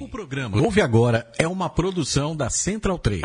O 0.00 0.08
programa 0.08 0.60
Ouve 0.60 0.80
Agora 0.80 1.30
é 1.38 1.48
uma 1.48 1.68
produção 1.68 2.36
da 2.36 2.48
Central 2.48 2.98
3. 2.98 3.24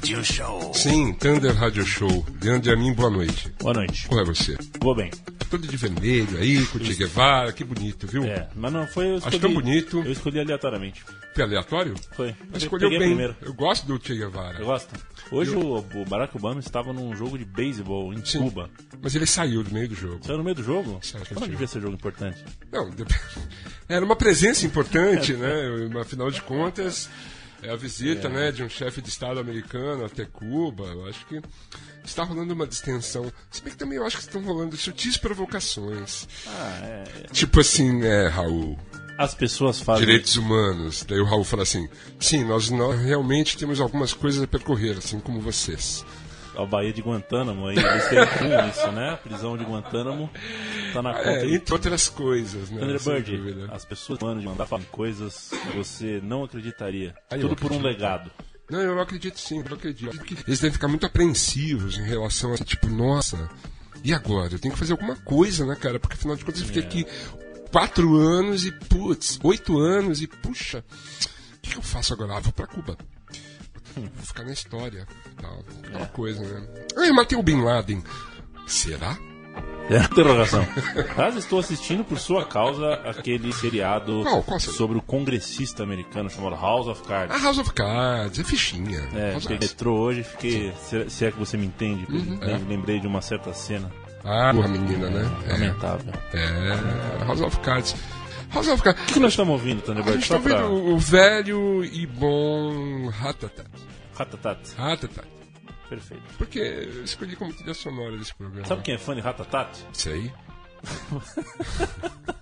Rádio 0.00 0.24
Show. 0.24 0.49
Sim, 0.80 1.12
Thunder 1.12 1.54
Rádio 1.54 1.84
Show. 1.84 2.24
Leandro 2.42 2.72
Amin, 2.72 2.94
boa 2.94 3.10
noite. 3.10 3.52
Boa 3.60 3.74
noite. 3.74 4.08
Como 4.08 4.18
é 4.18 4.24
você? 4.24 4.56
Vou 4.80 4.94
bem. 4.94 5.10
Todo 5.50 5.66
de 5.66 5.76
vermelho 5.76 6.38
aí, 6.38 6.64
com 6.64 6.78
o 6.78 6.82
Che 6.82 6.94
Guevara, 6.94 7.52
que 7.52 7.62
bonito, 7.62 8.06
viu? 8.06 8.24
É, 8.24 8.48
mas 8.56 8.72
não 8.72 8.86
foi 8.86 9.10
eu 9.10 9.16
escolhi. 9.16 9.34
Acho 9.36 9.40
tão 9.40 9.52
bonito. 9.52 9.98
Eu 9.98 10.10
escolhi 10.10 10.40
aleatoriamente. 10.40 11.04
Foi 11.34 11.44
aleatório? 11.44 11.94
Foi. 12.12 12.34
Mas 12.50 12.62
Eu 12.62 12.66
escolheu 12.66 12.88
bem. 12.88 12.98
primeiro. 12.98 13.36
Eu 13.42 13.52
gosto 13.52 13.86
do 13.86 14.02
Che 14.02 14.16
Guevara. 14.16 14.58
Eu 14.58 14.64
gosto. 14.64 14.88
Hoje 15.30 15.54
o, 15.54 15.76
o 15.76 16.04
Barack 16.06 16.34
Obama 16.34 16.60
estava 16.60 16.94
num 16.94 17.14
jogo 17.14 17.36
de 17.36 17.44
beisebol 17.44 18.14
em 18.14 18.24
Sim. 18.24 18.38
Cuba. 18.38 18.70
Mas 19.02 19.14
ele 19.14 19.26
saiu 19.26 19.62
do 19.62 19.70
meio 19.74 19.86
do 19.86 19.94
jogo. 19.94 20.20
Saiu 20.24 20.38
no 20.38 20.44
meio 20.44 20.56
do 20.56 20.62
jogo? 20.64 20.98
Saiu, 21.02 21.26
não 21.32 21.40
saiu. 21.40 21.50
devia 21.50 21.66
ser 21.66 21.82
jogo 21.82 21.94
importante. 21.94 22.42
Não, 22.72 22.90
era 23.86 24.02
uma 24.02 24.16
presença 24.16 24.64
importante, 24.64 25.34
né? 25.34 25.50
Afinal 26.00 26.30
de 26.30 26.40
contas, 26.40 27.10
é 27.62 27.70
a 27.70 27.76
visita 27.76 28.28
né, 28.28 28.50
de 28.50 28.62
um 28.62 28.68
chefe 28.68 29.00
de 29.02 29.08
Estado 29.08 29.38
americano 29.40 30.04
até 30.04 30.24
Cuba. 30.24 30.84
Eu 30.84 31.06
acho 31.06 31.26
que 31.26 31.40
está 32.04 32.22
rolando 32.24 32.54
uma 32.54 32.66
distensão. 32.66 33.30
Se 33.50 33.62
bem 33.62 33.72
que 33.72 33.78
também 33.78 33.98
eu 33.98 34.06
acho 34.06 34.16
que 34.16 34.22
estão 34.22 34.42
rolando 34.42 34.76
sutis 34.76 35.16
provocações. 35.16 36.26
Ah, 36.46 36.78
é. 36.82 37.04
Tipo 37.32 37.60
assim, 37.60 38.02
é, 38.04 38.28
Raul, 38.28 38.78
As 39.18 39.34
pessoas 39.34 39.80
fazem. 39.80 40.06
direitos 40.06 40.36
humanos. 40.36 41.04
Daí 41.06 41.20
o 41.20 41.24
Raul 41.24 41.44
fala 41.44 41.62
assim: 41.62 41.88
sim, 42.18 42.44
nós, 42.44 42.70
nós 42.70 42.98
realmente 43.00 43.56
temos 43.56 43.80
algumas 43.80 44.12
coisas 44.12 44.42
a 44.42 44.46
percorrer, 44.46 44.96
assim 44.98 45.20
como 45.20 45.40
vocês. 45.40 46.04
A 46.62 46.66
Bahia 46.66 46.92
de 46.92 47.02
Guantánamo 47.02 47.66
aí. 47.68 47.76
Eles 47.78 48.08
têm 48.08 48.68
isso, 48.68 48.92
né? 48.92 49.10
A 49.10 49.16
prisão 49.16 49.56
de 49.56 49.64
Guantánamo 49.64 50.30
tá 50.92 51.02
na 51.02 51.14
conta 51.14 51.30
É, 51.30 51.46
de 51.46 51.54
entre 51.54 51.72
outras 51.74 52.08
coisas, 52.08 52.70
né? 52.70 52.80
Thunderbird, 52.80 53.36
dúvida. 53.36 53.68
as 53.72 53.84
pessoas 53.84 54.18
mandam 54.20 54.40
de 54.40 54.46
mandar 54.46 54.66
falar 54.66 54.84
coisas 54.84 55.50
que 55.50 55.76
você 55.76 56.20
não 56.22 56.44
acreditaria. 56.44 57.14
Aí 57.30 57.40
eu 57.40 57.48
Tudo 57.48 57.60
por 57.60 57.72
um 57.72 57.80
legado. 57.82 58.30
Não, 58.70 58.80
eu 58.80 59.00
acredito 59.00 59.40
sim, 59.40 59.64
eu 59.68 59.74
acredito. 59.74 60.16
Eles 60.46 60.60
devem 60.60 60.72
ficar 60.72 60.86
muito 60.86 61.04
apreensivos 61.04 61.98
em 61.98 62.04
relação 62.04 62.54
a 62.54 62.56
tipo, 62.58 62.86
nossa, 62.88 63.50
e 64.04 64.14
agora? 64.14 64.54
Eu 64.54 64.58
tenho 64.58 64.72
que 64.72 64.78
fazer 64.78 64.92
alguma 64.92 65.16
coisa, 65.16 65.66
né, 65.66 65.74
cara? 65.74 65.98
Porque 65.98 66.14
afinal 66.14 66.36
de 66.36 66.44
contas 66.44 66.60
eu 66.60 66.66
fiquei 66.66 66.82
aqui 66.82 67.06
quatro 67.72 68.16
anos 68.16 68.64
e, 68.64 68.72
putz, 68.72 69.38
oito 69.42 69.78
anos 69.78 70.22
e, 70.22 70.26
puxa, 70.26 70.84
o 71.56 71.60
que, 71.60 71.70
que 71.70 71.78
eu 71.78 71.82
faço 71.82 72.12
agora? 72.12 72.36
Ah, 72.36 72.40
vou 72.40 72.52
pra 72.52 72.66
Cuba. 72.66 72.96
Vou 73.96 74.08
ficar 74.26 74.44
na 74.44 74.52
história. 74.52 75.06
Tal, 75.40 75.58
aquela 75.84 76.06
coisa, 76.06 76.42
né? 76.42 76.66
Eu 76.96 77.14
matei 77.14 77.36
o 77.38 77.42
Bin 77.42 77.60
Laden. 77.62 78.02
Será? 78.66 79.16
É, 79.90 79.96
interrogação. 80.04 80.64
Caso 81.16 81.38
estou 81.38 81.58
assistindo 81.58 82.04
por 82.04 82.16
sua 82.20 82.44
causa 82.44 82.94
aquele 83.04 83.52
seriado 83.52 84.22
Qual? 84.22 84.42
Qual 84.44 84.60
sobre 84.60 84.96
o 84.96 85.02
congressista 85.02 85.82
americano 85.82 86.30
chamado 86.30 86.54
House 86.54 86.86
of 86.86 87.02
Cards. 87.02 87.34
Ah, 87.36 87.42
House 87.42 87.58
of 87.58 87.72
Cards, 87.72 88.38
é 88.38 88.44
fichinha. 88.44 89.00
É, 89.12 89.36
metrô 89.58 89.96
hoje, 89.98 90.22
fiquei. 90.22 90.72
Se, 90.80 91.10
se 91.10 91.24
é 91.24 91.32
que 91.32 91.38
você 91.38 91.56
me 91.56 91.66
entende, 91.66 92.06
lem- 92.08 92.64
lembrei 92.68 93.00
de 93.00 93.08
uma 93.08 93.20
certa 93.20 93.52
cena 93.52 93.90
Ah, 94.24 94.52
porra, 94.54 94.68
menina, 94.68 95.10
né? 95.10 95.28
lamentável. 95.48 96.12
É, 96.32 97.22
é, 97.22 97.24
House 97.24 97.40
of 97.40 97.58
Cards. 97.58 97.96
O 98.52 99.12
que, 99.12 99.20
nós 99.20 99.32
estamos 99.32 99.52
ouvindo, 99.52 99.78
A 99.80 99.82
Thunderbird? 99.82 100.18
gente 100.20 100.28
tá 100.28 100.36
Só 100.36 100.42
pra. 100.42 100.66
ouvindo 100.66 100.94
o 100.94 100.98
velho 100.98 101.84
e 101.84 102.06
bom 102.06 103.08
Ratatat. 103.08 103.66
Ratatat. 104.14 104.74
Ratatat. 104.76 105.28
Perfeito. 105.88 106.22
Porque 106.36 106.58
eu 106.58 107.04
escolhi 107.04 107.36
como 107.36 107.52
trilha 107.52 107.74
sonora 107.74 108.16
desse 108.16 108.34
programa. 108.34 108.66
Sabe 108.66 108.82
quem 108.82 108.94
é 108.94 108.98
fã 108.98 109.14
de 109.14 109.20
Ratatat? 109.20 109.78
Isso 109.92 110.08
aí? 110.08 110.32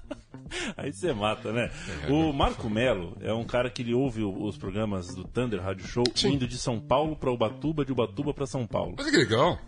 Aí 0.77 0.93
você 0.93 1.13
mata, 1.13 1.53
né? 1.53 1.71
O 2.09 2.33
Marco 2.33 2.69
Melo 2.71 3.17
é 3.21 3.33
um 3.33 3.45
cara 3.45 3.69
que 3.71 3.83
ele 3.83 3.95
ouve 3.95 4.23
os 4.23 4.57
programas 4.57 5.15
do 5.15 5.25
Thunder 5.25 5.61
Rádio 5.63 5.87
Show 5.87 6.05
Sim. 6.15 6.35
indo 6.35 6.47
de 6.49 6.57
São 6.59 6.81
Paulo 6.81 7.17
pra 7.17 7.31
Ubatuba, 7.31 7.85
de 7.85 7.93
Ubatuba 7.93 8.33
pra 8.33 8.47
São 8.47 8.67
Paulo. 8.67 8.95
Olha 8.99 9.11
que 9.11 9.17
legal. 9.17 9.59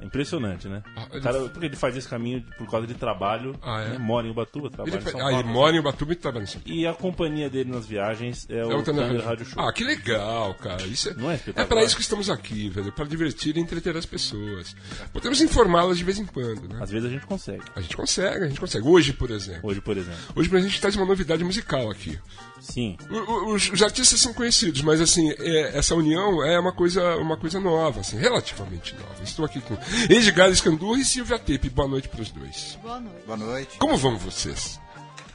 É 0.00 0.04
impressionante, 0.04 0.68
né? 0.68 0.82
Ah, 0.96 1.06
ele- 1.12 1.20
cara, 1.20 1.40
porque 1.48 1.66
ele 1.66 1.76
faz 1.76 1.96
esse 1.96 2.08
caminho 2.08 2.44
por 2.58 2.70
causa 2.70 2.86
de 2.86 2.94
trabalho, 2.94 3.54
Ah, 3.62 3.80
é? 3.82 3.88
né? 3.90 3.98
mora 3.98 4.26
em 4.26 4.30
Ubatuba, 4.30 4.70
trabalha 4.70 4.96
Ele, 4.96 5.04
em 5.04 5.10
São 5.10 5.20
ah, 5.20 5.32
ele 5.32 5.42
Paulo. 5.42 5.48
mora 5.58 5.76
em 5.76 5.78
Ubatuba 5.78 6.12
e 6.12 6.16
trabalha 6.16 6.42
em 6.42 6.46
São 6.46 6.60
Paulo. 6.60 6.78
E 6.78 6.86
a 6.86 6.92
companhia 6.94 7.50
dele 7.50 7.70
nas 7.70 7.86
viagens 7.86 8.46
é, 8.48 8.58
É 8.58 8.64
o 8.64 8.78
o 8.78 8.82
Thunder 8.82 9.24
Rádio. 9.24 9.44
Show. 9.46 9.62
Ah, 9.62 9.72
que 9.72 9.84
legal, 9.84 10.54
cara. 10.54 10.82
Isso 10.84 11.10
é, 11.10 11.14
Não 11.14 11.30
é 11.30 11.34
é 11.34 11.36
espetacular? 11.36 11.66
para 11.68 11.84
isso 11.84 11.96
que 11.96 12.02
estamos 12.02 12.30
aqui, 12.30 12.68
velho. 12.68 12.92
Para 12.92 13.04
divertir 13.06 13.56
e 13.56 13.60
entreter 13.60 13.96
as 13.96 14.06
pessoas. 14.06 14.74
Podemos 15.12 15.40
informá-las 15.40 15.98
de 15.98 16.04
vez 16.04 16.18
em 16.18 16.26
quando, 16.26 16.68
né? 16.68 16.78
Às 16.80 16.90
vezes 16.90 17.08
a 17.08 17.12
gente 17.12 17.26
consegue. 17.26 17.62
A 17.76 17.80
gente 17.80 17.96
consegue, 17.96 18.44
a 18.44 18.48
gente 18.48 18.60
consegue. 18.60 18.86
Hoje, 18.86 19.12
por 19.12 19.30
exemplo. 19.30 19.60
Hoje, 19.70 19.80
por 19.80 19.96
exemplo. 19.96 20.18
Hoje, 20.34 20.56
a 20.56 20.60
gente 20.60 20.80
traz 20.80 20.96
uma 20.96 21.06
novidade 21.06 21.42
musical 21.44 21.90
aqui. 21.90 22.18
Sim. 22.60 22.96
O- 23.10 23.16
o- 23.16 23.54
Os, 23.54 23.70
os 23.70 23.82
artistas 23.82 24.20
são 24.20 24.32
conhecidos, 24.34 24.82
mas 24.82 25.00
assim, 25.00 25.30
é- 25.38 25.76
essa 25.78 25.94
união 25.94 26.44
é 26.44 26.58
uma 26.60 26.72
coisa, 26.72 27.16
uma 27.16 27.36
coisa 27.36 27.58
nova, 27.58 28.00
assim, 28.00 28.18
relativamente 28.18 28.94
nova. 28.94 29.22
Estou 29.24 29.44
aqui 29.44 29.60
com 29.60 29.76
Edgar 30.08 30.50
Escandurra 30.50 31.00
e 31.00 31.04
Silvia 31.04 31.38
Tepe. 31.38 31.68
Boa 31.70 31.88
noite 31.88 32.08
para 32.08 32.20
os 32.22 32.30
dois. 32.30 32.78
Boa 32.82 33.00
noite. 33.00 33.24
Boa 33.26 33.36
noite. 33.38 33.78
Como 33.78 33.96
vão 33.96 34.16
vocês? 34.18 34.78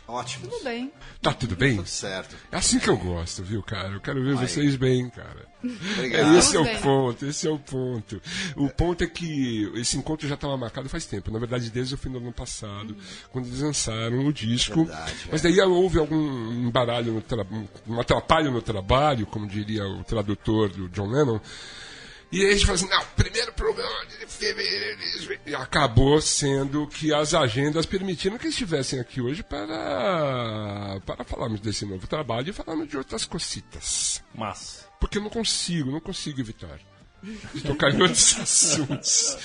Ótimo. 0.08 0.48
Tudo 0.48 0.64
bem. 0.64 0.92
Tá 1.20 1.34
tudo 1.34 1.56
bem? 1.56 1.78
Tudo 1.78 1.88
certo. 1.88 2.36
É 2.52 2.58
assim 2.58 2.78
que 2.78 2.88
eu 2.88 2.96
gosto, 2.96 3.42
viu, 3.44 3.64
cara? 3.64 3.90
Eu 3.90 4.00
quero 4.00 4.24
ver 4.24 4.38
Aí. 4.38 4.48
vocês 4.48 4.76
bem, 4.76 5.10
cara. 5.10 5.48
Obrigado. 5.94 6.36
É, 6.36 6.40
esse 6.40 6.56
é 6.56 6.60
o 6.60 6.80
ponto, 6.80 7.26
esse 7.26 7.48
é 7.48 7.50
o 7.50 7.60
ponto. 7.60 8.22
O 8.56 8.70
ponto 8.70 9.04
é 9.04 9.08
que 9.08 9.72
esse 9.76 9.98
encontro 9.98 10.28
já 10.28 10.36
estava 10.36 10.56
marcado 10.58 10.90
faz 10.90 11.06
tempo. 11.06 11.32
Na 11.32 11.40
verdade, 11.40 11.70
desde 11.70 11.96
o 11.96 11.98
fim 11.98 12.10
do 12.10 12.18
ano 12.18 12.32
passado, 12.32 12.96
quando 13.32 13.48
eles 13.48 13.60
lançaram 13.60 14.26
o 14.26 14.34
disco. 14.34 14.86
Verdade, 14.86 15.16
Mas 15.32 15.42
daí 15.42 15.60
houve 15.62 16.00
algum 16.00 16.52
embaralho, 16.52 17.14
no 17.14 17.22
tra... 17.22 17.46
um 17.88 18.00
atrapalho 18.00 18.52
no 18.52 18.62
trabalho, 18.62 19.26
como 19.26 19.48
diria 19.48 19.86
o 19.86 20.04
tradutor 20.04 20.70
do 20.70 20.90
John 20.90 21.08
Lennon. 21.08 21.40
E 22.32 22.42
aí 22.42 22.50
a 22.50 22.54
gente 22.54 22.66
falou 22.66 22.76
assim, 22.76 22.90
não, 22.90 23.06
primeiro 23.16 23.54
programa 23.54 24.06
de 24.08 24.26
fevereiro. 24.28 25.40
E 25.46 25.56
acabou 25.56 26.20
sendo 26.22 26.88
que 26.88 27.14
as 27.14 27.34
agendas 27.34 27.86
permitiram 27.86 28.38
que 28.38 28.46
eles 28.46 28.56
estivessem 28.56 29.00
aqui 29.00 29.22
hoje 29.22 29.44
para, 29.44 31.00
para 31.06 31.24
falarmos 31.24 31.62
desse 31.62 31.86
novo 31.86 32.06
trabalho 32.08 32.50
e 32.50 32.54
falarmos 32.54 32.90
de 32.90 32.98
outras 32.98 33.26
cositas. 33.26 34.22
Mas. 34.34 34.85
Porque 35.06 35.20
eu 35.20 35.22
não 35.22 35.30
consigo, 35.30 35.92
não 35.92 36.00
consigo 36.00 36.40
evitar. 36.40 36.80
De 37.54 37.62
tocar 37.62 37.94
em 37.94 38.02
outros 38.02 38.38
assuntos. 38.42 39.38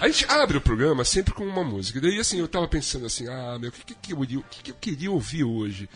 A 0.00 0.08
gente 0.08 0.24
abre 0.26 0.56
o 0.56 0.60
programa 0.60 1.04
sempre 1.04 1.34
com 1.34 1.44
uma 1.46 1.62
música. 1.62 2.00
Daí, 2.00 2.18
assim, 2.18 2.38
eu 2.38 2.48
tava 2.48 2.66
pensando 2.66 3.04
assim, 3.04 3.28
ah, 3.28 3.58
meu, 3.60 3.68
o 3.68 3.72
que, 3.72 3.94
que, 3.94 4.12
eu, 4.14 4.18
que, 4.50 4.62
que 4.62 4.70
eu 4.70 4.74
queria 4.74 5.10
ouvir 5.10 5.44
hoje? 5.44 5.86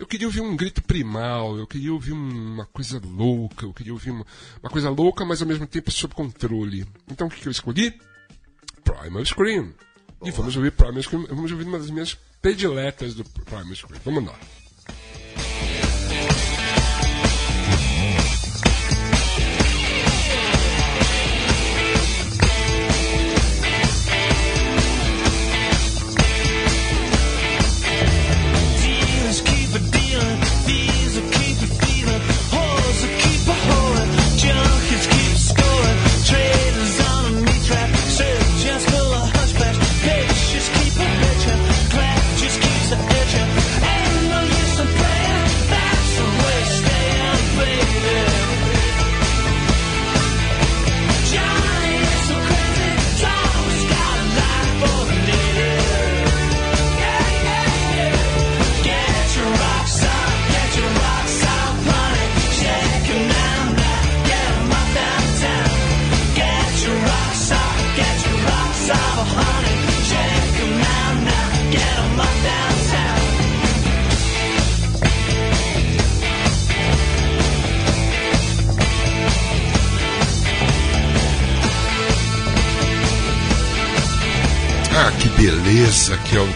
Eu 0.00 0.06
queria 0.06 0.26
ouvir 0.26 0.40
um 0.40 0.56
grito 0.56 0.82
primal, 0.82 1.56
eu 1.56 1.66
queria 1.66 1.92
ouvir 1.92 2.12
um- 2.12 2.54
uma 2.54 2.66
coisa 2.66 3.00
louca, 3.04 3.66
eu 3.66 3.72
queria 3.72 3.92
ouvir 3.92 4.10
uma, 4.10 4.26
uma 4.60 4.70
coisa 4.70 4.90
louca, 4.90 5.24
mas 5.24 5.40
ao 5.40 5.46
mesmo 5.46 5.66
tempo 5.66 5.92
sob 5.92 6.12
controle. 6.12 6.84
Então 7.08 7.28
o 7.28 7.30
que, 7.30 7.40
que 7.40 7.46
eu 7.46 7.52
escolhi? 7.52 7.94
Primal 8.82 9.24
Scream. 9.24 9.72
E 10.24 10.30
vamos 10.32 10.56
ouvir 10.56 10.72
Primal 10.72 11.00
Scream, 11.02 11.26
vamos 11.28 11.52
ouvir 11.52 11.64
uma 11.66 11.78
das 11.78 11.90
minhas 11.90 12.16
prediletas 12.42 13.14
do 13.14 13.24
Primal 13.24 13.74
Scream. 13.76 14.00
Vamos 14.04 14.24
lá. 14.24 14.38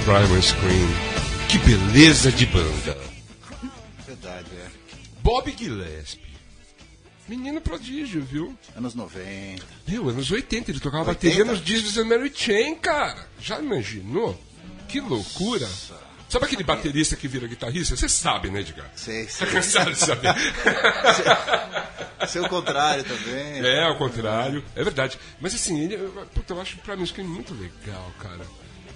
Que 0.05 0.11
é 0.11 0.13
o 0.13 0.19
Primal 0.19 0.43
Scream. 0.43 0.89
Que 1.49 1.59
beleza 1.59 2.33
de 2.33 2.47
banda. 2.47 2.97
Verdade, 4.07 4.47
é. 4.57 4.67
Bob 5.23 5.55
Gillespie. 5.57 6.23
Menino 7.29 7.61
prodígio, 7.61 8.23
viu? 8.23 8.57
Anos 8.77 8.95
90. 8.95 9.63
Meu, 9.89 10.09
anos 10.11 10.31
80, 10.31 10.71
ele 10.71 10.81
tocava 10.81 11.09
80? 11.11 11.27
bateria 11.29 11.45
nos 11.45 11.65
discos 11.65 11.95
da 11.95 12.05
Mary 12.05 12.31
Chain, 12.35 12.75
cara. 12.77 13.27
Já 13.41 13.59
imaginou? 13.61 14.39
Que 14.89 15.01
loucura. 15.01 15.67
Sabe 16.29 16.47
aquele 16.47 16.65
baterista 16.65 17.17
que 17.17 17.27
vira 17.29 17.47
guitarrista? 17.47 17.97
Você 17.97 18.09
sabe, 18.09 18.51
né, 18.51 18.61
Edgar? 18.61 18.91
Sei, 18.97 19.25
Tá 19.25 19.31
sei. 19.33 19.47
cansado 19.47 19.93
de 19.93 19.99
saber. 19.99 20.35
Ser 22.29 22.41
o 22.41 22.49
contrário 22.49 23.05
também. 23.05 23.65
É, 23.65 23.85
ao 23.85 23.97
contrário. 23.97 24.65
É 24.75 24.83
verdade. 24.83 25.19
Mas 25.41 25.55
assim, 25.55 25.81
ele, 25.85 25.97
puta, 26.35 26.53
eu 26.55 26.61
acho 26.61 26.77
o 26.77 26.81
Primal 26.81 27.07
Scream 27.07 27.29
muito 27.29 27.55
legal, 27.55 28.13
cara. 28.19 28.45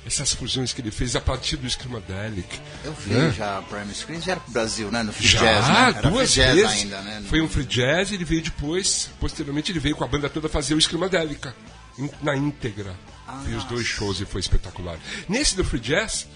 Essas 0.08 0.32
fusões 0.32 0.72
que 0.72 0.80
ele 0.80 0.90
fez 0.90 1.14
a 1.14 1.20
partir 1.20 1.56
do 1.58 1.68
Screamadelic. 1.68 2.58
Eu 2.82 2.94
vi 2.94 3.12
né? 3.12 3.30
já 3.36 3.60
Prime 3.62 3.94
Screen, 3.94 4.20
já 4.22 4.32
era 4.32 4.40
pro 4.40 4.52
Brasil, 4.52 4.90
né? 4.90 5.02
No 5.02 5.12
Free 5.12 5.28
Já, 5.28 5.40
Jazz, 5.40 5.68
né? 5.68 5.80
Era 5.98 6.08
duas 6.10 6.32
free 6.32 6.42
jazz 6.44 6.54
vezes. 6.56 6.70
ainda, 6.82 7.02
né? 7.02 7.22
Foi 7.28 7.40
um 7.42 7.48
free 7.48 7.64
jazz 7.66 8.10
e 8.10 8.14
ele 8.14 8.24
veio 8.24 8.40
depois, 8.42 9.10
posteriormente 9.20 9.70
ele 9.70 9.78
veio 9.78 9.94
com 9.94 10.04
a 10.04 10.08
banda 10.08 10.30
toda 10.30 10.48
fazer 10.48 10.74
o 10.74 10.80
Screamadelica 10.80 11.54
in- 11.98 12.10
na 12.22 12.34
íntegra. 12.34 12.94
Ah, 13.26 13.42
Fez 13.44 13.58
os 13.58 13.64
dois 13.64 13.86
shows 13.86 14.18
e 14.20 14.24
foi 14.24 14.40
espetacular. 14.40 14.98
Nesse 15.28 15.54
do 15.54 15.62
free 15.62 15.78
jazz, 15.80 16.26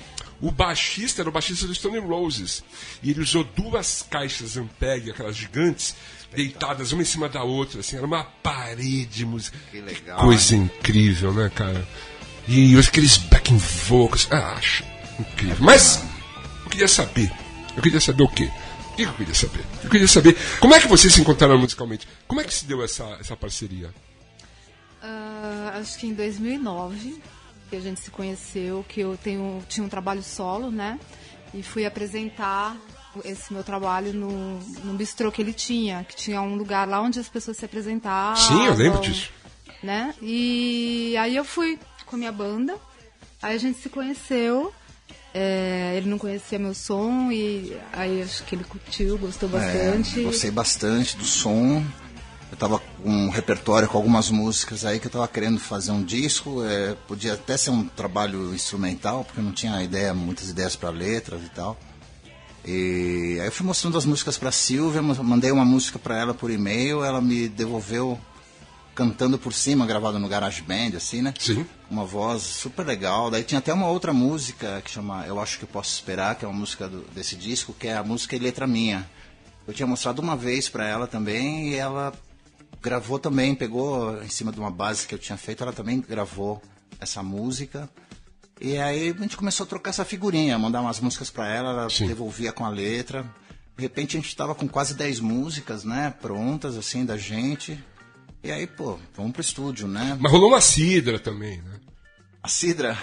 o 0.43 0.51
baixista 0.51 1.23
era 1.23 1.29
o 1.31 1.33
baixista 1.33 1.67
do 1.67 1.75
Stone 1.75 1.99
Roses. 2.01 2.63
E 3.03 3.11
ele 3.11 3.21
usou 3.23 3.43
duas 3.43 4.05
caixas 4.11 4.59
Ampeg, 4.59 5.11
aquelas 5.11 5.35
gigantes, 5.35 5.95
deitadas 6.35 6.93
uma 6.93 7.01
em 7.01 7.07
cima 7.07 7.27
da 7.31 7.43
outra, 7.43 7.81
assim, 7.81 7.97
era 7.97 8.05
uma 8.05 8.23
parede 8.25 9.25
musical. 9.25 9.59
Que 9.71 9.81
legal, 9.81 10.19
coisa 10.21 10.55
incrível, 10.57 11.33
né, 11.33 11.51
cara? 11.55 11.89
E 12.49 12.77
aqueles 12.79 13.17
backing 13.43 13.59
vocals, 13.59 14.29
ah, 14.31 14.55
acho 14.57 14.85
incrível. 15.19 15.57
Mas 15.61 16.03
eu 16.65 16.71
queria 16.71 16.89
saber. 16.89 17.33
Eu 17.77 17.83
queria 17.83 18.01
saber 18.01 18.23
o 18.23 18.29
quê? 18.29 18.51
O 18.93 18.97
que 18.97 19.03
eu 19.03 19.13
queria 19.15 19.35
saber? 19.35 19.65
Eu 19.83 19.91
queria 19.91 20.09
saber 20.09 20.37
como 20.61 20.75
é 20.75 20.81
que 20.81 20.87
vocês 20.87 21.13
se 21.13 21.21
encontraram 21.21 21.59
musicalmente? 21.59 22.07
Como 22.29 22.41
é 22.41 22.45
que 22.45 22.55
se 22.55 22.65
deu 22.65 22.83
essa, 22.85 23.05
essa 23.21 23.37
parceria? 23.37 23.93
Ah, 25.03 25.75
acho 25.81 25.99
que 25.99 26.07
em 26.07 26.15
2009 26.15 27.21
que 27.69 27.77
a 27.77 27.81
gente 27.81 28.01
se 28.01 28.11
conheceu, 28.11 28.85
que 28.87 29.01
eu 29.01 29.17
tenho, 29.17 29.65
tinha 29.67 29.85
um 29.85 29.89
trabalho 29.89 30.23
solo, 30.23 30.71
né? 30.71 31.01
E 31.55 31.63
fui 31.63 31.87
apresentar 31.87 32.77
esse 33.25 33.53
meu 33.53 33.65
trabalho 33.65 34.13
no, 34.13 34.59
no 34.85 34.95
bistrô 34.95 35.33
que 35.33 35.41
ele 35.41 35.55
tinha, 35.55 36.05
que 36.05 36.15
tinha 36.15 36.41
um 36.43 36.55
lugar 36.55 36.87
lá 36.87 37.01
onde 37.01 37.19
as 37.19 37.31
pessoas 37.31 37.57
se 37.57 37.65
apresentavam. 37.65 38.37
Sim, 38.37 38.67
eu 38.67 38.75
lembro 38.75 39.01
disso. 39.01 39.31
Né? 39.83 40.15
E 40.21 41.17
aí 41.19 41.35
eu 41.35 41.45
fui 41.45 41.79
com 42.07 42.17
a 42.17 42.19
minha 42.19 42.31
banda, 42.31 42.79
aí 43.43 43.55
a 43.57 43.59
gente 43.59 43.79
se 43.81 43.89
conheceu. 43.89 44.73
é, 45.35 45.95
ele 45.97 46.09
não 46.09 46.19
conhecia 46.19 46.59
meu 46.59 46.75
som 46.75 47.31
e 47.33 47.77
aí 47.93 48.23
acho 48.23 48.45
que 48.45 48.55
ele 48.55 48.65
curtiu, 48.65 49.19
gostou 49.19 49.49
bastante. 49.49 50.21
É, 50.21 50.23
gostei 50.25 50.51
bastante 50.51 51.17
do 51.17 51.25
som. 51.25 51.85
Eu 52.51 52.57
tava 52.59 52.79
com 52.79 53.09
um 53.11 53.31
repertório 53.31 53.89
com 53.89 53.97
algumas 53.97 54.29
músicas 54.31 54.85
aí 54.85 55.01
que 55.01 55.07
eu 55.07 55.11
tava 55.11 55.27
querendo 55.27 55.59
fazer 55.59 55.91
um 55.91 56.03
disco. 56.05 56.63
é, 56.65 56.95
podia 57.09 57.33
até 57.33 57.57
ser 57.57 57.71
um 57.71 57.87
trabalho 57.89 58.55
instrumental, 58.55 59.25
porque 59.25 59.41
eu 59.41 59.45
não 59.45 59.53
tinha 59.53 59.83
ideia, 59.83 60.13
muitas 60.13 60.51
ideias 60.51 60.77
para 60.77 60.91
letras 60.91 61.41
e 61.43 61.49
tal. 61.49 61.79
E 62.65 63.39
aí 63.41 63.47
eu 63.47 63.53
fui 63.53 63.67
mostrando 63.67 63.97
as 63.99 64.05
músicas 64.05 64.37
para 64.39 64.53
Silvia, 64.53 65.03
ma- 65.03 65.15
mandei 65.23 65.51
uma 65.51 65.65
música 65.65 65.99
para 65.99 66.17
ela 66.19 66.33
por 66.35 66.51
e-mail, 66.51 67.03
ela 67.03 67.21
me 67.21 67.49
devolveu 67.49 68.19
cantando 68.95 69.39
por 69.39 69.53
cima, 69.55 69.87
gravado 69.87 70.19
no 70.19 70.29
GarageBand, 70.29 70.97
assim, 70.97 71.23
né? 71.23 71.33
Sim. 71.39 71.65
Uma 71.91 72.05
voz 72.05 72.43
super 72.43 72.85
legal. 72.87 73.31
Daí 73.31 73.43
tinha 73.43 73.59
até 73.59 73.73
uma 73.73 73.87
outra 73.89 74.13
música 74.13 74.83
que 74.85 74.91
chama 74.91 75.25
Eu 75.27 75.41
Acho 75.41 75.59
Que 75.59 75.65
Eu 75.65 75.69
Posso 75.69 75.91
Esperar, 75.95 76.35
que 76.37 76.45
é 76.45 76.49
uma 76.49 76.59
música 76.59 76.89
do- 76.89 77.03
desse 77.15 77.35
disco, 77.37 77.73
que 77.73 77.89
é 77.89 77.97
a 77.97 78.03
música 78.05 78.37
e 78.37 78.39
letra 78.39 78.67
minha. 78.67 79.09
Eu 79.67 79.73
tinha 79.73 79.87
mostrado 79.87 80.21
uma 80.21 80.37
vez 80.37 80.69
para 80.69 80.87
ela 80.87 81.07
também 81.07 81.69
e 81.71 81.75
ela 81.75 82.13
gravou 82.83 83.19
também, 83.19 83.55
pegou 83.55 84.21
em 84.23 84.29
cima 84.29 84.51
de 84.53 84.59
uma 84.59 84.71
base 84.71 85.07
que 85.07 85.15
eu 85.15 85.19
tinha 85.19 85.39
feito, 85.39 85.63
ela 85.63 85.73
também 85.73 86.01
gravou 86.01 86.61
essa 87.01 87.23
música. 87.23 87.89
E 88.61 88.77
aí 88.79 89.11
a 89.17 89.23
gente 89.23 89.37
começou 89.37 89.65
a 89.65 89.69
trocar 89.69 89.91
essa 89.91 90.05
figurinha, 90.05 90.59
mandar 90.59 90.81
umas 90.81 91.01
músicas 91.01 91.31
para 91.31 91.49
ela, 91.49 91.71
ela 91.71 91.91
Sim. 91.91 92.07
devolvia 92.09 92.53
com 92.53 92.65
a 92.65 92.69
letra. 92.69 93.25
De 93.77 93.83
repente 93.83 94.17
a 94.17 94.21
gente 94.21 94.37
tava 94.37 94.55
com 94.55 94.69
quase 94.69 94.95
10 94.95 95.19
músicas, 95.21 95.83
né, 95.85 96.13
prontas 96.21 96.77
assim 96.77 97.05
da 97.05 97.17
gente. 97.17 97.83
E 98.45 98.51
aí, 98.51 98.67
pô, 98.67 98.99
vamos 99.17 99.33
pro 99.33 99.41
estúdio, 99.41 99.87
né? 99.87 100.17
Mas 100.21 100.33
rolou 100.33 100.49
uma 100.49 100.61
cidra 100.61 101.19
também, 101.19 101.59
né? 101.59 101.71
A 102.43 102.49
Cidra? 102.49 102.99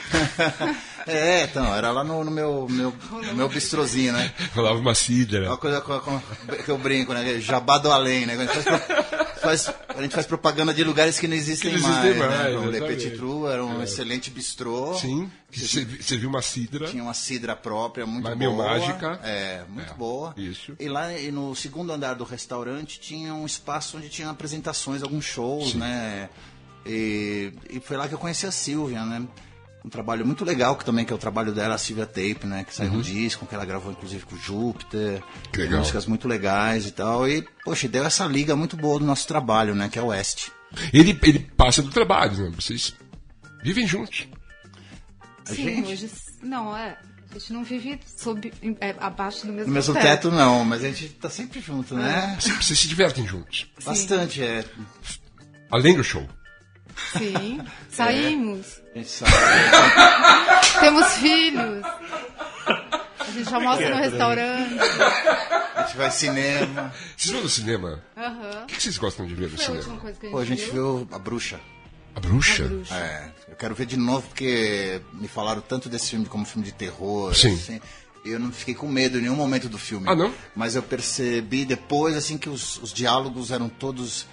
é, 1.07 1.43
então, 1.45 1.73
era 1.73 1.91
lá 1.91 2.03
no, 2.03 2.25
no 2.25 2.29
meu, 2.31 2.67
meu, 2.69 2.93
meu 3.33 3.47
bistrozinho, 3.47 4.11
né? 4.11 4.33
Rolava 4.53 4.77
uma 4.79 4.93
cidra. 4.93 5.47
Uma 5.47 5.55
coisa 5.57 5.79
com- 5.79 5.97
com- 6.01 6.19
que 6.65 6.69
eu 6.69 6.77
brinco, 6.77 7.13
né? 7.13 7.39
Jabá 7.39 7.77
do 7.77 7.89
além, 7.89 8.25
né? 8.25 8.33
A 8.33 8.37
gente 8.37 8.61
faz, 8.61 8.65
pro- 8.83 9.25
faz- 9.57 9.73
a 9.89 10.01
gente 10.01 10.13
faz 10.15 10.25
propaganda 10.27 10.73
de 10.73 10.83
lugares 10.83 11.19
que 11.19 11.27
não 11.27 11.35
existem, 11.35 11.71
Que 11.71 11.79
não 11.79 11.89
existem 11.89 12.15
mais, 12.19 12.31
mais, 12.39 12.53
né? 12.53 12.57
O 12.59 12.69
Le. 12.69 12.79
Petit 12.81 13.11
Trou 13.17 13.49
era 13.49 13.63
um 13.65 13.81
excelente 13.81 14.29
bistrô. 14.29 14.93
Sim, 14.95 15.29
que 15.51 15.59
servi- 15.59 16.01
serviu 16.03 16.29
uma 16.29 16.41
cidra. 16.41 16.87
Tinha 16.87 17.01
uma 17.03 17.13
cidra 17.13 17.55
própria, 17.55 18.05
muito 18.05 18.23
Mas 18.25 18.37
boa. 18.37 18.51
mágica. 18.69 19.19
É, 19.23 19.63
muito 19.69 19.91
É, 19.91 19.95
boa. 19.95 20.33
isso. 20.37 20.73
E 20.79 20.87
lá 20.87 21.13
e 21.17 21.31
no 21.31 21.55
segundo 21.55 21.91
andar 21.91 22.13
do 22.15 22.23
restaurante 22.23 22.99
tinha 22.99 23.33
um 23.33 23.45
espaço 23.45 23.97
onde 23.97 24.09
tinha 24.09 24.29
apresentações, 24.29 25.01
alguns 25.03 25.25
shows, 25.25 25.73
né? 25.73 26.29
E, 26.85 27.51
e 27.69 27.79
foi 27.79 27.97
lá 27.97 28.07
que 28.07 28.13
eu 28.13 28.19
conheci 28.19 28.45
a 28.45 28.51
Silvia, 28.51 29.03
né? 29.05 29.25
Um 29.83 29.89
trabalho 29.89 30.25
muito 30.25 30.43
legal 30.43 30.75
que 30.75 30.83
também 30.83 31.05
que 31.05 31.13
é 31.13 31.15
o 31.15 31.19
trabalho 31.19 31.53
dela, 31.53 31.75
a 31.75 31.77
Silvia 31.77 32.05
Tape, 32.05 32.45
né? 32.45 32.65
Que 32.65 32.75
saiu 32.75 32.91
um 32.91 33.01
disco 33.01 33.45
que 33.45 33.55
ela 33.55 33.65
gravou 33.65 33.91
inclusive 33.91 34.25
com 34.25 34.35
o 34.35 34.39
Júpiter. 34.39 35.13
Uhum. 35.13 35.51
Que 35.53 35.61
legal. 35.61 35.79
Músicas 35.79 36.05
muito 36.05 36.27
legais 36.27 36.85
e 36.85 36.91
tal. 36.91 37.27
E, 37.27 37.47
poxa, 37.63 37.87
deu 37.87 38.03
essa 38.03 38.25
liga 38.25 38.55
muito 38.55 38.75
boa 38.75 38.99
do 38.99 39.05
nosso 39.05 39.25
trabalho, 39.25 39.73
né? 39.73 39.87
Que 39.87 39.97
é 39.97 40.01
o 40.01 40.07
Oeste. 40.07 40.51
Ele, 40.93 41.17
ele 41.23 41.39
passa 41.55 41.81
do 41.81 41.89
trabalho, 41.89 42.37
né? 42.37 42.51
Vocês 42.55 42.93
vivem 43.63 43.87
juntos. 43.87 44.27
A 45.47 45.55
Sim, 45.55 45.63
gente? 45.63 45.91
hoje. 45.91 46.11
Não, 46.43 46.75
é. 46.75 46.97
A 47.31 47.37
gente 47.37 47.53
não 47.53 47.63
vive 47.63 47.99
sob, 48.05 48.51
é, 48.81 48.95
abaixo 48.99 49.45
do 49.45 49.53
mesmo, 49.53 49.67
No 49.67 49.73
mesmo 49.73 49.93
teto 49.93 50.31
não, 50.31 50.65
mas 50.65 50.83
a 50.83 50.87
gente 50.87 51.09
tá 51.09 51.29
sempre 51.29 51.59
junto, 51.59 51.93
né? 51.95 52.35
Vocês, 52.39 52.55
vocês 52.55 52.79
se 52.79 52.87
divertem 52.87 53.25
juntos. 53.25 53.67
Bastante, 53.85 54.41
é. 54.41 54.65
Além 55.69 55.95
do 55.95 56.03
show. 56.03 56.27
Sim. 57.17 57.61
Saímos. 57.91 58.81
A 58.95 58.97
gente. 58.99 59.23
Temos 60.79 61.05
filhos. 61.13 61.85
A 63.19 63.31
gente 63.31 63.53
almoça 63.53 63.89
no 63.89 63.95
restaurante. 63.95 64.79
A 65.75 65.83
gente 65.83 65.97
vai 65.97 66.05
ao 66.07 66.11
cinema. 66.11 66.93
Vocês 67.15 67.33
vão 67.33 67.43
no 67.43 67.49
cinema? 67.49 68.03
Aham. 68.17 68.63
O 68.63 68.65
que 68.67 68.81
vocês 68.81 68.97
gostam 68.97 69.25
de 69.25 69.35
ver 69.35 69.49
no 69.49 69.57
Foi 69.57 69.65
a 69.65 69.69
última 69.77 69.81
cinema? 69.83 70.01
coisa 70.01 70.19
que 70.19 70.25
a 70.25 70.29
gente, 70.29 70.31
Pô, 70.35 70.39
a 70.39 70.45
gente 70.45 70.63
viu. 70.71 70.97
viu 70.97 71.07
A 71.11 71.19
Bruxa. 71.19 71.59
A 72.15 72.19
bruxa? 72.19 72.65
A 72.65 72.67
bruxa. 72.67 72.95
É, 72.95 73.31
eu 73.49 73.55
quero 73.55 73.75
ver 73.75 73.85
de 73.85 73.95
novo 73.97 74.27
porque 74.27 74.99
me 75.13 75.27
falaram 75.27 75.61
tanto 75.61 75.87
desse 75.89 76.09
filme 76.09 76.25
como 76.25 76.43
filme 76.45 76.65
de 76.65 76.73
terror. 76.73 77.33
Sim. 77.35 77.53
assim, 77.53 77.81
eu 78.25 78.39
não 78.39 78.51
fiquei 78.51 78.73
com 78.73 78.87
medo 78.87 79.17
em 79.19 79.21
nenhum 79.21 79.35
momento 79.35 79.69
do 79.69 79.77
filme. 79.77 80.07
Ah, 80.09 80.15
não? 80.15 80.33
Mas 80.55 80.75
eu 80.75 80.81
percebi 80.83 81.65
depois, 81.65 82.15
assim, 82.17 82.37
que 82.37 82.49
os, 82.49 82.77
os 82.77 82.91
diálogos 82.91 83.51
eram 83.51 83.69
todos 83.69 84.25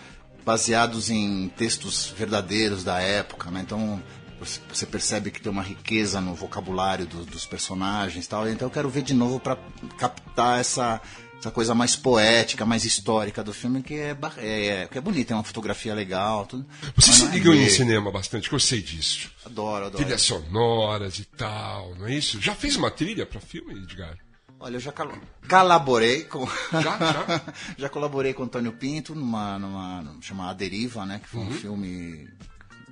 baseados 0.46 1.10
em 1.10 1.48
textos 1.56 2.14
verdadeiros 2.16 2.84
da 2.84 3.00
época, 3.00 3.50
né? 3.50 3.60
Então 3.66 4.00
você- 4.38 4.60
você 4.72 4.86
percebe 4.86 5.30
que 5.32 5.40
tem 5.42 5.50
uma 5.50 5.62
riqueza 5.62 6.20
no 6.20 6.34
vocabulário 6.34 7.04
do- 7.04 7.24
dos 7.26 7.44
personagens 7.44 8.26
tal. 8.28 8.48
Então 8.48 8.66
eu 8.68 8.70
quero 8.72 8.88
ver 8.88 9.02
de 9.02 9.12
novo 9.12 9.40
para 9.40 9.58
captar 9.98 10.60
essa, 10.60 11.00
essa 11.36 11.50
coisa 11.50 11.74
mais 11.74 11.96
poética, 11.96 12.64
mais 12.64 12.84
histórica 12.84 13.42
do 13.42 13.52
filme, 13.52 13.82
que 13.82 13.94
é, 13.94 14.14
ba- 14.14 14.32
é, 14.38 14.86
que 14.88 14.96
é 14.96 15.00
bonita, 15.00 15.32
é 15.32 15.36
uma 15.36 15.42
fotografia 15.42 15.92
legal. 15.94 16.46
Tudo. 16.46 16.64
Vocês 16.94 17.18
Mas 17.18 17.28
se 17.28 17.34
é 17.34 17.38
ligam 17.38 17.52
em 17.52 17.64
ver. 17.64 17.70
cinema 17.70 18.12
bastante, 18.12 18.48
que 18.48 18.54
eu 18.54 18.60
sei 18.60 18.80
disso. 18.80 19.28
Adoro, 19.44 19.86
adoro. 19.86 19.96
Trilhas 20.04 20.22
sonoras 20.22 21.18
e 21.18 21.24
tal, 21.24 21.92
não 21.96 22.06
é 22.06 22.14
isso? 22.14 22.40
Já 22.40 22.54
fez 22.54 22.76
uma 22.76 22.90
trilha 22.90 23.26
pra 23.26 23.40
filme, 23.40 23.74
Edgar? 23.74 24.16
Olha, 24.66 24.76
eu 24.76 24.80
já 24.80 24.90
col- 24.90 25.12
colaborei 25.48 26.24
com. 26.24 26.44
Já, 26.72 26.80
já? 26.98 27.40
Já 27.78 27.88
colaborei 27.88 28.34
com 28.34 28.42
o 28.42 28.46
Antônio 28.46 28.72
Pinto 28.72 29.14
numa, 29.14 29.56
numa, 29.60 30.02
numa 30.02 30.20
chamada 30.22 30.50
A 30.50 30.54
Deriva, 30.54 31.06
né? 31.06 31.20
Que 31.22 31.28
foi 31.28 31.40
Uhum. 31.40 31.46
um 31.48 31.52
filme 31.52 32.28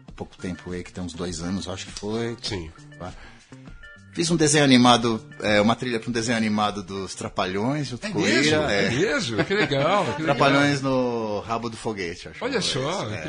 há 0.08 0.12
pouco 0.12 0.36
tempo 0.36 0.70
aí, 0.70 0.84
que 0.84 0.92
tem 0.92 1.02
uns 1.02 1.14
dois 1.14 1.40
anos, 1.40 1.66
acho 1.68 1.86
que 1.86 1.92
foi. 1.92 2.36
Sim. 2.40 2.70
Fiz 4.12 4.30
um 4.30 4.36
desenho 4.36 4.62
animado, 4.62 5.20
é, 5.40 5.60
uma 5.60 5.74
trilha 5.74 5.98
para 5.98 6.08
um 6.08 6.12
desenho 6.12 6.38
animado 6.38 6.80
dos 6.84 7.16
Trapalhões, 7.16 7.88
junto 7.88 8.06
É 8.06 8.10
com 8.10 8.20
mesmo? 8.20 8.44
Ira, 8.54 8.72
É 8.72 8.84
é. 8.84 8.90
mesmo? 8.90 9.44
Que 9.44 9.54
legal. 9.54 10.04
que 10.04 10.22
legal. 10.22 10.36
Trapalhões 10.36 10.80
no 10.80 11.40
rabo 11.40 11.68
do 11.68 11.76
foguete, 11.76 12.28
acho. 12.28 12.44
Olha 12.44 12.60
que 12.60 12.64
só, 12.64 13.02
esse, 13.10 13.14
é. 13.14 13.22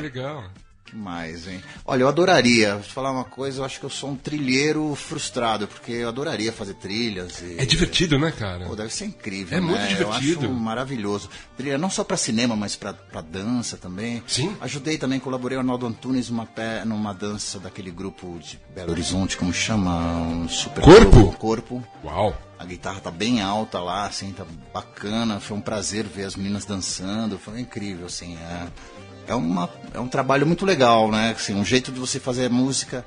Que 0.96 1.00
legal. 1.00 1.06
Mais, 1.06 1.48
hein? 1.48 1.62
Olha, 1.86 2.04
eu 2.04 2.08
adoraria, 2.08 2.76
vou 2.76 2.84
te 2.84 2.94
falar 2.94 3.12
uma 3.12 3.24
coisa, 3.24 3.62
eu 3.62 3.66
acho 3.66 3.80
que 3.80 3.86
eu 3.86 3.90
sou 3.90 4.12
um 4.12 4.16
trilheiro 4.16 4.96
frustrado, 4.96 5.68
porque 5.68 5.92
eu 5.92 6.08
adoraria 6.08 6.52
fazer 6.52 6.76
trilhas. 6.76 7.42
E... 7.42 7.56
É 7.60 7.66
divertido, 7.66 8.18
né, 8.18 8.32
cara? 8.32 8.66
Pô, 8.66 8.76
deve 8.76 8.94
ser 8.94 9.06
incrível. 9.06 9.58
É 9.58 9.62
muito 9.62 9.80
né? 9.80 9.88
divertido. 9.88 10.46
Eu 10.46 10.52
acho 10.52 10.60
maravilhoso. 10.60 11.30
Trilha 11.58 11.78
não 11.78 11.90
só 11.90 12.04
para 12.04 12.18
cinema, 12.18 12.56
mas 12.56 12.76
para 12.76 13.22
dança 13.22 13.78
também. 13.78 14.24
Sim. 14.28 14.56
Ajudei 14.62 14.98
também, 14.98 15.20
colaborei 15.20 15.58
com 15.58 15.60
o 15.60 15.64
Arnaldo 15.64 15.86
Antunes 15.86 16.30
numa, 16.30 16.46
pé, 16.46 16.86
numa 16.86 17.14
dança 17.14 17.60
daquele 17.60 17.92
grupo 17.92 18.40
de 18.40 18.60
Belo 18.74 18.92
Horizonte, 18.92 19.38
como 19.38 19.54
chama? 19.54 19.96
Um 20.22 20.48
super 20.48 20.84
Corpo? 20.84 21.12
grupo. 21.12 21.38
Corpo. 21.38 21.88
Uau. 22.04 22.36
A 22.58 22.64
guitarra 22.64 23.02
tá 23.02 23.12
bem 23.12 23.42
alta 23.42 23.80
lá, 23.80 24.06
assim, 24.06 24.32
tá 24.32 24.46
bacana. 24.74 25.40
Foi 25.40 25.58
um 25.58 25.62
prazer 25.62 26.06
ver 26.06 26.24
as 26.24 26.36
meninas 26.36 26.66
dançando. 26.66 27.38
Foi 27.38 27.60
incrível, 27.60 28.06
assim. 28.06 28.38
É, 28.38 28.68
é, 29.28 29.36
uma, 29.36 29.70
é 29.94 30.00
um 30.00 30.08
trabalho 30.08 30.46
muito 30.46 30.66
legal, 30.66 31.10
né? 31.12 31.32
Assim, 31.36 31.54
um 31.54 31.66
jeito 31.66 31.92
de 31.92 32.00
você 32.00 32.20
fazer 32.20 32.50
música 32.50 33.06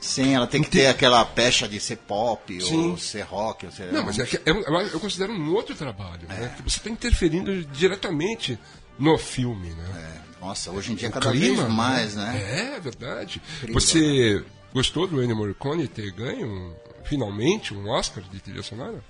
sem 0.00 0.34
ela 0.34 0.46
tem 0.46 0.62
que 0.62 0.68
ter 0.70 0.86
aquela 0.86 1.24
pecha 1.24 1.66
de 1.66 1.80
ser 1.80 1.96
pop 1.96 2.60
Sim. 2.60 2.90
ou 2.90 2.98
ser 2.98 3.22
rock. 3.22 3.64
Ou 3.66 3.72
ser, 3.72 3.90
Não, 3.92 4.04
mas 4.04 4.18
é 4.18 4.26
que 4.26 4.38
é 4.44 4.52
um- 4.52 4.60
eu, 4.60 4.80
eu 4.88 5.00
considero 5.00 5.32
um 5.32 5.54
outro 5.54 5.74
trabalho, 5.74 6.28
né? 6.28 6.52
Que 6.56 6.62
você 6.62 6.76
está 6.78 6.90
interferindo 6.90 7.64
diretamente 7.66 8.58
no 8.98 9.16
filme, 9.16 9.70
né? 9.70 10.20
Nossa, 10.40 10.70
hoje 10.70 10.92
em 10.92 10.94
dia 10.94 11.08
O 11.08 11.12
cada 11.12 11.30
clima, 11.30 11.62
vez 11.62 11.74
mais, 11.74 12.14
né? 12.14 12.70
É, 12.72 12.76
é 12.76 12.80
verdade. 12.80 13.40
Incrível. 13.62 13.80
Você 13.80 14.44
gostou 14.74 15.06
do 15.06 15.22
Ennio 15.22 15.34
Morricone 15.36 15.88
ter 15.88 16.10
ganho, 16.10 16.74
finalmente, 17.04 17.72
um 17.72 17.88
Oscar 17.88 18.22
de 18.30 18.40
trilha 18.40 18.62
sonora? 18.62 19.02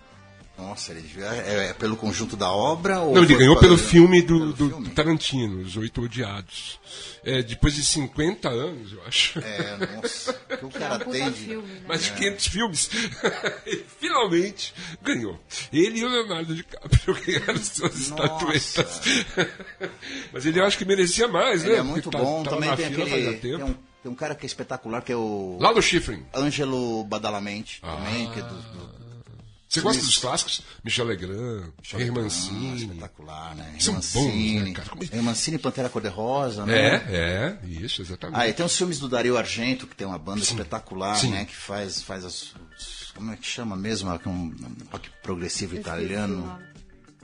Nossa, 0.57 0.93
ele 0.93 1.11
é, 1.21 1.71
é 1.71 1.73
pelo 1.75 1.97
conjunto 1.97 2.37
da 2.37 2.49
obra? 2.51 3.01
Ou 3.01 3.15
Não, 3.15 3.25
ele 3.25 3.35
ganhou 3.35 3.59
pelo 3.59 3.77
filme 3.77 4.23
do, 4.23 4.39
pelo 4.39 4.53
do 4.53 4.69
filme? 4.69 4.89
Tarantino, 4.91 5.63
Os 5.63 5.77
Oito 5.77 6.01
Odiados. 6.03 6.79
É, 7.25 7.43
depois 7.43 7.75
de 7.75 7.85
50 7.85 8.49
anos, 8.49 8.93
eu 8.93 9.03
acho. 9.05 9.41
É, 9.41 9.97
nossa, 9.97 10.31
o 10.31 10.57
que 10.57 10.65
o 10.65 10.69
É 10.69 10.79
cara 10.79 11.09
um 11.09 11.11
tem 11.11 11.31
de... 11.33 11.41
filme, 11.41 11.67
né? 11.67 11.81
Mais 11.89 12.05
de 12.05 12.13
500 12.13 12.47
filmes. 12.47 12.91
ele 13.67 13.85
finalmente 13.99 14.73
ganhou. 15.03 15.41
Ele 15.73 15.99
e 15.99 16.05
o 16.05 16.09
Leonardo 16.09 16.55
DiCaprio 16.55 17.15
ganharam 17.27 17.57
suas 17.57 18.09
Nossa. 18.11 18.25
estatuetas. 18.25 19.01
Mas 20.33 20.47
ele 20.47 20.61
eu 20.61 20.65
acho 20.65 20.79
que 20.79 20.85
merecia 20.85 21.27
mais, 21.27 21.63
né? 21.65 21.71
Ele 21.71 21.77
é 21.79 21.83
muito 21.83 22.11
Porque 22.11 22.19
tá- 22.19 22.23
bom, 22.25 22.43
tava 22.45 22.57
também 22.57 22.77
tem 22.77 22.91
fila 22.91 23.05
aquele... 23.07 23.37
Tem 23.39 23.55
um, 23.57 23.75
tem 24.03 24.13
um 24.13 24.15
cara 24.15 24.35
que 24.35 24.45
é 24.45 24.47
espetacular, 24.47 25.03
que 25.03 25.11
é 25.13 25.17
o 25.17 25.59
Lá 25.61 25.73
no 25.75 25.83
Schifrin. 25.83 26.23
Ângelo 26.35 27.03
Badalamente, 27.05 27.81
também, 27.81 28.31
que 28.31 28.39
é 28.39 28.43
do... 28.43 28.55
Ah. 28.55 28.99
do 28.99 29.04
Você 29.75 29.81
gosta 29.81 29.99
Isso. 29.99 30.07
dos 30.11 30.19
clássicos? 30.19 30.63
Michel 30.85 31.05
Legrand, 31.07 31.65
Ah, 31.93 32.13
Mancini. 32.13 32.77
espetacular, 32.77 33.55
né? 33.57 33.75
São 33.81 33.95
Mancini, 33.95 34.55
bons, 34.61 34.65
né, 34.69 34.73
cara? 34.73 34.89
Como- 34.89 35.23
Mancini, 35.23 35.59
Pantera 35.59 35.89
Cor-de-Rosa, 35.89 36.65
né? 36.65 36.79
É, 37.09 37.59
é, 37.65 37.67
isso, 37.67 38.01
exatamente. 38.03 38.39
Ah, 38.41 38.49
e 38.49 38.53
tem 38.53 38.65
os 38.65 38.77
filmes 38.77 38.99
do 39.01 39.09
Dario 39.09 39.37
Argento, 39.37 39.87
que 39.87 39.97
tem 39.97 40.07
uma 40.07 40.19
banda 40.19 40.45
Sim. 40.45 40.53
espetacular, 40.55 41.17
Sim. 41.17 41.31
né? 41.31 41.45
Que 41.45 41.57
faz, 41.57 42.01
faz 42.03 42.25
as. 42.25 42.53
Como 43.17 43.33
é 43.33 43.37
que 43.37 43.47
chama 43.47 43.75
mesmo? 43.77 44.11
É 44.11 44.21
Um, 44.29 44.31
um 44.31 44.77
rock 44.93 45.11
progressivo 45.23 45.75
italiano. 45.75 46.57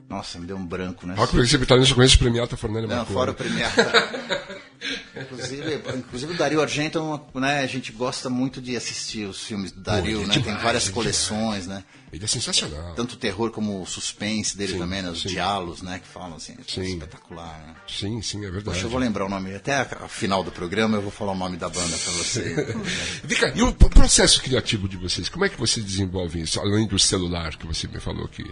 Nossa, 0.09 0.41
me 0.41 0.47
deu 0.47 0.57
um 0.57 0.67
branco, 0.67 1.07
né? 1.07 1.15
Rock 1.15 1.31
progressivo 1.31 1.63
italiano, 1.63 1.89
eu 1.89 1.95
conheço 1.95 2.17
o 2.17 2.19
Premiata 2.19 2.57
Fornelli 2.57 2.89
Não, 2.89 2.97
Marconi. 2.97 3.15
fora 3.17 3.31
o 3.31 3.35
premiado. 3.35 3.75
inclusive, 5.17 5.83
inclusive 5.97 6.33
o 6.33 6.37
Dario 6.37 6.61
Argento, 6.61 6.99
é 6.99 7.01
uma- 7.01 7.25
né, 7.35 7.61
a 7.61 7.67
gente 7.67 7.93
gosta 7.93 8.29
muito 8.29 8.61
de 8.61 8.77
assistir 8.77 9.27
os 9.29 9.43
filmes 9.45 9.71
do 9.73 9.81
Dario, 9.81 10.19
Pô, 10.19 10.25
é 10.25 10.27
né? 10.27 10.35
Tem 10.35 10.43
demais, 10.43 10.63
várias 10.63 10.83
ele 10.85 10.91
é 10.93 10.95
coleções, 10.95 11.67
né? 11.67 11.85
Ele 12.13 12.25
é 12.25 12.27
sensacional. 12.27 12.95
Tanto 12.95 13.13
o 13.13 13.17
terror 13.17 13.51
como 13.53 13.81
o 13.83 13.87
suspense 13.87 14.57
dele 14.57 14.73
Sim, 14.73 14.79
também, 14.79 15.01
né? 15.01 15.11
Os 15.11 15.23
sim. 15.23 15.29
diálogos, 15.29 15.81
né? 15.81 16.01
Que 16.01 16.09
falam 16.09 16.37
assim, 16.37 16.53
é 16.59 16.63
Sim. 16.67 16.95
espetacular, 16.95 17.59
né? 17.67 17.77
Sim, 17.87 18.21
sim, 18.21 18.39
é 18.39 18.51
verdade. 18.51 18.65
Poxa, 18.65 18.87
eu 18.87 18.91
vou 18.91 18.99
lembrar 18.99 19.27
o 19.27 19.29
nome. 19.29 19.55
Até 19.55 19.75
a, 19.75 19.83
a 19.83 20.09
final 20.09 20.43
do 20.43 20.51
programa 20.51 20.97
eu 20.97 21.03
vou 21.03 21.13
falar 21.13 21.33
o 21.33 21.37
nome 21.37 21.57
da 21.57 21.69
banda 21.69 21.97
pra 21.97 22.13
você. 22.13 22.75
Cá, 23.41 23.53
e 23.55 23.63
o 23.63 23.73
processo 23.73 24.43
criativo 24.43 24.89
de 24.89 24.97
vocês, 24.97 25.29
como 25.29 25.45
é 25.45 25.49
que 25.49 25.57
você 25.59 25.81
desenvolve 25.81 26.41
isso? 26.41 26.59
Além 26.61 26.87
do 26.87 26.99
celular 26.99 27.57
que 27.57 27.67
você 27.67 27.87
me 27.87 28.01
falou 28.01 28.27
que 28.27 28.45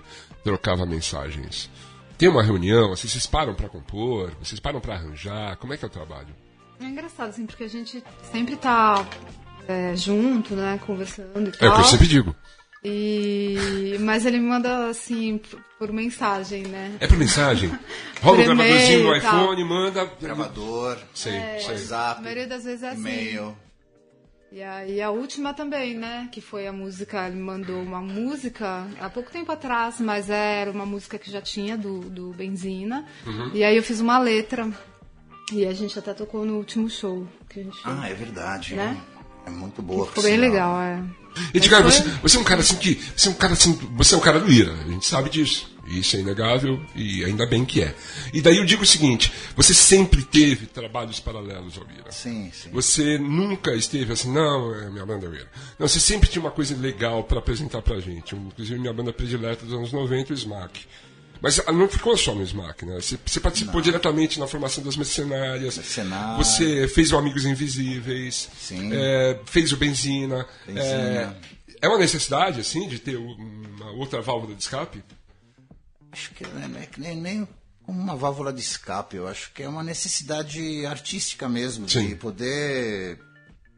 trocava 0.45 0.87
mensagens. 0.87 1.69
Tem 2.17 2.29
uma 2.29 2.43
reunião, 2.43 2.93
assim, 2.93 3.07
vocês 3.09 3.27
param 3.27 3.55
pra 3.55 3.69
compor, 3.69 4.33
vocês 4.43 4.59
param 4.61 4.81
pra 4.81 4.95
arranjar, 4.95 5.57
como 5.57 5.73
é 5.73 5.77
que 5.77 5.85
é 5.85 5.88
o 5.88 5.91
trabalho? 5.91 6.35
É 6.81 6.85
engraçado, 6.85 7.29
assim, 7.31 7.45
porque 7.47 7.65
a 7.65 7.69
gente 7.69 8.03
sempre 8.33 8.57
tá 8.57 9.07
é, 9.69 9.95
junto, 9.97 10.55
né, 10.57 10.81
conversando 10.87 11.49
e 11.50 11.65
É 11.65 11.69
o 11.69 11.71
tal. 11.71 11.75
que 11.75 11.81
eu 11.81 11.85
sempre 11.85 12.07
digo. 12.07 12.35
E... 12.85 13.97
Mas 14.00 14.25
ele 14.25 14.38
me 14.38 14.47
manda, 14.47 14.88
assim, 14.88 15.40
por, 15.78 15.92
mensagem, 15.92 16.62
né? 16.62 16.97
É 17.00 17.06
por 17.06 17.16
mensagem. 17.16 17.70
Rola 18.23 18.40
o 18.40 18.44
gravadorzinho 18.44 19.16
e 19.16 19.20
tal. 19.20 19.44
iPhone, 19.44 19.64
manda. 19.64 20.11
Gravador, 20.20 20.99
Sei, 21.14 21.32
sei. 21.32 21.40
A 21.40 21.73
WhatsApp, 21.73 22.23
maioria 22.23 22.47
das 22.47 22.64
vezes 22.64 22.82
é 22.82 22.90
assim. 22.90 23.00
e-mail. 23.00 23.56
E 24.50 24.62
aí 24.62 25.02
a 25.02 25.11
última 25.11 25.52
também, 25.52 25.94
né? 25.94 26.28
Que 26.32 26.40
foi 26.40 26.66
a 26.66 26.73
música, 26.73 27.26
ele 27.26 27.37
me 27.37 27.42
mandou 27.42 27.82
uma 27.82 28.00
música 28.00 28.87
há 28.99 29.11
pouco 29.11 29.30
tempo 29.30 29.52
atrás, 29.52 30.00
mas 30.00 30.30
era 30.30 30.70
uma 30.70 30.87
música 30.87 31.18
que 31.18 31.30
já 31.30 31.42
tinha 31.42 31.76
do, 31.76 32.00
do 32.00 32.30
Benzina. 32.32 33.04
Uhum. 33.26 33.50
E 33.52 33.62
aí 33.62 33.76
eu 33.76 33.82
fiz 33.82 34.00
uma 34.00 34.18
letra. 34.18 34.70
E 35.52 35.66
a 35.66 35.73
gente 35.73 35.99
até 35.99 36.14
tocou 36.14 36.44
no 36.44 36.56
último 36.56 36.88
show 36.88 37.26
que 37.49 37.61
a 37.61 37.62
gente 37.62 37.82
fez. 37.82 37.99
Ah, 37.99 38.08
é 38.08 38.14
verdade. 38.14 38.75
Né? 38.75 38.99
É 39.16 39.18
muito 39.49 39.83
boa. 39.83 40.07
Ficou 40.07 40.23
bem 40.23 40.35
sinal. 40.35 40.50
legal, 40.50 40.81
é. 40.81 41.02
Edgar, 41.55 41.83
você, 41.83 42.02
você 42.23 42.37
é 42.37 42.40
um 42.40 42.45
cara 42.45 42.61
assim 42.61 42.76
que. 42.76 43.00
Você 43.17 43.28
é 43.28 43.31
um 43.31 43.35
cara 43.35 43.52
assim. 43.52 43.73
Você 43.97 44.14
é 44.14 44.19
um 44.19 44.21
cara 44.21 44.40
do 44.40 44.50
Ira, 44.50 44.73
a 44.73 44.90
gente 44.90 45.07
sabe 45.07 45.31
disso. 45.31 45.71
Isso 45.87 46.17
é 46.17 46.21
inegável 46.21 46.78
e 46.95 47.25
ainda 47.25 47.47
bem 47.47 47.64
que 47.64 47.81
é. 47.83 47.95
E 48.33 48.43
daí 48.43 48.59
eu 48.59 48.64
digo 48.64 48.83
o 48.83 48.87
seguinte: 48.87 49.33
você 49.57 49.73
sempre 49.73 50.23
teve 50.23 50.67
trabalhos 50.67 51.19
paralelos 51.19 51.78
ao 51.78 51.85
Ira. 51.85 52.12
Sim, 52.12 52.50
sim. 52.52 52.71
Você 52.71 53.19
nunca 53.19 53.75
esteve 53.75 54.12
assim, 54.12 54.31
não, 54.31 54.75
é 54.75 54.90
minha 54.90 55.07
banda 55.07 55.26
é 55.26 55.28
o 55.28 55.35
Ira. 55.35 55.50
Não, 55.78 55.88
você 55.88 55.99
sempre 55.99 56.28
tinha 56.28 56.43
uma 56.43 56.50
coisa 56.50 56.76
legal 56.76 57.25
para 57.25 57.38
apresentar 57.38 57.81
pra 57.81 57.99
gente. 58.00 58.35
Inclusive 58.35 58.78
minha 58.78 58.93
banda 58.93 59.12
predileta 59.12 59.64
dos 59.64 59.75
anos 59.75 59.93
90, 59.93 60.33
o 60.33 60.37
Smack. 60.37 60.87
Mas 61.40 61.64
não 61.66 61.88
ficou 61.88 62.16
só 62.16 62.35
no 62.35 62.42
Smack, 62.42 62.85
né? 62.85 62.97
Você, 62.97 63.18
você 63.25 63.38
participou 63.38 63.80
diretamente 63.80 64.40
na 64.40 64.47
formação 64.47 64.83
das 64.83 64.97
mercenárias. 64.97 65.76
Mercenárias. 65.76 66.47
Você 66.47 66.88
fez 66.88 67.12
o 67.12 67.16
Amigos 67.16 67.45
Invisíveis. 67.45 68.49
Sim. 68.59 68.90
é, 68.92 69.38
fez 69.45 69.73
o 69.73 69.76
Benzina. 69.76 70.47
Benzina. 70.66 71.37
É, 71.80 71.87
é 71.87 71.88
uma 71.88 71.99
necessidade, 71.99 72.61
assim, 72.61 72.88
de 72.88 72.99
ter 72.99 73.16
uma 73.16 73.90
outra 73.92 74.21
válvula 74.21 74.54
de 74.54 74.62
escape? 74.62 75.02
Acho 76.11 76.33
que 76.33 76.45
não 76.47 76.78
é 76.78 76.87
que 76.87 77.00
nem, 77.00 77.16
nem 77.16 77.49
como 77.85 78.00
uma 78.00 78.16
válvula 78.16 78.52
de 78.52 78.61
escape. 78.61 79.16
Eu 79.16 79.28
acho 79.28 79.52
que 79.52 79.62
é 79.62 79.68
uma 79.68 79.83
necessidade 79.83 80.85
artística 80.87 81.49
mesmo, 81.49 81.88
Sim. 81.88 82.09
de 82.09 82.14
poder 82.16 83.18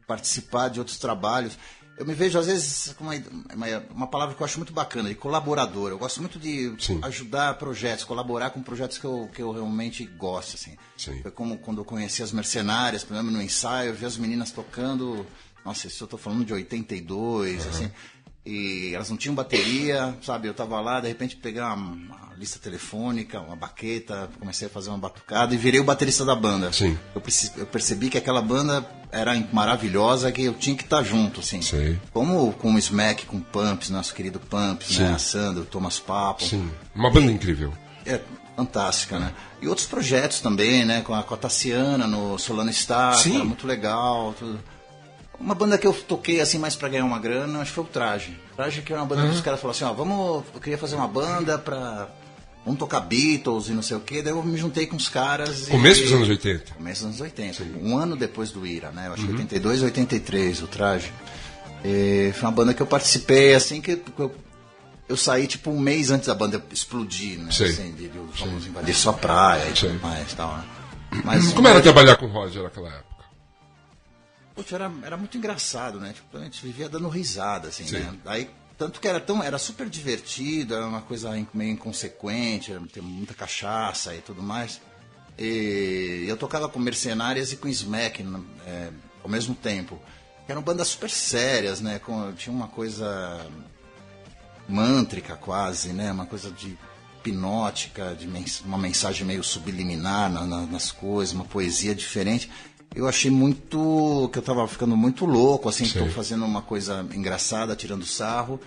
participar 0.07 0.69
de 0.69 0.79
outros 0.79 0.97
trabalhos. 0.97 1.57
Eu 2.01 2.07
me 2.07 2.15
vejo, 2.15 2.39
às 2.39 2.47
vezes, 2.47 2.93
com 2.93 3.03
uma, 3.03 3.13
uma, 3.93 4.07
palavra 4.07 4.33
que 4.33 4.41
eu 4.41 4.45
acho 4.45 4.57
muito 4.57 4.73
bacana, 4.73 5.07
de 5.07 5.13
colaborador. 5.13 5.91
Eu 5.91 5.99
gosto 5.99 6.19
muito 6.19 6.39
de 6.39 6.73
Sim. 6.79 6.99
ajudar 7.03 7.53
projetos, 7.59 8.03
colaborar 8.03 8.49
com 8.49 8.63
projetos 8.63 8.97
que 8.97 9.05
eu, 9.05 9.29
que 9.31 9.39
eu 9.39 9.51
realmente 9.51 10.03
gosto. 10.17 10.55
Assim. 10.55 10.75
Sim. 10.97 11.21
Foi 11.21 11.29
como 11.29 11.59
quando 11.59 11.79
eu 11.79 11.85
conheci 11.85 12.23
as 12.23 12.31
mercenárias, 12.31 13.03
por 13.03 13.13
exemplo, 13.13 13.31
no 13.31 13.39
ensaio, 13.39 13.91
eu 13.91 13.93
vi 13.93 14.03
as 14.03 14.17
meninas 14.17 14.49
tocando. 14.49 15.23
Nossa, 15.63 15.85
isso 15.85 16.03
eu 16.03 16.07
tô 16.07 16.17
falando 16.17 16.43
de 16.43 16.51
82, 16.51 17.67
assim. 17.67 17.91
E 18.45 18.91
elas 18.95 19.09
não 19.09 19.17
tinham 19.17 19.35
bateria, 19.35 20.17
sabe? 20.23 20.47
Eu 20.47 20.53
tava 20.53 20.79
lá, 20.81 20.99
de 20.99 21.07
repente 21.07 21.35
peguei 21.35 21.61
uma, 21.61 21.75
uma 21.75 22.29
lista 22.37 22.57
telefônica, 22.57 23.39
uma 23.39 23.55
baqueta, 23.55 24.29
comecei 24.39 24.67
a 24.67 24.69
fazer 24.69 24.89
uma 24.89 24.97
batucada 24.97 25.53
e 25.53 25.57
virei 25.57 25.79
o 25.79 25.83
baterista 25.83 26.25
da 26.25 26.35
banda. 26.35 26.73
Sim. 26.73 26.97
Eu, 27.13 27.21
perce- 27.21 27.51
eu 27.55 27.67
percebi 27.67 28.09
que 28.09 28.17
aquela 28.17 28.41
banda 28.41 28.83
era 29.11 29.35
maravilhosa, 29.53 30.31
que 30.31 30.43
eu 30.45 30.53
tinha 30.55 30.75
que 30.75 30.83
estar 30.83 31.03
junto, 31.03 31.41
assim. 31.41 31.61
Sei. 31.61 31.99
Como 32.11 32.51
com 32.53 32.73
o 32.73 32.79
Smack, 32.79 33.27
com 33.27 33.37
o 33.37 33.41
Pumps, 33.41 33.89
nosso 33.91 34.13
querido 34.15 34.39
Pumps, 34.39 34.87
Sim. 34.95 35.03
né? 35.03 35.13
A 35.13 35.19
Sandro, 35.19 35.61
o 35.61 35.65
Thomas 35.65 35.99
Papo. 35.99 36.43
Sim. 36.43 36.67
Uma 36.95 37.11
banda 37.11 37.31
incrível. 37.31 37.71
É 38.07 38.19
fantástica, 38.55 39.19
né? 39.19 39.33
E 39.61 39.67
outros 39.67 39.85
projetos 39.85 40.39
também, 40.41 40.83
né? 40.83 41.01
Com 41.01 41.13
a, 41.13 41.21
com 41.21 41.35
a 41.35 41.37
Tassiana 41.37 42.07
no 42.07 42.39
Solano 42.39 42.73
Star, 42.73 43.15
Sim. 43.17 43.43
muito 43.43 43.67
legal. 43.67 44.33
Tudo. 44.39 44.59
Uma 45.39 45.55
banda 45.55 45.77
que 45.77 45.87
eu 45.87 45.93
toquei 45.93 46.39
assim 46.39 46.59
mais 46.59 46.75
pra 46.75 46.87
ganhar 46.87 47.03
uma 47.05 47.17
grana, 47.19 47.59
acho 47.61 47.71
que 47.71 47.75
foi 47.75 47.83
o 47.83 47.87
Traje. 47.87 48.37
Traje 48.55 48.81
que 48.81 48.93
era 48.93 49.01
uma 49.01 49.07
banda 49.07 49.23
que 49.23 49.33
os 49.35 49.41
caras 49.41 49.59
falaram 49.59 49.75
assim, 49.75 49.85
ó, 49.85 49.93
vamos, 49.93 50.43
eu 50.53 50.59
queria 50.61 50.77
fazer 50.77 50.95
uma 50.95 51.07
banda 51.07 51.57
pra 51.57 52.07
vamos 52.63 52.77
tocar 52.79 52.99
Beatles 52.99 53.67
e 53.69 53.71
não 53.71 53.81
sei 53.81 53.97
o 53.97 53.99
quê. 54.01 54.21
Daí 54.21 54.31
eu 54.33 54.43
me 54.43 54.55
juntei 54.57 54.85
com 54.85 54.95
os 54.95 55.09
caras 55.09 55.67
e- 55.67 55.71
Começo 55.71 56.03
dos 56.03 56.13
anos 56.13 56.29
80. 56.29 56.73
Começo 56.75 56.99
dos 57.01 57.07
anos 57.07 57.21
80, 57.21 57.63
um 57.81 57.97
ano 57.97 58.15
depois 58.15 58.51
do 58.51 58.67
Ira, 58.67 58.91
né? 58.91 59.07
Eu 59.07 59.13
acho 59.13 59.25
que 59.25 59.31
82, 59.31 59.81
83, 59.81 60.61
o 60.61 60.67
Traje. 60.67 61.11
E 61.83 62.31
foi 62.35 62.43
uma 62.43 62.51
banda 62.51 62.73
que 62.75 62.81
eu 62.81 62.85
participei 62.85 63.55
assim 63.55 63.81
que 63.81 63.99
eu, 64.19 64.31
eu 65.09 65.17
saí 65.17 65.47
tipo 65.47 65.71
um 65.71 65.79
mês 65.79 66.11
antes 66.11 66.27
da 66.27 66.35
banda 66.35 66.63
explodir, 66.71 67.39
né? 67.39 67.51
Sei. 67.51 67.69
Assim, 67.69 67.91
de, 67.93 68.07
de, 68.09 68.19
vamos 68.39 68.67
invadir 68.67 68.93
sua 68.93 69.13
praia 69.13 69.67
e 69.69 69.73
tudo 69.73 69.99
mais 69.99 70.31
tal, 70.33 70.55
né? 70.55 70.63
Mas, 71.25 71.51
Como 71.51 71.67
era 71.67 71.81
trabalhar 71.81 72.15
com 72.17 72.27
o 72.27 72.29
Roger 72.29 72.61
naquela 72.61 72.89
época? 72.89 73.20
Putz, 74.55 74.71
era, 74.73 74.91
era 75.03 75.15
muito 75.17 75.37
engraçado, 75.37 75.99
né? 75.99 76.13
Tipo, 76.13 76.37
a 76.37 76.41
gente 76.43 76.61
vivia 76.65 76.89
dando 76.89 77.07
risada, 77.09 77.69
assim, 77.69 77.85
Sim. 77.87 77.99
né? 77.99 78.13
Aí, 78.25 78.49
tanto 78.77 78.99
que 78.99 79.07
era 79.07 79.19
tão, 79.19 79.41
era 79.43 79.57
super 79.57 79.89
divertido, 79.89 80.73
era 80.75 80.85
uma 80.85 81.01
coisa 81.01 81.29
meio 81.53 81.71
inconsequente, 81.71 82.71
era, 82.71 82.81
tem 82.87 83.01
muita 83.01 83.33
cachaça 83.33 84.13
e 84.15 84.21
tudo 84.21 84.41
mais. 84.43 84.81
E 85.37 86.25
eu 86.27 86.35
tocava 86.37 86.67
com 86.67 86.79
Mercenárias 86.79 87.51
e 87.51 87.55
com 87.57 87.67
Smack 87.67 88.23
é, 88.67 88.89
ao 89.23 89.29
mesmo 89.29 89.55
tempo. 89.55 89.99
Eram 90.47 90.61
bandas 90.61 90.89
super 90.89 91.09
sérias, 91.09 91.79
né? 91.79 91.99
Com, 91.99 92.33
tinha 92.33 92.53
uma 92.53 92.67
coisa 92.67 93.45
mântrica 94.67 95.35
quase, 95.35 95.89
né? 95.93 96.11
Uma 96.11 96.25
coisa 96.25 96.51
de 96.51 96.77
hipnótica, 97.23 98.15
de 98.15 98.27
mens- 98.27 98.61
uma 98.61 98.77
mensagem 98.77 99.25
meio 99.25 99.43
subliminar 99.43 100.29
na- 100.29 100.45
na- 100.45 100.65
nas 100.65 100.91
coisas, 100.91 101.33
uma 101.33 101.45
poesia 101.45 101.93
diferente. 101.93 102.49
Eu 102.93 103.07
achei 103.07 103.31
muito 103.31 104.29
que 104.33 104.39
eu 104.39 104.43
tava 104.43 104.67
ficando 104.67 104.97
muito 104.97 105.25
louco, 105.25 105.69
assim, 105.69 105.85
tô 105.87 106.05
fazendo 106.11 106.43
uma 106.45 106.61
coisa 106.61 107.05
engraçada, 107.13 107.75
tirando 107.75 108.05
sarro, 108.05 108.59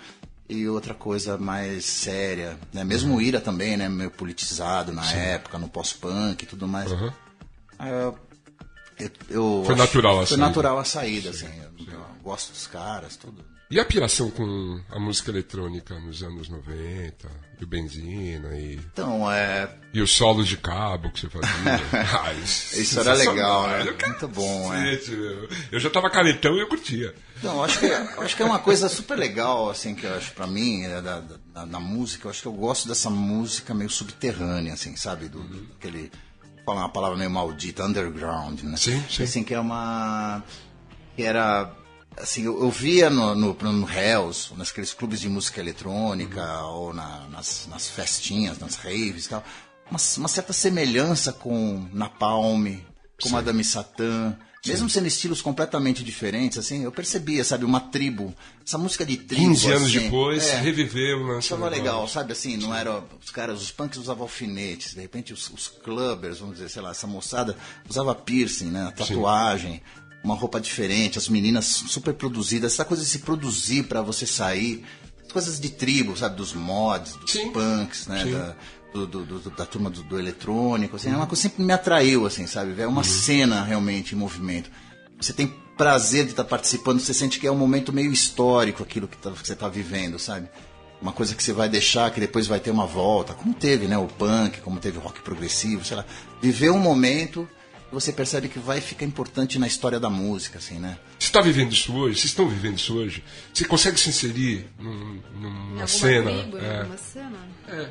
e 0.49 0.67
outra 0.69 0.95
coisa 0.95 1.37
mais 1.37 1.85
séria, 1.85 2.59
né? 2.73 2.85
Mesmo 2.85 3.17
o 3.17 3.21
Ira 3.23 3.41
também, 3.41 3.77
né? 3.77 3.89
Meio 3.89 4.11
politizado 4.11 4.93
na 4.93 5.11
época, 5.13 5.59
no 5.59 5.69
pós-punk 5.69 6.43
e 6.43 6.47
tudo 6.47 6.67
mais. 6.67 6.91
Aí 7.79 7.91
eu, 7.91 8.19
eu- 8.99 9.11
eu 9.29 9.63
Foi 9.67 9.75
natural 9.75 10.15
a 10.15 10.17
Foi 10.19 10.27
saída. 10.27 10.47
natural 10.47 10.79
a 10.79 10.85
saída, 10.85 11.31
assim. 11.31 11.47
Eu, 11.47 11.93
eu 11.93 12.05
gosto 12.23 12.51
dos 12.53 12.67
caras, 12.67 13.17
tudo. 13.17 13.45
E 13.71 13.81
a 13.81 13.85
piração 13.85 14.31
com 14.31 14.81
a 14.91 14.99
música 15.01 15.31
eletrônica 15.31 15.99
nos 15.99 16.23
anos 16.23 16.49
90, 16.49 17.29
e 17.61 17.65
o 17.65 17.67
Benzina, 17.67 18.55
e, 18.57 18.75
Então, 18.77 19.31
é. 19.33 19.69
e 19.93 20.01
os 20.03 20.13
solos 20.13 20.47
de 20.47 20.57
cabo 20.57 21.11
que 21.11 21.21
você 21.21 21.29
fazia. 21.31 21.51
Ah, 21.93 22.33
Isso 22.35 23.01
era 23.01 23.15
legal, 23.15 23.67
né? 23.69 23.85
Muito 23.85 24.29
bom, 24.29 24.73
é. 24.75 24.97
Cacete, 24.97 25.11
meu. 25.13 25.49
Eu 25.73 25.81
já 25.81 25.89
tava 25.91 26.11
caretão 26.11 26.55
e 26.57 26.61
eu 26.61 26.69
curtia. 26.69 27.15
Eu 27.43 27.65
acho 27.65 27.81
que, 27.81 27.87
eu 27.87 28.23
acho 28.23 28.37
que 28.37 28.43
é 28.43 28.47
uma 28.47 28.59
coisa 28.59 28.89
super 28.89 29.17
legal, 29.19 29.71
assim, 29.71 29.95
que 29.95 30.05
eu 30.05 30.15
acho 30.15 30.33
pra 30.33 30.47
mim, 30.47 30.85
é, 30.85 31.01
da, 31.01 31.21
da, 31.21 31.65
da 31.65 31.81
música, 31.81 32.27
eu 32.27 32.31
acho 32.31 32.43
que 32.43 32.49
eu 32.49 32.53
gosto 32.53 32.87
dessa 32.87 33.09
música 33.11 33.73
meio 33.75 33.91
subterrânea, 33.91 34.75
assim, 34.75 34.95
sabe? 34.95 35.29
Do, 35.29 35.41
do- 35.43 35.69
aquele. 35.79 36.13
Falar 36.67 36.81
uma 36.83 36.89
palavra 36.89 37.17
meio 37.19 37.31
maldita, 37.31 37.85
underground, 37.85 38.61
né? 38.63 38.77
Sim, 38.77 39.03
sim. 39.11 39.23
Assim, 39.25 39.43
que 39.43 39.53
é 39.55 39.61
uma. 39.61 40.43
Que 41.17 41.23
era. 41.23 41.71
Assim, 42.17 42.43
eu, 42.45 42.61
eu 42.63 42.71
via 42.71 43.11
no, 43.11 43.35
no, 43.35 43.55
no 43.55 43.91
Hells, 43.91 44.53
naqueles 44.57 44.93
clubes 44.95 45.21
de 45.21 45.29
música 45.29 45.61
eletrônica, 45.61 46.63
ou 46.63 46.93
na- 46.95 47.27
nas, 47.31 47.67
nas 47.69 47.89
festinhas, 47.89 48.59
nas 48.59 48.77
raves 48.77 49.27
e 49.27 49.29
tal, 49.31 49.45
uma, 49.91 49.99
uma 50.19 50.29
certa 50.29 50.53
semelhança 50.53 51.33
com 51.33 51.89
Napalm, 51.93 52.77
com 53.21 53.29
Madame 53.31 53.65
Satã, 53.65 54.37
mesmo 54.67 54.89
sendo 54.89 55.07
estilos 55.07 55.43
completamente 55.43 56.03
diferentes, 56.03 56.57
assim, 56.57 56.85
eu 56.85 56.91
percebia, 56.91 57.45
sabe, 57.45 57.67
uma 57.67 57.81
tribo, 57.81 58.35
essa 58.67 58.79
música 58.79 59.05
de 59.05 59.19
tribo. 59.19 59.43
15 59.43 59.71
anos 59.71 59.83
assim, 59.91 59.99
depois, 60.01 60.47
é, 60.49 60.57
reviveu 60.61 61.19
lance. 61.23 61.49
Achava 61.53 61.69
do 61.69 61.77
legal, 61.77 62.01
rock. 62.01 62.13
sabe 62.13 62.33
assim, 62.33 62.57
não 62.57 62.75
era. 62.75 63.05
Os 63.23 63.31
caras, 63.31 63.61
os 63.61 63.71
punks 63.71 63.99
usavam 63.99 64.23
alfinetes, 64.23 64.95
de 64.95 65.01
repente 65.03 65.35
os, 65.35 65.51
os 65.51 65.69
clubbers, 65.69 66.39
vamos 66.39 66.55
dizer, 66.57 66.71
sei 66.71 66.81
lá, 66.81 66.93
essa 66.93 67.07
moçada 67.07 67.55
usava 67.87 68.15
piercing, 68.15 68.71
né? 68.71 68.91
Tatuagem, 68.97 69.83
uma 70.25 70.35
roupa 70.35 70.59
diferente, 70.61 71.19
as 71.19 71.29
meninas 71.29 71.67
super 71.67 72.15
produzidas, 72.15 72.73
essa 72.73 72.85
coisa 72.85 73.03
de 73.03 73.09
se 73.09 73.19
produzir 73.21 73.85
pra 73.85 74.01
você 74.03 74.27
sair, 74.27 74.83
coisas 75.33 75.61
de 75.61 75.69
tribo, 75.69 76.17
sabe, 76.17 76.35
dos 76.37 76.53
mods, 76.55 77.15
dos 77.17 77.31
Sim. 77.31 77.51
punks, 77.53 78.07
né? 78.07 78.23
Sim. 78.25 78.33
Da, 78.33 78.57
do, 78.95 79.07
do- 79.07 79.25
do- 79.41 79.51
da 79.51 79.67
turma 79.67 79.91
do, 79.91 80.03
do 80.05 80.19
eletrônico, 80.19 80.97
assim, 80.97 81.11
é 81.13 81.17
uma 81.17 81.27
coisa 81.27 81.43
que 81.43 81.49
sempre 81.51 81.65
me 81.65 81.73
atraiu, 81.73 82.25
assim, 82.27 82.47
sabe? 82.47 82.81
É 82.81 82.87
uma 82.87 83.03
cena 83.05 83.63
realmente 83.65 84.15
em 84.15 84.19
movimento. 84.19 84.71
Você 85.21 85.33
tem 85.33 85.49
prazer 85.77 86.25
de 86.25 86.31
estar 86.31 86.45
participando, 86.45 87.01
você 87.01 87.13
sente 87.13 87.39
que 87.41 87.47
é 87.47 87.51
um 87.51 87.57
momento 87.59 87.93
meio 87.93 88.13
histórico 88.13 88.83
aquilo 88.83 89.09
que, 89.09 89.17
tá- 89.19 89.33
que 89.33 89.47
você 89.47 89.53
está 89.53 89.69
vivendo, 89.69 90.19
sabe? 90.19 90.49
Uma 91.03 91.13
coisa 91.13 91.35
que 91.35 91.43
você 91.43 91.53
vai 91.53 91.69
deixar, 91.69 92.11
que 92.13 92.21
depois 92.21 92.47
vai 92.47 92.61
ter 92.61 92.71
uma 92.71 92.87
volta, 92.87 93.35
como 93.35 93.53
teve, 93.53 93.87
né? 93.89 93.99
O 93.99 94.07
punk, 94.07 94.61
como 94.61 94.79
teve 94.79 94.97
o 94.97 95.01
rock 95.01 95.21
progressivo, 95.23 95.85
sei 95.85 95.97
lá. 95.97 96.05
Viver 96.41 96.71
um 96.71 96.79
momento 96.79 97.47
você 97.95 98.13
percebe 98.13 98.49
que 98.49 98.59
vai 98.59 98.81
ficar 98.81 99.05
importante 99.07 99.59
na 99.59 99.67
história 99.67 99.99
da 99.99 100.11
música, 100.11 100.59
assim, 100.59 100.79
né? 100.79 100.99
Você 101.19 101.27
está 101.27 101.41
vivendo 101.41 101.73
isso 101.73 101.95
hoje? 101.95 102.17
Vocês 102.21 102.31
estão 102.33 102.47
vivendo 102.49 102.77
isso 102.79 102.95
hoje? 102.97 103.25
Você 103.53 103.65
consegue 103.65 103.99
se 103.99 104.09
inserir 104.11 104.67
num- 104.79 105.23
numa 105.41 105.87
cena? 105.87 106.31
tribo, 106.43 106.59
É. 106.59 106.79
alguma 106.81 106.99
cena? 106.99 107.39
É. 107.69 107.89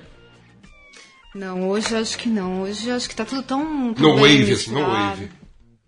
Não, 1.35 1.67
hoje 1.69 1.95
acho 1.95 2.17
que 2.17 2.29
não. 2.29 2.61
Hoje 2.61 2.91
acho 2.91 3.09
que 3.09 3.15
tá 3.15 3.25
tudo 3.25 3.41
tão. 3.41 3.93
tão 3.93 4.15
No 4.15 4.21
bem 4.21 4.39
wave, 4.39 4.51
assim, 4.53 4.71
no 4.71 4.77
misturado. 4.81 5.09
wave. 5.21 5.31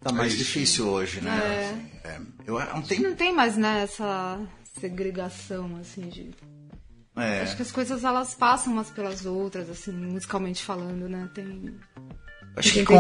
Tá 0.02 0.12
mais 0.12 0.38
difícil 0.38 0.88
hoje, 0.88 1.22
né? 1.22 1.78
É. 2.04 2.08
É. 2.10 2.22
Eu 2.48 2.60
não 2.60 2.82
tem. 2.82 3.00
Não 3.00 3.16
tem 3.16 3.34
mais, 3.34 3.56
né, 3.58 3.84
essa 3.84 4.40
segregação, 4.80 5.78
assim, 5.80 6.02
de. 6.10 6.32
É. 7.16 7.42
Acho 7.42 7.56
que 7.56 7.62
as 7.62 7.72
coisas 7.72 8.04
elas 8.04 8.34
passam 8.36 8.74
umas 8.74 8.90
pelas 8.90 9.26
outras, 9.26 9.70
assim, 9.70 9.92
musicalmente 9.92 10.64
falando, 10.64 11.08
né? 11.08 11.30
Tem. 11.34 11.76
Acho 12.56 12.72
que, 12.72 12.86
com, 12.86 12.96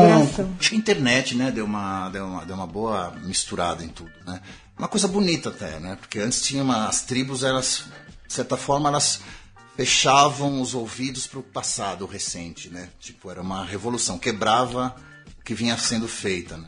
acho 0.59 0.69
que 0.69 0.75
a 0.75 0.77
internet, 0.77 1.35
né, 1.35 1.49
deu 1.49 1.65
uma, 1.65 2.09
deu, 2.09 2.25
uma, 2.25 2.45
deu 2.45 2.55
uma 2.55 2.67
boa 2.67 3.11
misturada 3.23 3.83
em 3.83 3.87
tudo, 3.87 4.11
né? 4.25 4.41
Uma 4.77 4.89
coisa 4.89 5.07
bonita 5.07 5.49
até, 5.49 5.79
né? 5.79 5.95
Porque 5.95 6.19
antes 6.19 6.41
tinha 6.41 6.61
uma, 6.61 6.87
as 6.87 7.03
tribos, 7.03 7.43
elas, 7.43 7.85
de 8.27 8.33
certa 8.33 8.57
forma, 8.57 8.89
elas 8.89 9.21
fechavam 9.77 10.61
os 10.61 10.73
ouvidos 10.73 11.27
para 11.27 11.39
o 11.39 11.43
passado 11.43 12.05
recente, 12.05 12.69
né? 12.69 12.89
Tipo, 12.99 13.31
era 13.31 13.41
uma 13.41 13.63
revolução, 13.63 14.19
quebrava 14.19 14.93
o 15.39 15.43
que 15.43 15.53
vinha 15.53 15.77
sendo 15.77 16.07
feita, 16.07 16.57
né? 16.57 16.65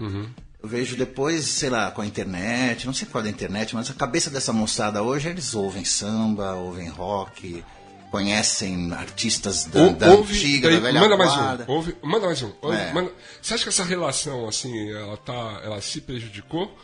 Eu 0.62 0.70
vejo 0.70 0.96
depois, 0.96 1.46
sei 1.46 1.70
lá, 1.70 1.92
com 1.92 2.02
a 2.02 2.06
internet, 2.06 2.86
não 2.86 2.94
sei 2.94 3.08
qual 3.08 3.24
é 3.24 3.28
a 3.28 3.32
internet, 3.32 3.76
mas 3.76 3.90
a 3.90 3.94
cabeça 3.94 4.30
dessa 4.30 4.52
moçada 4.52 5.04
hoje, 5.04 5.30
eles 5.30 5.54
ouvem 5.54 5.86
samba, 5.86 6.54
ouvem 6.54 6.90
rock, 6.90 7.64
conhecem 8.12 8.92
artistas 8.94 9.66
da, 9.66 9.82
Ou- 9.82 9.94
da 9.94 10.12
ouve- 10.12 10.34
antiga, 10.38 10.70
daí, 10.70 10.78
da 10.78 10.84
velha 10.88 11.00
manda 11.02 11.18
mais 11.18 11.34
guarda. 11.36 11.66
um. 11.68 11.72
ouve- 11.74 11.96
manda 12.02 12.26
mais 12.26 12.42
um. 12.42 12.52
ouve- 12.62 12.78
É. 12.78 12.94
manda- 12.94 13.12
você 13.42 13.54
acha 13.54 13.64
que 13.64 13.70
essa 13.70 13.84
relação, 13.84 14.48
assim, 14.48 14.92
ela, 14.92 15.18
tá, 15.18 15.62
ela 15.64 15.82
se 15.82 16.02
prejudicou? 16.02 16.76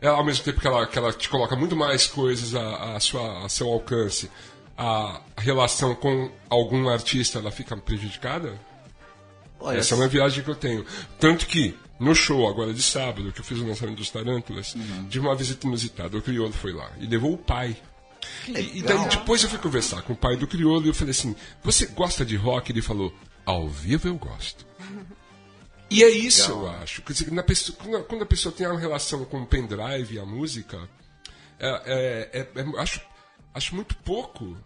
Ela, 0.00 0.16
ao 0.18 0.24
mesmo 0.24 0.42
tempo 0.44 0.60
que 0.60 0.66
ela, 0.66 0.86
que 0.86 0.98
ela 0.98 1.12
te 1.12 1.28
coloca 1.28 1.54
muito 1.54 1.76
mais 1.76 2.06
coisas 2.06 2.54
a, 2.54 2.96
a 2.96 3.00
sua, 3.00 3.44
a 3.44 3.48
seu 3.48 3.68
alcance, 3.68 4.28
a 4.76 5.20
relação 5.36 5.94
com 5.94 6.30
algum 6.50 6.88
artista 6.88 7.38
ela 7.38 7.50
fica 7.52 7.76
prejudicada? 7.76 8.58
Olha, 9.60 9.78
Essa 9.78 9.94
é 9.94 9.96
uma 9.98 10.08
viagem 10.08 10.42
que 10.42 10.50
eu 10.50 10.56
tenho. 10.56 10.84
Tanto 11.20 11.46
que, 11.46 11.76
no 12.00 12.16
show 12.16 12.48
agora 12.48 12.74
de 12.74 12.82
sábado, 12.82 13.30
que 13.32 13.38
eu 13.40 13.44
fiz 13.44 13.58
o 13.58 13.64
lançamento 13.66 13.98
dos 13.98 14.10
Tarântulas, 14.10 14.74
Uhum. 14.74 15.04
de 15.06 15.20
uma 15.20 15.36
visita 15.36 15.68
inusitada, 15.68 16.16
o 16.18 16.22
Criolo 16.22 16.52
foi 16.52 16.72
lá 16.72 16.90
e 16.98 17.06
levou 17.06 17.34
o 17.34 17.38
pai. 17.38 17.76
E, 18.48 18.50
e 18.78 18.82
daí 18.82 18.96
legal. 18.96 19.08
depois 19.08 19.42
eu 19.42 19.48
fui 19.48 19.58
conversar 19.58 20.02
com 20.02 20.12
o 20.12 20.16
pai 20.16 20.36
do 20.36 20.46
Criolo 20.46 20.84
e 20.84 20.88
eu 20.88 20.94
falei 20.94 21.12
assim: 21.12 21.34
Você 21.62 21.86
gosta 21.86 22.24
de 22.24 22.36
rock? 22.36 22.72
Ele 22.72 22.82
falou: 22.82 23.12
Ao 23.46 23.68
vivo 23.68 24.08
eu 24.08 24.16
gosto. 24.16 24.66
E 25.90 26.02
é 26.02 26.08
isso, 26.08 26.50
eu 26.50 26.68
acho. 26.68 27.02
Quer 27.02 27.12
dizer, 27.12 27.42
pessoa- 27.44 27.76
quando, 27.78 27.96
a, 27.98 28.02
quando 28.04 28.22
a 28.22 28.26
pessoa 28.26 28.52
tem 28.54 28.66
uma 28.66 28.78
relação 28.80 29.24
com 29.26 29.42
o 29.42 29.46
pendrive 29.46 30.14
e 30.14 30.18
a 30.18 30.24
música, 30.24 30.88
é, 31.58 32.30
é- 32.32 32.38
é- 32.40 32.60
é- 32.60 32.80
acho, 32.80 33.00
acho 33.54 33.74
muito 33.74 33.94
pouco. 33.96 34.56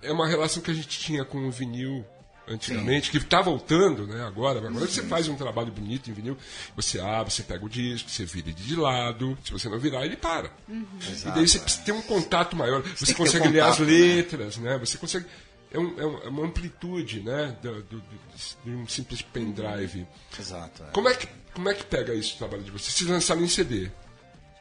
É 0.00 0.12
uma 0.12 0.28
relação 0.28 0.62
que 0.62 0.70
a 0.70 0.74
gente 0.74 0.98
tinha 0.98 1.24
com 1.24 1.38
o 1.48 1.50
vinil 1.50 2.04
antigamente, 2.48 3.10
que 3.10 3.16
está 3.18 3.40
voltando, 3.40 4.06
né? 4.06 4.24
Agora, 4.24 4.58
agora 4.58 4.86
você 4.86 5.02
faz 5.02 5.28
um 5.28 5.34
trabalho 5.36 5.72
bonito 5.72 6.10
em 6.10 6.12
vinil, 6.12 6.36
você 6.76 7.00
abre, 7.00 7.32
você 7.32 7.42
pega 7.42 7.64
o 7.64 7.68
disco, 7.68 8.10
você 8.10 8.24
vira 8.24 8.48
ele 8.48 8.54
de 8.56 8.76
lado, 8.76 9.36
se 9.44 9.52
você 9.52 9.68
não 9.68 9.78
virar, 9.78 10.04
ele 10.04 10.16
para. 10.16 10.50
E 10.68 11.30
daí 11.34 11.46
você 11.48 11.58
precisa 11.58 11.84
ter 11.84 11.92
um 11.92 12.02
contato 12.02 12.54
maior. 12.56 12.82
Você 12.82 13.06
tem 13.06 13.14
ter 13.14 13.14
consegue 13.14 13.48
ler 13.48 13.60
as 13.60 13.76
contato, 13.78 13.80
né? 13.90 13.96
letras, 13.96 14.56
né? 14.58 14.78
Você 14.78 14.98
consegue. 14.98 15.26
É, 15.72 15.78
um- 15.78 16.00
é 16.00 16.06
um- 16.06 16.18
é 16.24 16.28
uma 16.28 16.44
amplitude, 16.46 17.20
né? 17.20 17.56
Do, 17.62 17.82
do- 17.82 17.98
do- 18.00 18.04
de 18.64 18.70
um 18.70 18.86
simples 18.86 19.22
pendrive. 19.22 20.06
Exato. 20.38 20.84
é. 20.84 20.86
Como 20.92 21.08
é 21.08 21.14
que, 21.14 21.26
como 21.52 21.68
é 21.68 21.74
que 21.74 21.84
pega 21.84 22.14
isso 22.14 22.34
o 22.36 22.38
trabalho 22.38 22.62
de 22.62 22.70
vocês? 22.70 22.92
Vocês 22.94 23.10
lançaram 23.10 23.42
em 23.42 23.48
CD. 23.48 23.90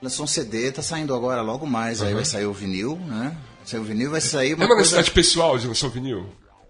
Lançou 0.01 0.25
um 0.25 0.27
CD, 0.27 0.71
tá 0.71 0.81
saindo 0.81 1.13
agora 1.13 1.41
logo 1.41 1.65
mais, 1.67 2.01
aí 2.01 2.13
vai 2.13 2.25
sair 2.25 2.45
o 2.45 2.51
vinil, 2.53 2.97
né? 2.97 3.37
Vai 3.59 3.67
sair 3.67 3.79
o 3.79 3.83
vinil, 3.83 4.11
vai 4.11 4.19
sair 4.21 4.53
uma 4.53 4.63
é 4.63 4.65
uma 4.65 4.75
coisa... 4.75 4.79
necessidade 4.97 5.11
pessoal 5.11 5.57
de 5.57 5.67
lançar 5.67 5.87
o 5.87 5.89
vinil? 5.91 6.29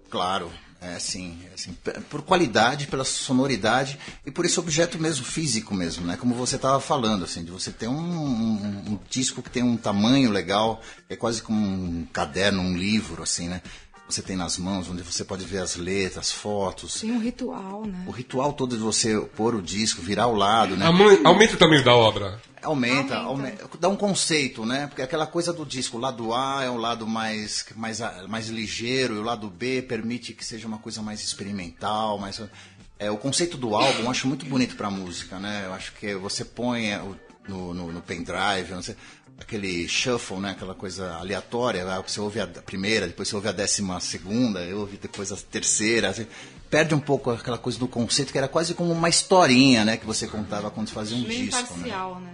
Claro, 0.10 0.52
é 0.84 0.96
assim, 0.96 1.38
é 1.50 1.54
assim, 1.54 1.76
por 2.10 2.22
qualidade, 2.22 2.88
pela 2.88 3.04
sonoridade 3.04 3.98
e 4.26 4.32
por 4.32 4.46
esse 4.46 4.60
objeto 4.60 5.00
mesmo, 5.00 5.26
físico 5.26 5.74
mesmo, 5.74 6.06
né? 6.06 6.18
Como 6.18 6.36
você 6.36 6.56
estava 6.58 6.80
falando, 6.80 7.24
assim, 7.24 7.44
de 7.44 7.52
você 7.52 7.72
ter 7.72 7.88
um, 7.88 7.94
um- 7.98 8.84
um 8.94 9.00
disco 9.10 9.42
que 9.42 9.50
tem 9.50 9.64
um 9.64 9.78
tamanho 9.78 10.30
legal, 10.32 10.82
é 11.10 11.16
quase 11.16 11.42
como 11.42 11.58
um 11.66 12.06
caderno, 12.12 12.62
um 12.62 12.76
livro, 12.76 13.24
assim, 13.24 13.48
né? 13.48 13.62
Você 14.10 14.22
tem 14.22 14.36
nas 14.36 14.58
mãos, 14.58 14.90
onde 14.90 15.02
você 15.02 15.24
pode 15.24 15.46
ver 15.46 15.60
as 15.60 15.76
letras, 15.78 16.32
fotos. 16.32 17.00
Tem 17.02 17.12
um 17.12 17.20
ritual, 17.20 17.86
né? 17.86 18.04
O 18.06 18.12
ritual 18.12 18.52
todo 18.54 18.76
de 18.76 18.84
você 18.84 19.18
pôr 19.36 19.56
o 19.56 19.62
disco, 19.62 20.02
virar 20.02 20.24
ao 20.24 20.36
lado, 20.36 20.76
né? 20.76 20.86
Aumenta 21.24 21.54
o 21.56 21.58
tamanho 21.58 21.84
da 21.84 21.96
obra. 21.96 22.40
Aumenta, 22.64 23.18
Aumenta. 23.18 23.70
dá 23.80 23.90
um 23.90 23.96
conceito, 23.96 24.66
né? 24.66 24.88
Porque 24.88 25.02
aquela 25.02 25.28
coisa 25.28 25.52
do 25.52 25.66
disco, 25.66 25.98
o 25.98 26.00
lado 26.00 26.34
A 26.34 26.64
é 26.64 26.70
o 26.70 26.78
lado 26.78 27.06
mais, 27.06 27.66
mais, 27.76 28.00
mais 28.28 28.48
ligeiro, 28.48 29.16
e 29.16 29.18
o 29.20 29.24
lado 29.24 29.50
B 29.50 29.82
permite 29.82 30.34
que 30.34 30.46
seja 30.46 30.68
uma 30.68 30.78
coisa 30.78 31.02
mais 31.02 31.22
experimental, 31.22 32.18
mais... 32.18 32.42
É, 33.00 33.12
o 33.12 33.18
conceito 33.18 33.58
do 33.58 33.76
álbum 33.76 34.04
eu 34.04 34.10
acho 34.10 34.28
muito 34.28 34.46
bonito 34.46 34.76
pra 34.76 34.90
música, 34.90 35.38
né? 35.38 35.64
Eu 35.66 35.74
acho 35.74 35.92
que 35.94 36.16
você 36.16 36.46
põe 36.46 36.92
é, 36.92 37.02
no, 37.48 37.74
no, 37.74 37.92
no 37.92 38.02
pendrive, 38.02 38.82
sei, 38.82 38.96
aquele 39.38 39.88
shuffle, 39.88 40.38
né? 40.38 40.52
Aquela 40.52 40.74
coisa 40.74 41.16
aleatória, 41.16 41.86
ah, 41.86 42.02
você 42.02 42.20
ouve 42.20 42.40
a 42.40 42.48
primeira, 42.48 43.08
depois 43.08 43.28
você 43.28 43.36
ouve 43.36 43.48
a 43.48 43.52
décima 43.52 44.00
segunda, 44.00 44.62
eu 44.62 44.80
ouvi 44.80 44.98
depois 44.98 45.32
a 45.32 45.36
terceira, 45.36 46.10
assim, 46.10 46.28
perde 46.70 46.96
um 46.96 47.00
pouco 47.00 47.32
aquela 47.32 47.58
coisa 47.58 47.78
do 47.78 47.88
conceito 47.88 48.32
que 48.32 48.38
era 48.38 48.48
quase 48.48 48.74
como 48.74 48.92
uma 48.92 49.10
historinha, 49.10 49.86
né? 49.86 49.98
Que 49.98 50.06
você 50.06 50.28
contava 50.28 50.72
quando 50.72 50.90
fazia 50.90 51.18
um 51.18 51.22
Meio 51.22 51.46
disco, 51.46 51.62
né? 51.62 51.80
imparcial, 51.80 52.20
né? 52.20 52.34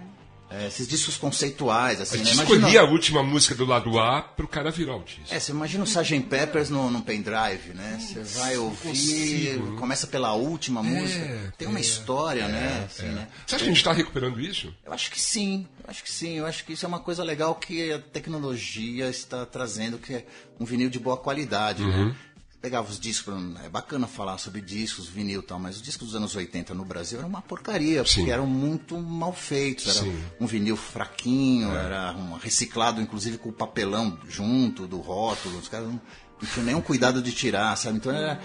É, 0.50 0.66
esses 0.66 0.88
discos 0.88 1.16
conceituais, 1.16 2.00
A 2.00 2.02
assim, 2.02 2.18
gente 2.18 2.36
né? 2.36 2.42
escolhia 2.42 2.80
a 2.80 2.84
última 2.84 3.22
música 3.22 3.54
do 3.54 3.64
lado 3.64 3.98
A 4.00 4.20
pro 4.20 4.48
cara 4.48 4.70
virar 4.72 4.96
o 4.96 5.04
disco. 5.04 5.32
É, 5.32 5.38
você 5.38 5.52
imagina 5.52 5.84
o 5.84 5.86
Sgt. 5.86 6.20
Peppers 6.22 6.68
no, 6.70 6.90
no 6.90 7.02
pendrive, 7.02 7.72
né? 7.72 7.98
Você 8.00 8.20
vai 8.38 8.56
ouvir, 8.56 8.88
consigo. 8.88 9.76
começa 9.76 10.06
pela 10.08 10.32
última 10.34 10.82
música, 10.82 11.54
tem 11.56 11.68
uma 11.68 11.78
história, 11.78 12.48
né? 12.48 12.84
Assim, 12.86 13.06
né? 13.06 13.28
Você 13.46 13.54
acha 13.54 13.64
que 13.64 13.70
a 13.70 13.72
gente 13.72 13.76
está 13.76 13.92
recuperando 13.92 14.40
isso? 14.40 14.74
Eu 14.84 14.92
acho 14.92 15.10
que 15.10 15.20
sim, 15.20 15.68
eu 15.84 15.90
acho 15.90 16.02
que 16.02 16.10
sim, 16.10 16.38
eu 16.38 16.46
acho 16.46 16.64
que 16.64 16.72
isso 16.72 16.84
é 16.84 16.88
uma 16.88 17.00
coisa 17.00 17.22
legal 17.22 17.54
que 17.54 17.92
a 17.92 17.98
tecnologia 18.00 19.08
está 19.08 19.46
trazendo, 19.46 19.98
que 19.98 20.14
é 20.14 20.26
um 20.58 20.64
vinil 20.64 20.90
de 20.90 20.98
boa 20.98 21.16
qualidade, 21.16 21.84
né? 21.84 22.14
Pegava 22.60 22.90
os 22.90 23.00
discos, 23.00 23.34
é 23.64 23.70
bacana 23.70 24.06
falar 24.06 24.36
sobre 24.36 24.60
discos, 24.60 25.08
vinil 25.08 25.40
e 25.40 25.42
tal, 25.42 25.58
mas 25.58 25.76
os 25.76 25.82
discos 25.82 26.08
dos 26.08 26.16
anos 26.16 26.36
80 26.36 26.74
no 26.74 26.84
Brasil 26.84 27.18
eram 27.18 27.28
uma 27.28 27.40
porcaria, 27.40 28.04
porque 28.04 28.20
Sim. 28.20 28.30
eram 28.30 28.46
muito 28.46 28.98
mal 28.98 29.32
feitos, 29.32 29.86
era 29.86 30.06
Sim. 30.06 30.22
um 30.38 30.46
vinil 30.46 30.76
fraquinho, 30.76 31.74
era 31.74 32.12
um 32.12 32.36
reciclado 32.36 33.00
inclusive 33.00 33.38
com 33.38 33.48
o 33.48 33.52
papelão 33.52 34.18
junto 34.28 34.86
do 34.86 34.98
rótulo, 34.98 35.58
os 35.58 35.68
caras 35.68 35.86
não, 35.86 36.00
não 36.40 36.48
tinham 36.52 36.66
nenhum 36.66 36.82
cuidado 36.82 37.22
de 37.22 37.32
tirar, 37.32 37.74
sabe? 37.76 37.96
Então 37.96 38.12
era 38.12 38.38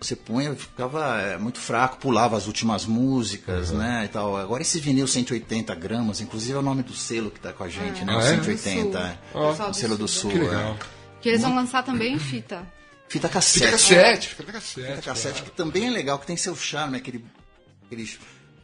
você 0.00 0.16
punha, 0.16 0.54
ficava 0.54 1.20
é, 1.20 1.38
muito 1.38 1.58
fraco, 1.58 1.98
pulava 1.98 2.36
as 2.36 2.46
últimas 2.46 2.86
músicas, 2.86 3.70
né, 3.70 4.06
e 4.06 4.08
tal. 4.08 4.36
Agora 4.36 4.62
esse 4.62 4.80
vinil 4.80 5.06
180 5.06 5.74
gramas, 5.74 6.20
inclusive 6.20 6.54
é 6.54 6.58
o 6.58 6.62
nome 6.62 6.82
do 6.82 6.94
selo 6.94 7.30
que 7.30 7.38
tá 7.38 7.52
com 7.52 7.64
a 7.64 7.68
gente, 7.68 8.04
né, 8.04 8.14
o 8.14 8.18
Ah, 8.18 8.24
é? 8.24 8.28
180, 8.30 8.98
é. 8.98 9.18
Sul. 9.32 9.48
Pessoal 9.50 9.70
o 9.70 9.74
selo 9.74 9.96
do 9.96 10.08
Sul. 10.08 10.30
Que 10.30 10.38
é. 10.38 10.76
Que 11.20 11.28
eles 11.28 11.42
vão 11.42 11.54
lançar 11.54 11.84
também 11.84 12.14
em 12.14 12.18
fita. 12.18 12.66
Fita 13.12 13.28
Fita 13.28 13.28
cassete. 13.28 13.70
cassete, 13.70 14.28
fita 14.28 14.52
cassete. 14.52 14.86
Fita 14.88 15.02
cassete, 15.02 15.42
que 15.42 15.50
também 15.50 15.86
é 15.86 15.90
legal, 15.90 16.18
que 16.18 16.26
tem 16.26 16.36
seu 16.36 16.56
charme, 16.56 16.96
aquele, 16.96 17.22
aquele 17.84 18.08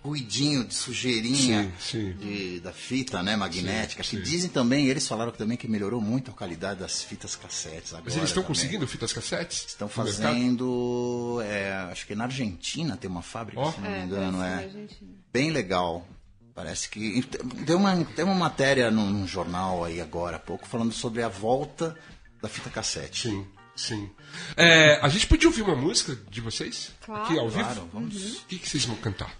ruidinho 0.02 0.64
de 0.64 0.72
sujeirinha 0.74 1.70
Sim, 1.78 2.12
sim. 2.12 2.12
de- 2.18 2.60
da 2.60 2.72
fita, 2.72 3.22
né, 3.22 3.36
magnética, 3.36 4.02
Sim, 4.02 4.16
que 4.16 4.22
dizem 4.22 4.48
também, 4.48 4.86
eles 4.86 5.06
falaram 5.06 5.32
também 5.32 5.56
que 5.58 5.68
melhorou 5.68 6.00
muito 6.00 6.30
a 6.30 6.34
qualidade 6.34 6.80
das 6.80 7.02
fitas 7.02 7.36
cassetes 7.36 7.92
agora 7.92 8.04
Mas 8.06 8.16
eles 8.16 8.30
estão 8.30 8.42
também. 8.42 8.56
conseguindo 8.56 8.86
fitas 8.86 9.12
cassetes? 9.12 9.66
Estão 9.66 9.88
fazendo, 9.88 11.40
é, 11.44 11.72
acho 11.90 12.06
que 12.06 12.14
na 12.14 12.24
Argentina 12.24 12.96
tem 12.96 13.10
uma 13.10 13.22
fábrica, 13.22 13.60
Ó. 13.60 13.72
se 13.72 13.80
não 13.80 13.90
me 13.90 13.96
É, 13.98 14.02
engano, 14.04 14.38
é. 14.42 14.50
na 14.50 14.56
Argentina. 14.62 15.10
Bem 15.32 15.50
legal. 15.50 16.06
Parece 16.54 16.88
que. 16.88 17.22
Tem 17.66 17.76
uma, 17.76 18.04
tem 18.04 18.24
uma 18.24 18.34
matéria 18.34 18.90
num, 18.90 19.08
num 19.10 19.26
jornal 19.28 19.84
aí 19.84 20.00
agora 20.00 20.36
há 20.36 20.40
pouco 20.40 20.66
falando 20.66 20.92
sobre 20.92 21.22
a 21.22 21.28
volta 21.28 21.96
da 22.42 22.48
fita 22.48 22.68
cassete. 22.70 23.28
Sim, 23.28 23.46
sim. 23.76 24.10
É, 24.56 24.98
a 25.02 25.08
gente 25.08 25.26
podia 25.26 25.48
ouvir 25.48 25.62
uma 25.62 25.76
música 25.76 26.16
de 26.30 26.40
vocês? 26.40 26.90
Claro. 27.04 27.22
Aqui 27.24 27.38
ao 27.38 27.48
vivo? 27.48 27.64
Claro, 27.64 27.90
vamos. 27.92 28.38
O 28.38 28.46
que, 28.46 28.58
que 28.58 28.68
vocês 28.68 28.84
vão 28.84 28.96
cantar? 28.96 29.32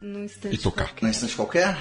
Num 0.00 0.24
instante. 0.24 0.54
E 0.54 0.58
tocar. 0.58 0.84
qualquer. 0.86 1.02
Num 1.04 1.10
instante 1.10 1.34
qualquer? 1.34 1.78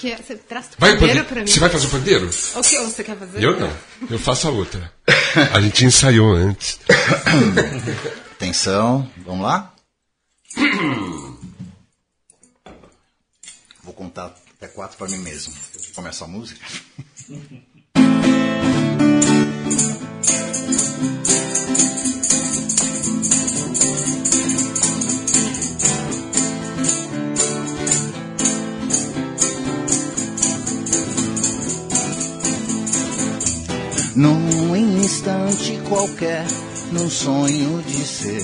Que 0.00 0.12
é- 0.12 0.16
você 0.16 0.34
traz 0.36 0.66
o 0.66 0.76
pandeiro 0.76 1.06
pande- 1.06 1.24
pra 1.24 1.40
mim? 1.42 1.46
Você 1.46 1.60
vai 1.60 1.70
fazer 1.70 1.86
o 1.86 1.90
pandeiro? 1.90 2.26
O 2.26 2.30
que 2.30 2.78
você 2.78 3.04
quer 3.04 3.16
fazer? 3.16 3.42
Eu 3.42 3.58
não. 3.58 3.72
Eu 4.10 4.18
faço 4.18 4.48
a 4.48 4.50
outra. 4.50 4.92
A 5.52 5.60
gente 5.60 5.84
ensaiou 5.84 6.32
antes. 6.34 6.80
Atenção, 8.32 9.10
vamos 9.18 9.44
lá? 9.44 9.74
Vou 13.82 13.92
contar 13.94 14.34
até 14.56 14.68
quatro 14.68 14.96
para 14.96 15.08
mim 15.08 15.18
mesmo. 15.18 15.52
Começa 15.94 16.24
a 16.24 16.28
música. 16.28 16.60
Num 34.18 34.74
instante 34.74 35.80
qualquer, 35.88 36.44
num 36.90 37.08
sonho 37.08 37.80
de 37.84 38.04
ser. 38.04 38.42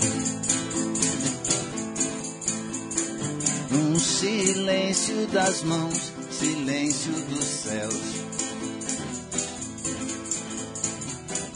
Num 3.73 3.99
silêncio 3.99 5.27
das 5.33 5.65
mãos, 5.65 6.13
silêncio 6.31 7.13
dos 7.29 7.45
céus. 7.45 8.03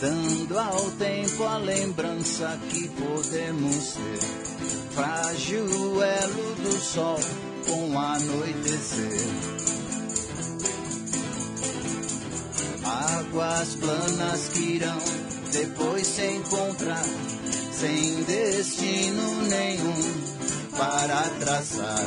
Dando 0.01 0.59
ao 0.59 0.91
tempo 0.99 1.45
a 1.45 1.59
lembrança 1.59 2.59
que 2.71 2.89
podemos 2.89 3.73
ser. 3.73 4.19
Frágil 4.97 6.03
elo 6.03 6.55
do 6.57 6.77
sol 6.81 7.21
com 7.69 7.97
anoitecer. 7.97 9.58
Águas 13.39 13.77
planas 13.77 14.49
que 14.49 14.59
irão 14.59 14.99
depois 15.53 16.05
se 16.05 16.27
encontrar, 16.27 17.05
sem 17.71 18.25
destino 18.25 19.43
nenhum 19.43 20.77
para 20.77 21.23
traçar. 21.39 22.05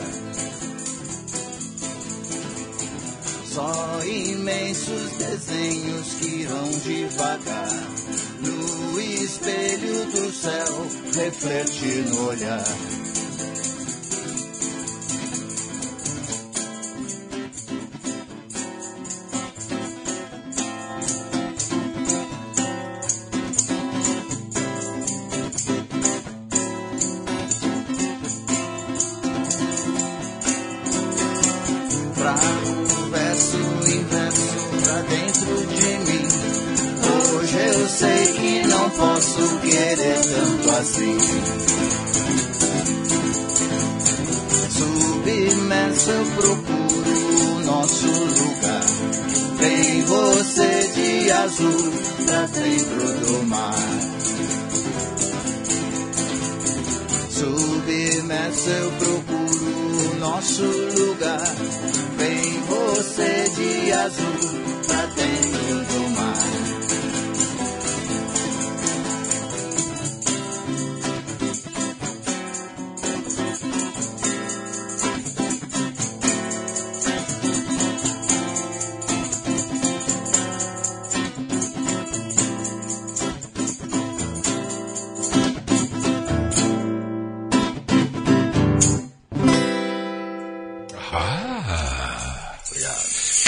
Só 3.45 4.01
imensos 4.05 5.11
desenhos 5.19 6.13
que 6.15 6.27
irão 6.41 6.69
devagar 6.83 7.69
no 8.41 8.99
espelho 8.99 10.05
do 10.07 10.33
céu, 10.33 10.87
refletir 11.15 12.09
no 12.09 12.27
olhar. 12.27 13.10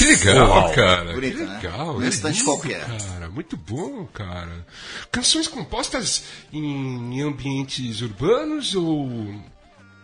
Que 0.03 0.25
legal, 0.25 0.49
Uau. 0.49 0.71
cara. 0.73 1.13
Bonito, 1.13 1.37
que 1.37 1.43
né? 1.43 1.59
legal. 1.61 1.95
Um 1.95 2.03
é 2.03 2.07
instante 2.07 2.39
lindo, 2.39 2.45
qualquer. 2.45 2.85
Cara, 2.85 3.29
muito 3.29 3.55
bom, 3.55 4.05
cara. 4.07 4.65
Canções 5.09 5.47
compostas 5.47 6.23
em 6.51 7.21
ambientes 7.21 8.01
urbanos 8.01 8.75
ou 8.75 9.09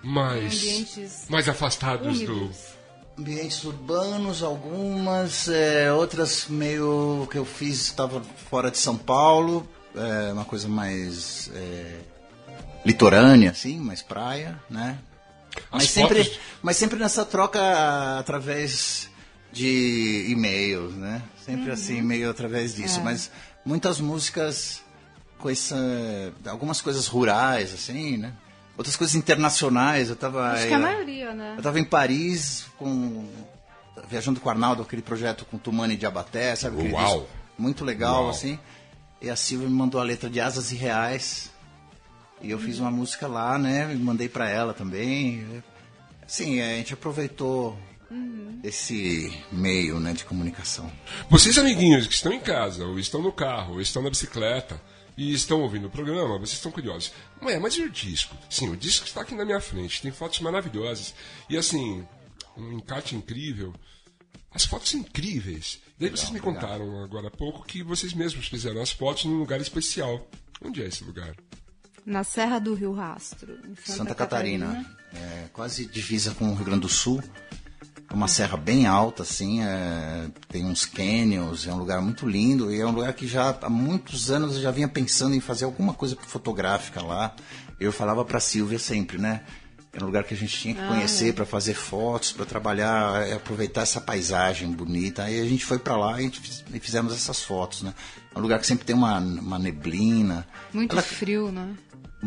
mais 0.02 0.54
Ambientes 0.54 1.26
mais 1.28 1.50
afastados 1.50 2.18
úmidos. 2.18 2.58
Ambientes 3.18 3.62
urbanos, 3.66 4.42
algumas, 4.42 5.50
é, 5.50 5.92
outras 5.92 6.46
meio 6.48 7.28
que 7.30 7.38
eu 7.38 7.44
fiz, 7.44 7.82
estava 7.82 8.22
fora 8.50 8.72
de 8.72 8.78
São 8.78 8.98
Paulo, 8.98 9.68
é, 9.94 10.32
uma 10.32 10.46
coisa 10.46 10.70
mais 10.70 11.52
é, 11.54 11.98
litorânea, 12.86 13.52
assim, 13.52 13.78
mais 13.78 14.02
praia, 14.02 14.58
né? 14.70 14.98
Mas 15.70 15.84
As 15.84 15.90
sempre, 15.90 16.40
mas 16.62 16.78
sempre 16.78 16.98
nessa 16.98 17.26
troca 17.26 17.60
através 18.18 19.09
de 19.52 20.28
e-mails, 20.30 20.94
né? 20.96 21.22
Sempre 21.44 21.72
assim, 21.72 21.98
e-mail 21.98 22.30
através 22.30 22.76
disso. 22.76 23.02
Mas 23.02 23.32
muitas 23.66 24.00
músicas 24.00 24.82
com 25.38 25.50
essa, 25.50 25.76
algumas 26.48 26.82
coisas 26.82 27.08
rurais, 27.08 27.74
assim, 27.74 28.18
né? 28.18 28.34
Outras 28.78 28.96
coisas 28.96 29.16
internacionais. 29.16 30.10
Eu 30.10 30.16
tava, 30.16 30.52
Acho 30.52 30.68
que 30.68 30.74
a 30.74 30.80
maioria, 30.80 31.34
né? 31.34 31.56
eu 31.58 31.64
tava 31.64 31.80
em 31.80 31.84
Paris 31.84 32.66
com 32.78 33.28
viajando 34.08 34.40
com 34.40 34.48
o 34.48 34.52
Arnaldo, 34.52 34.82
aquele 34.82 35.02
projeto 35.02 35.46
com 35.46 35.58
Tumani 35.58 35.96
de 35.96 36.06
Abaté, 36.06 36.56
sabe? 36.56 36.78
aquele 36.78 36.94
Uau! 36.94 37.20
disco 37.20 37.28
Muito 37.58 37.86
legal, 37.86 38.22
Uau. 38.24 38.30
assim. 38.30 38.58
E 39.22 39.30
a 39.30 39.36
Silvia 39.36 39.68
me 39.68 39.76
mandou 39.76 40.00
a 40.00 40.04
letra 40.04 40.30
de 40.30 40.40
Asas 40.40 40.72
e 40.72 40.76
Reais. 40.76 41.52
E 42.42 42.50
eu 42.52 42.58
fiz 42.58 42.80
uma 42.80 42.90
música 42.90 43.28
lá, 43.28 43.58
né? 43.58 43.92
E 43.94 43.98
mandei 43.98 44.30
pra 44.30 44.50
ela 44.50 44.74
também. 44.74 45.62
Sim, 46.26 46.62
a 46.62 46.68
gente 46.76 46.94
aproveitou 46.94 47.78
esse 48.63 49.32
meio, 49.52 50.00
né, 50.00 50.13
de 50.13 50.26
comunicação. 50.26 50.91
Vocês, 51.30 51.58
amiguinhos 51.58 52.08
que 52.08 52.13
estão 52.13 52.34
em 52.34 52.39
casa, 52.39 52.86
ou 52.86 53.00
estão 53.00 53.22
no 53.22 53.32
carro, 53.32 53.76
ou 53.76 53.82
estão 53.82 54.02
na 54.02 54.10
bicicleta, 54.10 54.82
e 55.19 55.34
estão 55.34 55.62
ouvindo 55.62 55.88
o 55.88 55.89
programa, 55.89 56.39
vocês 56.39 56.54
estão 56.54 56.72
curiosos. 56.72 57.12
Ué, 57.41 57.60
mas 57.60 57.74
e 57.74 57.82
o 57.82 57.89
disco? 57.89 58.36
Sim, 58.50 58.69
o 58.69 58.78
disco 58.78 59.06
está 59.06 59.22
aqui 59.22 59.36
na 59.36 59.43
minha 59.43 59.60
frente, 59.60 60.02
tem 60.02 60.12
fotos 60.12 60.39
maravilhosas. 60.39 61.13
E 61.50 61.58
assim, 61.58 62.06
um 62.56 62.72
encarte 62.74 63.15
incrível. 63.15 63.74
As 64.52 64.65
fotos 64.65 64.89
são 64.89 65.02
incríveis. 65.02 65.82
Daí 66.00 66.10
vocês 66.10 66.32
me 66.32 66.39
contaram 66.39 67.04
agora 67.04 67.28
há 67.28 67.32
pouco 67.32 67.65
que 67.65 67.84
vocês 67.84 68.13
mesmos 68.13 68.48
fizeram 68.48 68.82
as 68.82 68.91
fotos 68.91 69.26
num 69.26 69.38
lugar 69.38 69.60
especial. 69.60 70.26
Onde 70.62 70.82
é 70.82 70.88
esse 70.88 71.04
lugar? 71.04 71.36
Na 72.06 72.24
Serra 72.24 72.58
do 72.58 72.74
Rio 72.74 72.93
Rastro, 72.93 73.60
em 73.65 73.76
Santa, 73.76 73.98
Santa, 73.98 74.15
Catarina, 74.15 74.86
é, 75.13 75.50
quase 75.52 75.86
divisa 75.86 76.34
com 76.34 76.50
o 76.50 76.56
Rio 76.56 76.65
Grande 76.65 76.82
do 76.82 76.89
Sul. 76.89 77.22
É 78.10 78.13
uma 78.13 78.28
serra 78.28 78.58
bem 78.58 78.88
alta, 78.88 79.22
assim, 79.22 79.62
é, 79.62 80.28
tem 80.48 80.65
uns 80.65 80.84
canyons, 80.86 81.67
é 81.67 81.72
um 81.72 81.78
lugar 81.78 82.02
muito 82.02 82.28
lindo 82.28 82.74
e 82.74 82.82
é 82.82 82.86
um 82.86 82.91
lugar 82.91 83.13
que 83.13 83.28
já 83.28 83.56
há 83.62 83.69
muitos 83.69 84.32
anos 84.32 84.56
eu 84.56 84.62
já 84.63 84.72
vinha 84.72 84.88
pensando 84.88 85.36
em 85.36 85.39
fazer 85.39 85.65
alguma 85.65 85.93
coisa 85.93 86.17
fotográfica 86.28 87.02
lá. 87.04 87.36
Eu 87.80 87.91
falava 87.91 88.26
pra 88.26 88.39
Silvia 88.39 88.80
sempre, 88.80 89.17
né? 89.19 89.41
Era 89.93 90.04
um 90.04 90.08
lugar 90.08 90.24
que 90.24 90.34
a 90.34 90.38
gente 90.38 90.56
tinha 90.58 90.74
que 90.76 90.88
conhecer 90.88 91.34
para 91.34 91.45
fazer 91.45 91.74
fotos, 91.74 92.32
para 92.32 92.45
trabalhar, 92.45 93.28
é, 93.28 93.34
aproveitar 93.34 93.82
essa 93.82 94.00
paisagem 94.02 94.72
bonita. 94.72 95.24
Aí 95.24 95.39
a 95.39 95.45
gente 95.45 95.65
foi 95.65 95.80
para 95.80 95.95
lá 95.98 96.22
e, 96.22 96.32
e 96.74 96.80
fizemos 96.80 97.13
essas 97.13 97.41
fotos, 97.43 97.82
né? 97.84 97.93
É 98.36 98.38
um 98.38 98.41
lugar 98.41 98.60
que 98.60 98.67
sempre 98.67 98.86
tem 98.86 98.95
uma, 98.95 99.17
uma 99.19 99.58
neblina. 99.60 100.48
Muito 100.74 100.93
Ela- 100.93 101.02
frio, 101.02 101.52
né? 101.52 101.74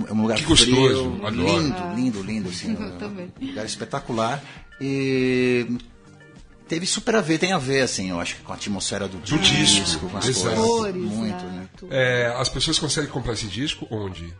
É 0.08 0.12
um 0.12 0.22
lugar 0.22 0.38
Que 0.38 0.44
gostoso, 0.44 0.70
frio, 0.72 1.26
adoro. 1.26 1.34
lindo, 1.58 1.94
lindo, 1.94 2.22
lindo, 2.22 2.48
assim, 2.48 2.72
um 2.76 3.46
lugar 3.48 3.64
espetacular 3.66 4.42
e 4.80 5.66
teve 6.68 6.86
super 6.86 7.14
a 7.16 7.20
ver, 7.20 7.38
tem 7.38 7.52
a 7.52 7.58
ver, 7.58 7.82
assim, 7.82 8.10
eu 8.10 8.18
acho 8.20 8.36
que 8.36 8.42
com 8.42 8.52
a 8.52 8.54
atmosfera 8.56 9.06
do, 9.06 9.18
Do 9.18 9.38
disco, 9.38 10.08
com 10.08 10.16
as 10.16 10.26
exato. 10.28 10.56
cores, 10.56 10.96
muito, 11.02 11.44
né? 11.44 11.68
né? 11.82 11.88
É, 11.90 12.34
as 12.38 12.48
pessoas 12.48 12.78
conseguem 12.78 13.10
comprar 13.10 13.34
esse 13.34 13.46
disco 13.46 13.86
onde? 13.90 14.32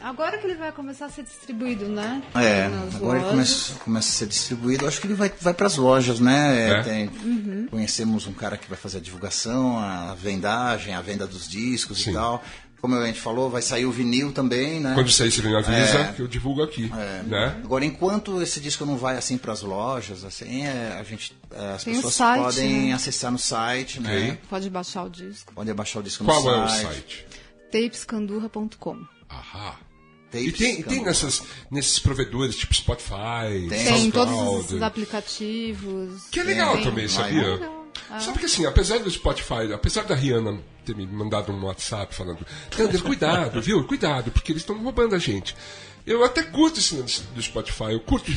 Agora 0.00 0.38
que 0.38 0.46
ele 0.46 0.54
vai 0.54 0.70
começar 0.70 1.06
a 1.06 1.08
ser 1.10 1.24
distribuído, 1.24 1.86
né? 1.88 2.22
É, 2.36 2.68
Nas 2.68 2.94
agora 2.94 3.18
ele 3.18 3.24
lojas. 3.26 3.30
começa, 3.30 3.74
começa 3.80 4.08
a 4.08 4.12
ser 4.12 4.26
distribuído, 4.28 4.86
acho 4.86 5.00
que 5.00 5.08
ele 5.08 5.14
vai, 5.14 5.30
vai 5.40 5.52
para 5.52 5.66
as 5.66 5.76
lojas, 5.76 6.20
né? 6.20 6.70
É? 6.70 6.82
Tem- 6.84 7.10
Uhum. 7.24 7.66
Conhecemos 7.68 8.24
um 8.28 8.32
cara 8.32 8.56
que 8.56 8.68
vai 8.68 8.78
fazer 8.78 8.98
a 8.98 9.00
divulgação, 9.00 9.76
a 9.76 10.14
vendagem, 10.14 10.94
a 10.94 11.00
venda 11.02 11.26
dos 11.26 11.48
discos 11.48 11.98
Sim. 12.04 12.10
e 12.10 12.14
tal. 12.14 12.42
Como 12.80 12.94
a 12.94 13.06
gente 13.06 13.20
falou, 13.20 13.50
vai 13.50 13.60
sair 13.60 13.86
o 13.86 13.90
vinil 13.90 14.30
também, 14.32 14.78
né? 14.78 14.94
Quando 14.94 15.10
sair, 15.10 15.32
você 15.32 15.42
me 15.42 15.52
avisa 15.54 15.98
É. 15.98 16.12
que 16.12 16.22
eu 16.22 16.28
divulgo 16.28 16.62
aqui. 16.62 16.88
É. 16.96 17.22
Né? 17.24 17.60
Agora, 17.64 17.84
enquanto 17.84 18.40
esse 18.40 18.60
disco 18.60 18.86
não 18.86 18.96
vai 18.96 19.16
assim 19.16 19.36
para 19.36 19.52
as 19.52 19.62
lojas, 19.62 20.24
assim, 20.24 20.62
é, 20.64 20.96
a 20.98 21.02
gente, 21.02 21.36
é, 21.50 21.72
as 21.72 21.82
Tem 21.82 21.94
pessoas 21.94 22.14
site, 22.14 22.40
podem 22.42 22.88
né? 22.88 22.92
acessar 22.92 23.32
no 23.32 23.38
site, 23.38 24.00
né? 24.00 24.16
Ok. 24.30 24.38
Pode 24.48 24.70
baixar 24.70 25.02
o 25.04 25.10
disco. 25.10 25.52
Podem 25.52 25.74
baixar 25.74 25.98
o 25.98 26.02
disco 26.04 26.24
Qual 26.24 26.40
no 26.42 26.50
é 26.50 26.64
o 26.64 26.68
site. 26.68 26.84
site? 26.86 27.26
tapescandurra.com. 27.72 29.04
Ahá. 29.28 29.76
Tapes 30.30 30.46
E 30.48 30.52
tem, 30.52 30.80
e 30.80 30.82
tem 30.82 31.02
nessas, 31.02 31.42
nesses 31.70 31.98
provedores 31.98 32.54
tipo 32.54 32.74
Spotify, 32.74 33.66
Tem. 33.68 33.84
Tem 33.84 34.10
todos 34.10 34.64
esses 34.66 34.82
aplicativos. 34.82 36.24
Que 36.30 36.40
é 36.40 36.44
legal 36.44 36.74
Tem- 36.74 36.84
também, 36.84 37.08
sabia? 37.08 37.54
Legal. 37.54 37.86
Ah. 38.10 38.20
Sabe 38.20 38.38
que 38.38 38.44
assim, 38.46 38.64
apesar 38.66 38.98
do 38.98 39.10
Spotify, 39.10 39.72
apesar 39.74 40.04
da 40.04 40.14
Rihanna 40.14 40.60
ter 40.88 40.96
me 40.96 41.06
mandado 41.06 41.52
um 41.52 41.64
WhatsApp 41.64 42.14
falando, 42.14 42.46
Thunder, 42.70 43.02
cuidado, 43.02 43.60
viu? 43.60 43.84
Cuidado, 43.84 44.30
porque 44.30 44.52
eles 44.52 44.62
estão 44.62 44.76
roubando 44.82 45.14
a 45.14 45.18
gente. 45.18 45.54
Eu 46.06 46.24
até 46.24 46.42
curto 46.42 46.78
esse 46.78 46.94
do 47.34 47.42
Spotify, 47.42 47.92
eu 47.92 48.00
curto 48.00 48.32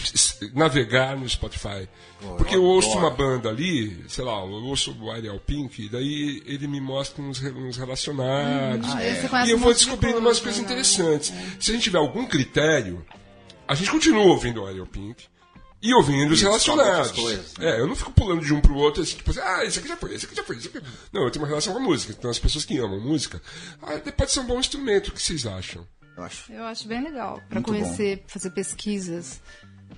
navegar 0.54 1.16
no 1.16 1.28
Spotify. 1.30 1.88
Porque 2.38 2.56
eu 2.56 2.64
ouço 2.64 2.98
uma 2.98 3.10
banda 3.10 3.48
ali, 3.48 4.04
sei 4.10 4.26
lá, 4.26 4.34
eu 4.42 4.52
ouço 4.66 4.94
o 5.00 5.10
Ariel 5.10 5.40
Pink, 5.40 5.86
e 5.86 5.90
daí 5.90 6.44
ele 6.46 6.68
me 6.68 6.82
mostra 6.82 7.24
uns, 7.24 7.42
uns 7.42 7.78
relacionados. 7.78 8.94
Ah, 8.94 9.02
é. 9.02 9.48
E 9.48 9.52
eu 9.52 9.58
vou 9.58 9.74
descobrindo 9.74 10.20
umas 10.20 10.40
coisas 10.40 10.60
né? 10.60 10.66
interessantes. 10.66 11.32
Se 11.60 11.72
a 11.72 11.74
gente 11.74 11.84
tiver 11.84 12.00
algum 12.00 12.26
critério, 12.26 13.06
a 13.66 13.74
gente 13.74 13.90
continua 13.90 14.24
ouvindo 14.24 14.62
o 14.62 14.68
Ariel 14.68 14.86
Pink 14.86 15.31
e 15.82 15.94
ouvindo 15.94 16.32
os 16.32 16.42
relacionados. 16.42 17.12
coisas, 17.12 17.54
né? 17.58 17.72
É, 17.72 17.80
eu 17.80 17.88
não 17.88 17.96
fico 17.96 18.12
pulando 18.12 18.46
de 18.46 18.54
um 18.54 18.62
pro 18.62 18.76
outro, 18.76 19.02
assim, 19.02 19.16
tipo 19.18 19.32
assim, 19.32 19.40
ah, 19.42 19.66
esse 19.66 19.80
aqui 19.80 19.88
já 19.88 19.98
foi, 19.98 20.14
esse 20.14 20.26
aqui 20.26 20.36
já 20.36 20.44
foi, 20.44 20.58
esse 20.58 20.68
aqui. 20.68 20.82
Não, 21.12 21.24
eu 21.24 21.32
tenho 21.32 21.44
uma 21.44 21.48
relação 21.50 21.74
com 21.74 21.80
a 21.80 21.84
música. 21.84 22.14
Então 22.18 22.30
as 22.30 22.40
pessoas 22.40 22.66
que 22.66 22.78
amam 22.78 23.00
música, 23.00 23.42
ah, 23.82 24.12
pode 24.12 24.32
ser 24.32 24.42
um 24.42 24.46
bom 24.46 24.60
instrumento, 24.60 25.08
o 25.08 25.12
que 25.12 25.22
vocês 25.22 25.46
acham? 25.46 25.86
Eu 26.16 26.24
acho. 26.24 26.52
Eu 26.52 26.64
acho 26.66 26.88
bem 26.88 27.04
legal 27.04 27.42
para 27.50 27.62
conhecer, 27.62 28.24
fazer 28.28 28.52
pesquisas. 28.52 29.42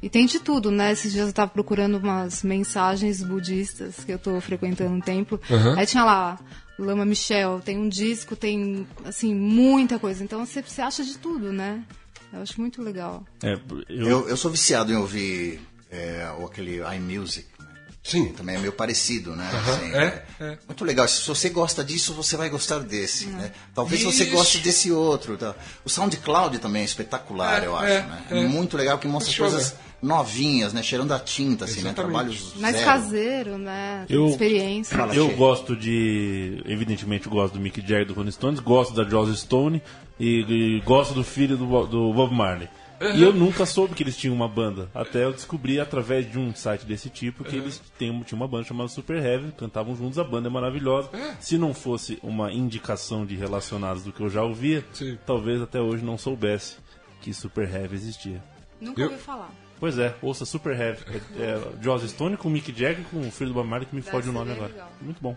E 0.01 0.09
tem 0.09 0.25
de 0.25 0.39
tudo, 0.39 0.69
né? 0.71 0.91
Esses 0.91 1.11
dias 1.11 1.23
eu 1.25 1.29
estava 1.29 1.51
procurando 1.51 1.97
umas 1.97 2.43
mensagens 2.43 3.23
budistas 3.23 4.03
que 4.03 4.11
eu 4.11 4.19
tô 4.19 4.39
frequentando 4.41 4.93
um 4.93 4.99
templo. 4.99 5.39
Uhum. 5.49 5.77
Aí 5.77 5.85
tinha 5.85 6.03
lá 6.03 6.39
Lama 6.77 7.05
Michel, 7.05 7.61
tem 7.63 7.77
um 7.77 7.87
disco, 7.87 8.35
tem 8.35 8.87
assim 9.05 9.33
muita 9.33 9.99
coisa. 9.99 10.23
Então 10.23 10.45
você, 10.45 10.61
você 10.61 10.81
acha 10.81 11.03
de 11.03 11.17
tudo, 11.17 11.53
né? 11.53 11.83
Eu 12.31 12.41
acho 12.41 12.59
muito 12.59 12.81
legal. 12.81 13.23
É, 13.43 13.53
eu, 13.87 14.07
Eu, 14.07 14.29
eu 14.29 14.37
sou 14.37 14.49
viciado 14.49 14.91
em 14.91 14.95
ouvir 14.95 15.61
é, 15.93 16.31
o- 16.39 16.45
aquele 16.45 16.81
iMusic. 16.95 17.45
né? 17.59 17.67
Sim. 18.03 18.33
Também 18.33 18.55
é 18.55 18.59
meio 18.59 18.73
parecido, 18.73 19.33
né? 19.35 19.49
Assim, 19.53 19.93
é, 19.93 20.23
é. 20.41 20.57
Muito 20.67 20.83
legal. 20.83 21.07
Se 21.07 21.25
você 21.25 21.49
gosta 21.49 21.83
disso, 21.85 22.13
você 22.13 22.35
vai 22.35 22.49
gostar 22.49 22.79
desse, 22.79 23.27
né? 23.27 23.51
Talvez 23.73 24.01
Isso. 24.01 24.11
você 24.11 24.25
goste 24.25 24.57
desse 24.59 24.91
outro. 24.91 25.37
Tá? 25.37 25.55
O 25.85 25.89
SoundCloud 25.89 26.57
também 26.59 26.81
é 26.81 26.85
espetacular, 26.85 27.63
É, 27.63 27.67
eu 27.67 27.75
acho, 27.77 27.87
é, 27.93 28.01
né? 28.01 28.23
é. 28.31 28.41
Muito 28.45 28.75
legal, 28.75 28.97
que 28.97 29.07
mostra 29.07 29.29
Funciona. 29.31 29.51
coisas 29.51 29.75
novinhas, 30.01 30.73
né? 30.73 30.83
Cheirando 30.83 31.13
a 31.13 31.19
tinta, 31.19 31.63
assim, 31.63 31.75
né? 31.81 31.91
Exatamente. 31.91 31.95
Trabalhos 32.13 32.53
Mais 32.57 32.75
zero. 32.75 32.85
caseiro, 32.85 33.57
né? 33.57 34.05
Eu- 34.09 34.27
experiência. 34.27 34.97
Fala, 34.97 35.15
eu 35.15 35.29
gosto 35.37 35.73
de. 35.73 36.61
Evidentemente, 36.65 37.29
gosto 37.29 37.53
do 37.53 37.61
Mick 37.61 37.79
Jagger 37.79 38.07
do 38.07 38.13
Rolling 38.13 38.31
Stones, 38.31 38.59
gosto 38.59 38.93
da 38.93 39.09
Joss 39.09 39.33
Stone 39.39 39.81
e, 40.19 40.77
e 40.77 40.81
gosto 40.81 41.13
do 41.13 41.23
filho 41.23 41.55
do, 41.55 41.65
do 41.87 42.13
Bob 42.13 42.35
Marley. 42.35 42.67
E 43.11 43.21
eu 43.21 43.33
nunca 43.33 43.65
soube 43.65 43.93
que 43.95 44.03
eles 44.03 44.15
tinham 44.17 44.35
uma 44.35 44.47
banda. 44.47 44.89
Até 44.93 45.23
eu 45.25 45.31
descobri 45.33 45.79
através 45.79 46.29
de 46.31 46.37
um 46.39 46.53
site 46.55 46.85
desse 46.85 47.09
tipo 47.09 47.43
que 47.43 47.55
eles 47.55 47.81
têm, 47.97 48.11
tinham 48.23 48.39
uma 48.41 48.47
banda 48.47 48.63
chamada 48.65 48.87
Super 48.89 49.17
Heavy, 49.23 49.51
cantavam 49.57 49.95
juntos, 49.95 50.17
a 50.19 50.23
banda 50.23 50.47
é 50.47 50.51
maravilhosa. 50.51 51.09
Se 51.39 51.57
não 51.57 51.73
fosse 51.73 52.17
uma 52.23 52.51
indicação 52.51 53.25
de 53.25 53.35
relacionados 53.35 54.03
do 54.03 54.11
que 54.11 54.21
eu 54.21 54.29
já 54.29 54.43
ouvia, 54.43 54.85
Sim. 54.93 55.17
talvez 55.25 55.61
até 55.61 55.79
hoje 55.81 56.03
não 56.03 56.17
soubesse 56.17 56.75
que 57.21 57.33
Super 57.33 57.63
Heavy 57.73 57.95
existia. 57.95 58.43
Nunca 58.79 59.01
Eu- 59.01 59.09
ouvi 59.11 59.21
falar. 59.21 59.51
Pois 59.79 59.97
é, 59.97 60.15
ouça 60.21 60.45
Super 60.45 60.79
Heavy. 60.79 60.99
É, 61.37 61.41
é 61.43 61.61
Joss 61.81 62.07
Stone 62.07 62.37
com 62.37 62.49
Mick 62.49 62.71
Jagger 62.71 63.03
com 63.11 63.19
o 63.19 63.31
filho 63.31 63.49
do 63.49 63.53
Bob 63.55 63.67
Marley 63.67 63.85
que 63.89 63.93
me 63.95 64.01
Deve 64.01 64.11
fode 64.11 64.29
o 64.29 64.31
nome 64.31 64.51
agora. 64.53 64.71
legal. 64.71 64.91
Muito 65.01 65.21
bom. 65.21 65.35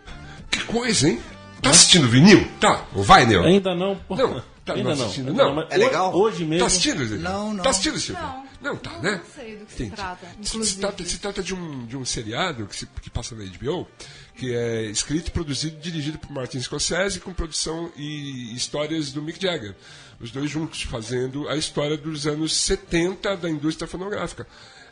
Que 0.51 0.63
coisa, 0.65 1.09
hein? 1.09 1.21
Tá 1.67 1.71
assistindo 1.71 2.09
vinil? 2.09 2.47
Tá. 2.61 2.85
O 2.95 3.03
Vinyl? 3.03 3.43
Ainda 3.45 3.75
não. 3.75 4.01
Não, 4.09 4.43
tá, 4.65 4.75
ainda 4.75 4.91
não 4.91 4.97
não. 4.97 5.05
assistindo, 5.05 5.29
Ainda 5.31 5.45
não. 5.45 5.55
mas 5.55 5.67
É 5.71 5.77
legal? 5.77 6.13
ho- 6.15 6.21
Hoje 6.23 6.45
mesmo. 6.45 6.61
Tá 6.61 6.67
assistindo, 6.67 7.05
Zé? 7.07 7.17
Não, 7.17 7.55
não. 7.55 7.63
Tá 7.63 7.71
assistindo, 7.71 7.99
Silvia? 7.99 8.23
Não. 8.25 8.47
Não, 8.59 8.77
tá, 8.77 8.91
Não, 8.93 9.03
né? 9.03 9.21
não 9.23 9.35
sei 9.45 9.57
do 9.57 9.67
que 9.67 9.73
se 9.75 9.91
trata, 9.91 10.27
Se- 10.43 10.65
Se 10.65 10.79
trata, 10.79 11.05
se 11.05 11.19
trata 11.19 11.43
de, 11.43 11.55
um, 11.55 11.87
de 11.87 11.97
um 11.97 12.05
seriado 12.05 12.67
que, 12.67 12.75
se- 12.75 12.87
que 13.03 13.11
passa 13.11 13.35
na 13.35 13.45
HBO, 13.45 13.87
que 14.35 14.53
é 14.55 14.83
escrito, 14.87 15.31
produzido 15.31 15.77
e 15.77 15.81
dirigido 15.81 16.19
por 16.19 16.31
Martin 16.33 16.61
Scorsese, 16.61 17.21
com 17.21 17.33
produção 17.35 17.93
e 17.97 18.55
histórias 18.57 19.13
do 19.13 19.21
Mick 19.23 19.41
Jagger. 19.41 19.75
Os 20.19 20.31
dois 20.31 20.51
juntos, 20.51 20.83
fazendo 20.83 21.47
a 21.49 21.57
história 21.57 21.97
dos 21.99 22.27
anos 22.27 22.55
70 22.57 23.37
da 23.37 23.51
indústria 23.51 23.87
fonográfica. 23.87 24.47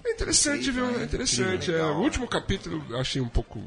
É 0.05 0.13
interessante, 0.13 0.71
viu? 0.71 1.01
É 1.01 1.05
interessante. 1.05 1.73
É, 1.75 1.83
o 1.83 1.97
último 2.01 2.29
capítulo 2.29 2.85
eu 2.91 2.99
achei 3.01 3.23
um 3.23 3.29
pouco. 3.29 3.59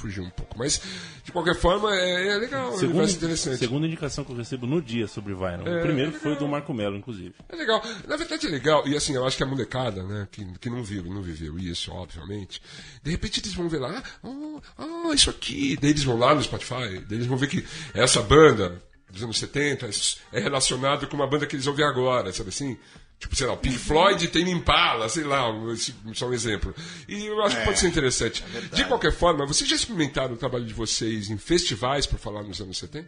Fugiu 0.00 0.24
um 0.24 0.30
pouco. 0.30 0.58
Mas, 0.58 0.80
de 1.22 1.30
qualquer 1.30 1.54
forma, 1.54 1.94
é, 1.94 2.28
é 2.28 2.38
legal. 2.38 2.72
É 2.72 2.74
um 2.74 2.78
universo 2.78 3.16
interessante. 3.16 3.58
segunda 3.58 3.86
indicação 3.86 4.24
que 4.24 4.32
eu 4.32 4.36
recebo 4.36 4.66
no 4.66 4.80
dia 4.80 5.06
sobre 5.06 5.34
Vinyl. 5.34 5.66
É, 5.66 5.78
o 5.78 5.82
primeiro 5.82 6.10
é 6.10 6.18
foi 6.18 6.36
do 6.36 6.48
Marco 6.48 6.72
Melo, 6.72 6.96
inclusive. 6.96 7.34
É 7.48 7.56
legal. 7.56 7.82
Na 8.08 8.16
verdade 8.16 8.46
é 8.46 8.50
legal. 8.50 8.86
E 8.86 8.96
assim, 8.96 9.14
eu 9.14 9.26
acho 9.26 9.36
que 9.36 9.42
a 9.42 9.46
molecada, 9.46 10.02
né, 10.02 10.26
que, 10.30 10.44
que 10.58 10.70
não 10.70 10.82
viu, 10.82 11.04
não 11.04 11.22
viveu 11.22 11.58
isso, 11.58 11.92
obviamente, 11.92 12.60
de 13.02 13.10
repente 13.10 13.40
eles 13.40 13.54
vão 13.54 13.68
ver 13.68 13.78
lá, 13.78 14.02
oh, 14.22 14.60
oh, 14.78 15.12
isso 15.12 15.30
aqui. 15.30 15.76
Daí 15.80 15.90
eles 15.90 16.04
vão 16.04 16.18
lá 16.18 16.34
no 16.34 16.42
Spotify, 16.42 17.00
daí 17.06 17.18
eles 17.18 17.26
vão 17.26 17.36
ver 17.36 17.48
que 17.48 17.64
essa 17.94 18.22
banda 18.22 18.82
dos 19.10 19.22
anos 19.22 19.38
70 19.38 19.90
é 20.32 20.40
relacionada 20.40 21.06
com 21.06 21.16
uma 21.16 21.26
banda 21.26 21.46
que 21.46 21.56
eles 21.56 21.66
ouvem 21.66 21.84
agora, 21.84 22.32
sabe 22.32 22.50
assim? 22.50 22.78
Tipo, 23.20 23.36
sei 23.36 23.46
lá, 23.46 23.52
o 23.52 23.56
Pink 23.58 23.76
Floyd 23.78 24.26
tem 24.28 24.50
Impala, 24.50 25.06
sei 25.10 25.24
lá, 25.24 25.42
só 26.14 26.26
um 26.26 26.32
exemplo. 26.32 26.74
E 27.06 27.26
eu 27.26 27.40
acho 27.44 27.54
que 27.58 27.64
pode 27.66 27.78
ser 27.78 27.86
interessante. 27.88 28.42
de 28.72 28.84
qualquer 28.86 29.12
forma, 29.12 29.46
vocês 29.46 29.68
já 29.68 29.76
experimentaram 29.76 30.32
o 30.32 30.36
trabalho 30.38 30.64
de 30.64 30.72
vocês 30.72 31.28
em 31.28 31.36
festivais, 31.36 32.06
por 32.06 32.18
falar 32.18 32.42
nos 32.42 32.58
anos 32.62 32.78
70? 32.78 33.06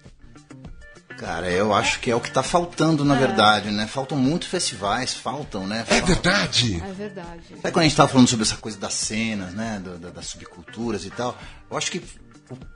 Cara, 1.19 1.51
eu 1.51 1.73
acho 1.73 2.01
que 2.01 2.11
é 2.11 2.17
o 2.17 2.21
que 2.21 2.31
tá 2.31 2.43
faltando, 2.43 3.05
na 3.05 3.15
verdade, 3.15 3.71
né? 3.71 3.87
Faltam 3.87 4.19
muitos 4.19 4.49
festivais, 4.49 5.15
faltam, 5.15 5.67
né? 5.67 5.81
É 5.81 5.85
Faltam. 5.85 6.07
verdade! 6.09 6.83
É 6.85 6.93
verdade. 6.93 7.43
Sabe 7.49 7.63
quando 7.63 7.79
a 7.79 7.83
gente 7.85 7.97
tava 7.97 8.09
falando 8.09 8.29
sobre 8.29 8.45
essa 8.45 8.57
coisa 8.57 8.77
das 8.79 8.95
cenas, 8.95 9.53
né? 9.55 9.81
do- 9.83 9.99
da- 9.99 10.11
das 10.11 10.27
subculturas 10.27 11.05
e 11.05 11.11
tal? 11.11 11.39
Eu 11.71 11.77
acho 11.77 11.91
que 11.93 12.03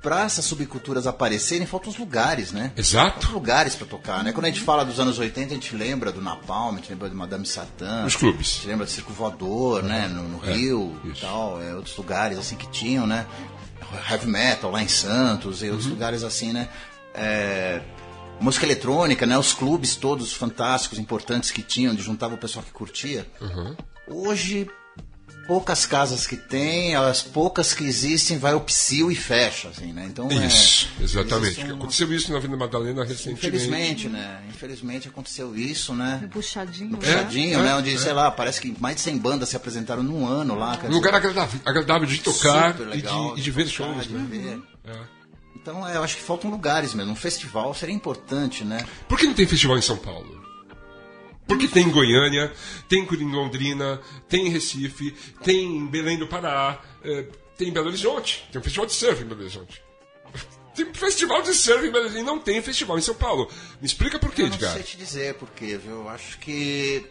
pra 0.02 0.24
essas 0.24 0.44
subculturas 0.44 1.06
aparecerem, 1.06 1.66
faltam 1.66 1.90
os 1.90 1.98
lugares, 1.98 2.52
né? 2.52 2.72
Exato. 2.76 3.12
Faltam 3.12 3.32
lugares 3.32 3.74
pra 3.74 3.86
tocar, 3.86 4.22
né? 4.24 4.32
Quando 4.32 4.46
a 4.46 4.48
gente 4.48 4.60
fala 4.60 4.84
dos 4.84 4.98
anos 5.00 5.18
80, 5.18 5.52
a 5.52 5.54
gente 5.54 5.74
lembra 5.76 6.10
do 6.12 6.20
Napalm, 6.22 6.74
a 6.74 6.76
gente 6.78 6.90
lembra 6.90 7.08
de 7.08 7.14
Madame 7.14 7.46
Satã. 7.46 8.04
Os 8.06 8.16
clubes. 8.16 8.48
A 8.50 8.54
gente 8.56 8.68
lembra 8.68 8.86
do 8.86 8.90
Circo 8.90 9.12
Voador, 9.12 9.82
né? 9.82 10.08
No, 10.08 10.22
no 10.28 10.44
É, 10.48 10.52
Rio 10.54 11.00
e 11.04 11.08
isso. 11.10 11.20
tal. 11.22 11.60
É, 11.62 11.74
outros 11.74 11.96
lugares 11.96 12.38
assim 12.38 12.56
que 12.56 12.68
tinham, 12.70 13.06
né? 13.06 13.26
Heavy 14.10 14.26
metal 14.26 14.70
lá 14.70 14.82
em 14.82 14.88
Santos 14.88 15.62
e 15.62 15.66
Uhum. 15.66 15.72
outros 15.72 15.88
lugares 15.90 16.22
assim, 16.24 16.52
né? 16.52 16.68
É, 17.14 17.80
música 18.40 18.66
eletrônica, 18.66 19.24
né? 19.26 19.38
Os 19.38 19.52
clubes 19.52 19.96
todos 19.96 20.32
fantásticos, 20.32 20.98
importantes 20.98 21.50
que 21.50 21.62
tinham, 21.62 21.92
onde 21.92 22.02
juntava 22.02 22.34
o 22.34 22.38
pessoal 22.38 22.64
que 22.64 22.72
curtia. 22.72 23.26
Uhum. 23.40 23.76
Hoje, 24.08 24.68
poucas 25.46 25.86
casas 25.86 26.26
que 26.26 26.36
tem, 26.36 26.94
as 26.96 27.22
poucas 27.22 27.72
que 27.74 27.84
existem, 27.84 28.38
vai 28.38 28.54
o 28.54 28.60
psil 28.60 29.10
e 29.10 29.14
fecha, 29.14 29.68
assim, 29.68 29.92
né? 29.92 30.06
Então, 30.08 30.28
é, 30.30 30.46
Isso, 30.46 30.88
exatamente. 31.00 31.52
existe 31.60 31.72
um- 31.72 31.76
Aconteceu 31.76 32.12
isso 32.12 32.30
na 32.32 32.38
Avenida 32.38 32.58
Madalena 32.58 33.04
recentemente. 33.04 33.46
Infelizmente, 33.46 34.08
né? 34.08 34.42
Infelizmente 34.48 35.08
aconteceu 35.08 35.56
isso, 35.56 35.94
né? 35.94 36.28
Puxadinho. 36.32 36.90
No 36.90 36.98
né? 36.98 37.02
puxadinho, 37.14 37.58
É, 37.58 37.62
né? 37.62 37.70
é, 37.70 37.74
Onde, 37.74 37.98
sei 37.98 38.12
lá, 38.12 38.30
parece 38.30 38.60
que 38.60 38.74
mais 38.80 38.96
de 38.96 39.02
100 39.02 39.18
bandas 39.18 39.48
se 39.48 39.56
apresentaram 39.56 40.02
num 40.02 40.26
ano 40.26 40.54
lá. 40.54 40.78
Um 40.84 40.88
lugar 40.94 41.12
dizer, 41.12 41.28
agradável, 41.28 41.60
agradável 41.64 42.06
de 42.08 42.18
tocar 42.18 42.76
e 42.94 43.02
de, 43.02 43.38
e 43.38 43.40
de 43.42 43.50
ver 43.50 43.64
tocar, 43.70 43.94
shows. 43.94 44.06
de 44.08 44.12
Né? 44.14 44.26
ver. 44.28 44.90
É. 44.92 44.96
Então, 45.56 45.86
é, 45.86 45.96
eu 45.96 46.02
acho 46.04 46.16
que 46.16 46.22
faltam 46.22 46.50
lugares 46.50 46.94
mesmo. 46.94 47.12
Um 47.12 47.16
festival 47.16 47.74
seria 47.74 47.94
importante, 47.94 48.62
né? 48.64 48.84
Por 49.08 49.18
que 49.18 49.26
não 49.26 49.34
tem 49.34 49.46
festival 49.46 49.76
em 49.76 49.82
São 49.82 49.96
Paulo? 49.96 50.45
Porque 51.46 51.68
tem 51.68 51.86
em 51.86 51.90
Goiânia, 51.90 52.52
tem 52.88 53.04
em 53.04 53.32
Londrina, 53.32 54.00
tem 54.28 54.48
em 54.48 54.50
Recife, 54.50 55.12
tem 55.44 55.76
em 55.78 55.86
Belém 55.86 56.18
do 56.18 56.26
Pará, 56.26 56.82
eh, 57.04 57.26
tem 57.56 57.68
em 57.68 57.72
Belo 57.72 57.86
Horizonte, 57.86 58.46
tem 58.50 58.60
um 58.60 58.64
festival 58.64 58.86
de 58.86 58.92
surf 58.92 59.22
em 59.22 59.26
Belo 59.26 59.40
Horizonte. 59.40 59.82
Tem 60.76 60.84
um 60.84 60.92
festival 60.92 61.40
de 61.40 61.54
surf 61.54 61.86
em 61.86 61.90
Belo 61.90 62.04
Horizonte 62.04 62.22
e 62.22 62.26
não 62.26 62.38
tem 62.38 62.60
festival 62.60 62.98
em 62.98 63.00
São 63.00 63.14
Paulo. 63.14 63.50
Me 63.80 63.86
explica 63.86 64.18
por 64.18 64.30
quê, 64.30 64.42
Eu 64.42 64.48
não 64.48 64.54
Edgar. 64.56 64.74
sei 64.74 64.82
te 64.82 64.98
dizer 64.98 65.32
por 65.36 65.48
quê, 65.52 65.78
viu? 65.78 65.92
Eu 66.02 66.08
acho 66.10 66.38
que 66.38 67.06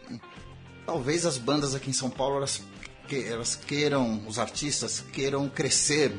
talvez 0.85 1.25
as 1.25 1.39
bandas 1.39 1.73
aqui 1.73 1.89
em 1.89 1.93
São 1.93 2.11
Paulo 2.11 2.37
elas, 2.37 2.61
que, 3.07 3.23
elas 3.23 3.55
queiram, 3.55 4.21
os 4.27 4.37
artistas 4.37 5.03
queiram 5.11 5.49
crescer 5.49 6.15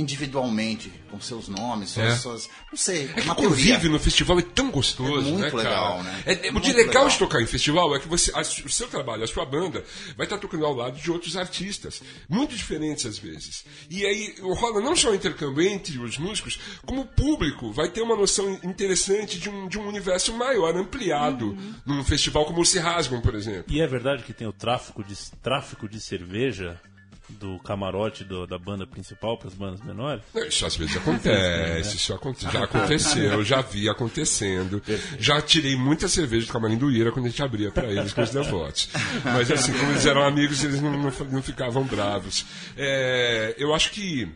individualmente 0.00 0.92
com 1.10 1.20
seus 1.20 1.48
nomes, 1.48 1.96
É. 1.96 2.10
suas, 2.10 2.20
suas- 2.20 2.50
não 2.70 2.76
sei, 2.78 3.10
É 3.16 3.20
que 3.20 3.30
o 3.30 3.34
teoria. 3.34 3.78
no 3.88 3.98
festival 3.98 4.38
é 4.38 4.42
tão 4.42 4.70
gostoso, 4.70 5.28
É 5.28 5.30
muito 5.32 5.40
né, 5.40 5.50
cara? 5.50 5.62
legal, 5.62 6.02
né? 6.02 6.22
É, 6.26 6.46
é, 6.46 6.50
o 6.50 6.52
Muito 6.54 6.64
de 6.64 6.72
legal, 6.72 6.88
legal. 7.04 7.08
de 7.08 7.18
tocar 7.18 7.42
em 7.42 7.46
festival 7.46 7.94
é 7.94 7.98
que 8.00 8.08
você, 8.08 8.30
a- 8.34 8.40
o 8.40 8.68
seu 8.70 8.88
trabalho, 8.88 9.24
a 9.24 9.26
sua 9.26 9.44
banda, 9.44 9.84
vai 10.16 10.26
estar 10.26 10.38
tocando 10.38 10.64
ao 10.64 10.74
lado 10.74 10.98
de 11.00 11.10
outros 11.10 11.36
artistas, 11.36 12.02
muito 12.28 12.54
diferentes 12.56 13.04
às 13.06 13.18
vezes. 13.18 13.64
E 13.90 14.04
aí 14.06 14.34
rola 14.40 14.80
não 14.80 14.94
só 14.96 15.10
o 15.10 15.14
intercâmbio 15.14 15.62
entre 15.66 15.98
os 15.98 16.16
músicos, 16.18 16.58
como 16.86 17.02
o 17.02 17.06
público 17.06 17.72
vai 17.72 17.88
ter 17.88 18.02
uma 18.02 18.16
noção 18.16 18.58
interessante 18.62 19.38
de 19.38 19.48
um, 19.48 19.68
de 19.68 19.78
um 19.78 19.86
universo 19.88 20.32
maior, 20.34 20.76
ampliado, 20.76 21.46
Uhum. 21.50 21.74
num 21.86 22.04
festival 22.04 22.44
como 22.44 22.60
o 22.60 22.64
Se 22.66 22.78
Rasgam, 22.78 23.20
por 23.20 23.34
exemplo. 23.34 23.64
E 23.68 23.80
é 23.80 23.86
verdade 23.86 24.22
que 24.22 24.32
tem 24.32 24.46
o 24.46 24.52
tráfico 24.52 25.02
de, 25.02 25.14
tráfico 25.42 25.88
de 25.88 26.00
cerveja 26.00 26.80
do 27.38 27.58
camarote 27.60 28.24
do- 28.24 28.46
da 28.46 28.58
banda 28.58 28.86
principal 28.86 29.36
para 29.38 29.48
as 29.48 29.54
bandas 29.54 29.80
menores? 29.82 30.22
Isso 30.48 30.66
às 30.66 30.76
vezes 30.76 30.96
acontece, 30.96 31.96
isso 31.96 32.12
aconte- 32.14 32.42
já 32.50 32.64
aconteceu, 32.64 33.44
já 33.44 33.60
vi 33.62 33.88
acontecendo. 33.88 34.82
Já 35.18 35.40
tirei 35.40 35.76
muita 35.76 36.08
cerveja 36.08 36.46
do 36.46 36.52
camarim 36.52 36.76
do 36.76 36.90
Ira 36.90 37.12
quando 37.12 37.26
a 37.26 37.28
gente 37.28 37.42
abria 37.42 37.70
para 37.70 37.86
eles 37.90 38.12
com 38.12 38.22
os 38.22 38.30
devotos. 38.30 38.88
Mas 39.24 39.50
assim, 39.50 39.72
como 39.72 39.90
eles 39.92 40.06
eram 40.06 40.22
amigos, 40.22 40.62
eles 40.64 40.80
não, 40.80 40.92
não, 40.92 41.10
não 41.30 41.42
ficavam 41.42 41.84
bravos. 41.84 42.44
É, 42.76 43.54
eu 43.58 43.74
acho 43.74 43.90
que. 43.92 44.28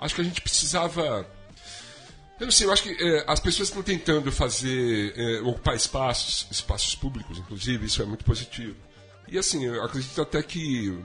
Acho 0.00 0.14
que 0.14 0.20
a 0.20 0.24
gente 0.24 0.40
precisava. 0.40 1.26
Eu 2.40 2.46
não 2.46 2.50
sei, 2.50 2.66
eu 2.66 2.72
acho 2.72 2.82
que 2.82 2.90
é, 3.00 3.24
as 3.28 3.38
pessoas 3.38 3.68
estão 3.68 3.82
tentando 3.82 4.32
fazer. 4.32 5.12
é, 5.16 5.40
ocupar 5.42 5.76
espaços, 5.76 6.46
espaços 6.50 6.94
públicos, 6.96 7.38
inclusive, 7.38 7.86
isso 7.86 8.02
é 8.02 8.04
muito 8.04 8.24
positivo. 8.24 8.74
E 9.28 9.38
assim, 9.38 9.64
eu 9.64 9.82
acredito 9.84 10.20
até 10.20 10.42
que 10.42 10.98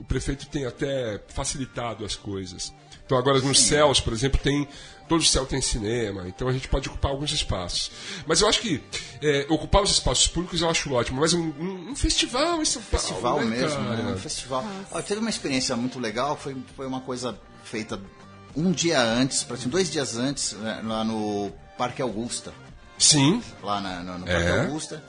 o 0.00 0.04
prefeito 0.04 0.46
tem 0.48 0.66
até 0.66 1.20
facilitado 1.28 2.04
as 2.04 2.16
coisas. 2.16 2.72
Então 3.06 3.18
agora 3.18 3.38
nos 3.40 3.60
céus, 3.60 4.00
por 4.00 4.12
exemplo, 4.12 4.40
tem. 4.40 4.66
Todo 5.08 5.22
o 5.22 5.24
céu 5.24 5.44
tem 5.44 5.60
cinema, 5.60 6.28
então 6.28 6.46
a 6.46 6.52
gente 6.52 6.68
pode 6.68 6.88
ocupar 6.88 7.10
alguns 7.10 7.32
espaços. 7.32 7.90
Mas 8.28 8.40
eu 8.42 8.48
acho 8.48 8.60
que 8.60 8.80
é, 9.20 9.44
ocupar 9.48 9.82
os 9.82 9.90
espaços 9.90 10.28
públicos 10.28 10.60
eu 10.60 10.70
acho 10.70 10.92
ótimo, 10.92 11.20
mas 11.20 11.34
um, 11.34 11.48
um- 11.58 11.90
um 11.90 11.96
festival 11.96 12.62
em 12.62 12.64
São 12.64 12.80
Paulo. 12.80 13.00
festival 13.08 13.40
né, 13.40 13.56
mesmo, 13.56 13.80
né? 13.80 14.12
Um 14.12 14.16
festival. 14.16 14.64
Ó, 14.92 15.02
teve 15.02 15.18
uma 15.20 15.28
experiência 15.28 15.74
muito 15.76 15.98
legal, 15.98 16.36
foi, 16.36 16.56
foi 16.76 16.86
uma 16.86 17.00
coisa 17.00 17.36
feita 17.64 18.00
um 18.54 18.70
dia 18.70 19.02
antes, 19.02 19.42
parece 19.42 19.66
dois 19.66 19.90
dias 19.90 20.16
antes, 20.16 20.52
né, 20.52 20.80
lá 20.84 21.02
no 21.02 21.50
Parque 21.76 22.00
Augusta, 22.00 22.52
Sim, 22.96 23.42
lá 23.64 23.80
na- 23.80 24.02
no, 24.04 24.18
no 24.20 24.28
É. 24.28 24.32
Parque 24.44 24.60
Augusta. 24.68 25.02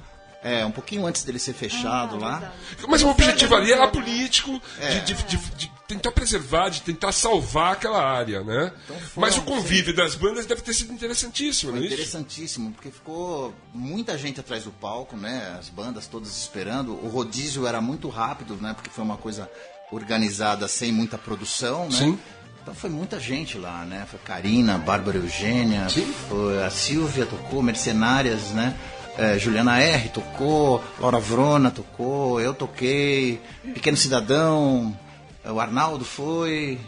É, 0.44 0.66
um 0.66 0.72
pouquinho 0.72 1.06
antes 1.06 1.24
dele 1.24 1.38
ser 1.38 1.54
fechado 1.54 2.16
Ah, 2.16 2.20
lá. 2.20 2.32
verdade. 2.40 2.54
mas 2.88 3.04
o 3.04 3.10
objetivo 3.10 3.56
ali 3.56 3.72
era 3.72 3.86
né? 3.86 3.92
político, 3.92 4.60
É. 4.80 5.00
de, 5.00 5.14
de- 5.14 5.24
de- 5.24 5.52
de 5.56 5.72
tentar 5.88 6.12
preservar, 6.14 6.70
de 6.70 6.82
tentar 6.82 7.12
salvar 7.12 7.74
aquela 7.74 8.02
área, 8.04 8.44
né? 8.44 8.72
Então 8.86 8.96
foi 9.00 9.22
mas 9.22 9.38
o 9.38 9.42
convívio 9.44 9.96
das 9.96 10.16
bandas 10.16 10.46
deve 10.48 10.62
ter 10.62 10.74
sido 10.74 10.92
interessantíssimo, 10.94 11.72
Foi 11.72 11.80
não 11.80 11.86
é 11.86 11.88
isso? 11.88 11.94
interessantíssimo, 11.96 12.72
porque 12.72 12.90
ficou 12.90 13.54
muita 13.74 14.18
gente 14.18 14.40
atrás 14.40 14.64
do 14.64 14.72
palco, 14.72 15.16
né? 15.16 15.56
As 15.60 15.70
bandas 15.70 16.08
todas 16.08 16.30
esperando. 16.36 16.94
O 16.94 17.08
rodízio 17.10 17.68
era 17.68 17.80
muito 17.82 18.10
rápido, 18.10 18.56
né? 18.60 18.74
Porque 18.74 18.90
foi 18.90 19.04
uma 19.04 19.18
coisa 19.18 19.48
organizada 19.92 20.68
sem 20.68 20.92
muita 20.92 21.18
produção, 21.18 21.86
né? 21.90 21.98
Sim. 21.98 22.20
Então 22.64 22.74
foi 22.74 22.90
muita 22.90 23.20
gente 23.20 23.58
lá, 23.58 23.84
né? 23.86 24.06
Foi 24.10 24.20
Karina, 24.20 24.78
Bárbara 24.78 25.18
Eugênia, 25.18 25.90
Sim. 25.90 26.12
foi 26.30 26.64
a 26.64 26.70
Silvia 26.70 27.26
tocou, 27.26 27.62
Mercenárias, 27.62 28.52
né? 28.52 28.74
É, 29.18 29.38
Juliana 29.38 29.80
R 29.80 30.10
tocou, 30.10 30.84
Laura 31.00 31.20
Vrona 31.20 31.70
tocou, 31.70 32.40
eu 32.40 32.54
toquei, 32.54 33.42
Pequeno 33.74 33.98
Cidadão, 33.98 34.98
o 35.46 35.60
Arnaldo 35.60 36.06
foi. 36.06 36.80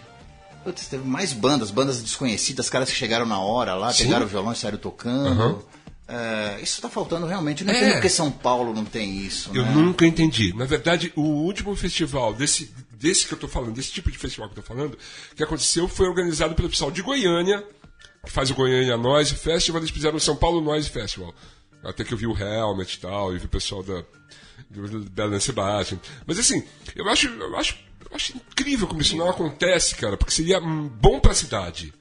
Putz, 0.64 0.88
teve 0.88 1.06
mais 1.06 1.34
bandas, 1.34 1.70
bandas 1.70 2.02
desconhecidas, 2.02 2.70
caras 2.70 2.90
que 2.90 2.96
chegaram 2.96 3.26
na 3.26 3.40
hora 3.40 3.76
lá, 3.76 3.92
Sim. 3.92 4.06
pegaram 4.06 4.26
o 4.26 4.30
violão 4.30 4.54
e 4.54 4.56
saíram 4.56 4.78
tocando. 4.78 5.28
Aham. 5.42 5.60
É, 6.08 6.60
isso 6.62 6.82
tá 6.82 6.90
faltando 6.90 7.26
realmente. 7.26 7.64
Não 7.64 7.74
É. 7.74 7.78
entendo 7.78 7.94
porque 7.94 8.10
São 8.10 8.32
Paulo 8.32 8.74
não 8.74 8.86
tem 8.86 9.18
isso. 9.18 9.50
Eu 9.54 9.64
né? 9.66 9.72
nunca 9.74 10.06
entendi. 10.06 10.54
Na 10.56 10.66
verdade, 10.66 11.12
o 11.16 11.22
último 11.22 11.76
festival 11.76 12.34
desse, 12.34 12.74
desse 12.92 13.26
que 13.28 13.34
eu 13.34 13.38
tô 13.38 13.48
falando, 13.48 13.74
desse 13.74 13.92
tipo 13.92 14.10
de 14.12 14.18
festival 14.18 14.50
que 14.50 14.58
eu 14.58 14.64
tô 14.64 14.68
falando, 14.68 14.98
que 15.36 15.44
aconteceu 15.44 15.88
foi 15.88 16.08
organizado 16.08 16.56
pelo 16.56 16.70
pessoal 16.70 16.92
de 16.92 17.02
Goiânia, 17.02 17.64
que 18.26 18.32
faz 18.32 18.50
o 18.52 18.54
Goiânia 18.54 18.96
Noise 18.98 19.36
Festival, 19.36 19.82
eles 19.82 19.92
fizeram 19.92 20.16
o 20.18 20.20
São 20.20 20.36
Paulo 20.36 20.62
Noise 20.62 20.90
Festival. 20.90 21.34
Até 21.84 22.04
que 22.04 22.14
eu 22.14 22.18
vi 22.18 22.28
o 22.28 22.38
Helmet 22.38 22.96
e 22.96 23.00
tal, 23.00 23.36
e 23.36 23.40
vi 23.40 23.46
o 23.46 23.50
pessoal 23.50 23.84
da 23.84 24.04
Belen 24.70 25.40
Sebastian. 25.40 26.00
Mas 26.26 26.40
assim, 26.40 26.64
eu 26.96 27.08
acho, 27.10 27.28
eu 27.28 27.58
acho, 27.58 27.78
eu 28.10 28.16
acho 28.16 28.38
incrível 28.38 28.88
como 28.88 29.02
isso 29.02 29.18
não 29.18 29.30
acontece, 29.30 29.96
cara, 29.96 30.18
porque 30.18 30.34
seria 30.34 30.60
bom 30.60 31.20
pra 31.20 31.34
cidade. 31.34 31.94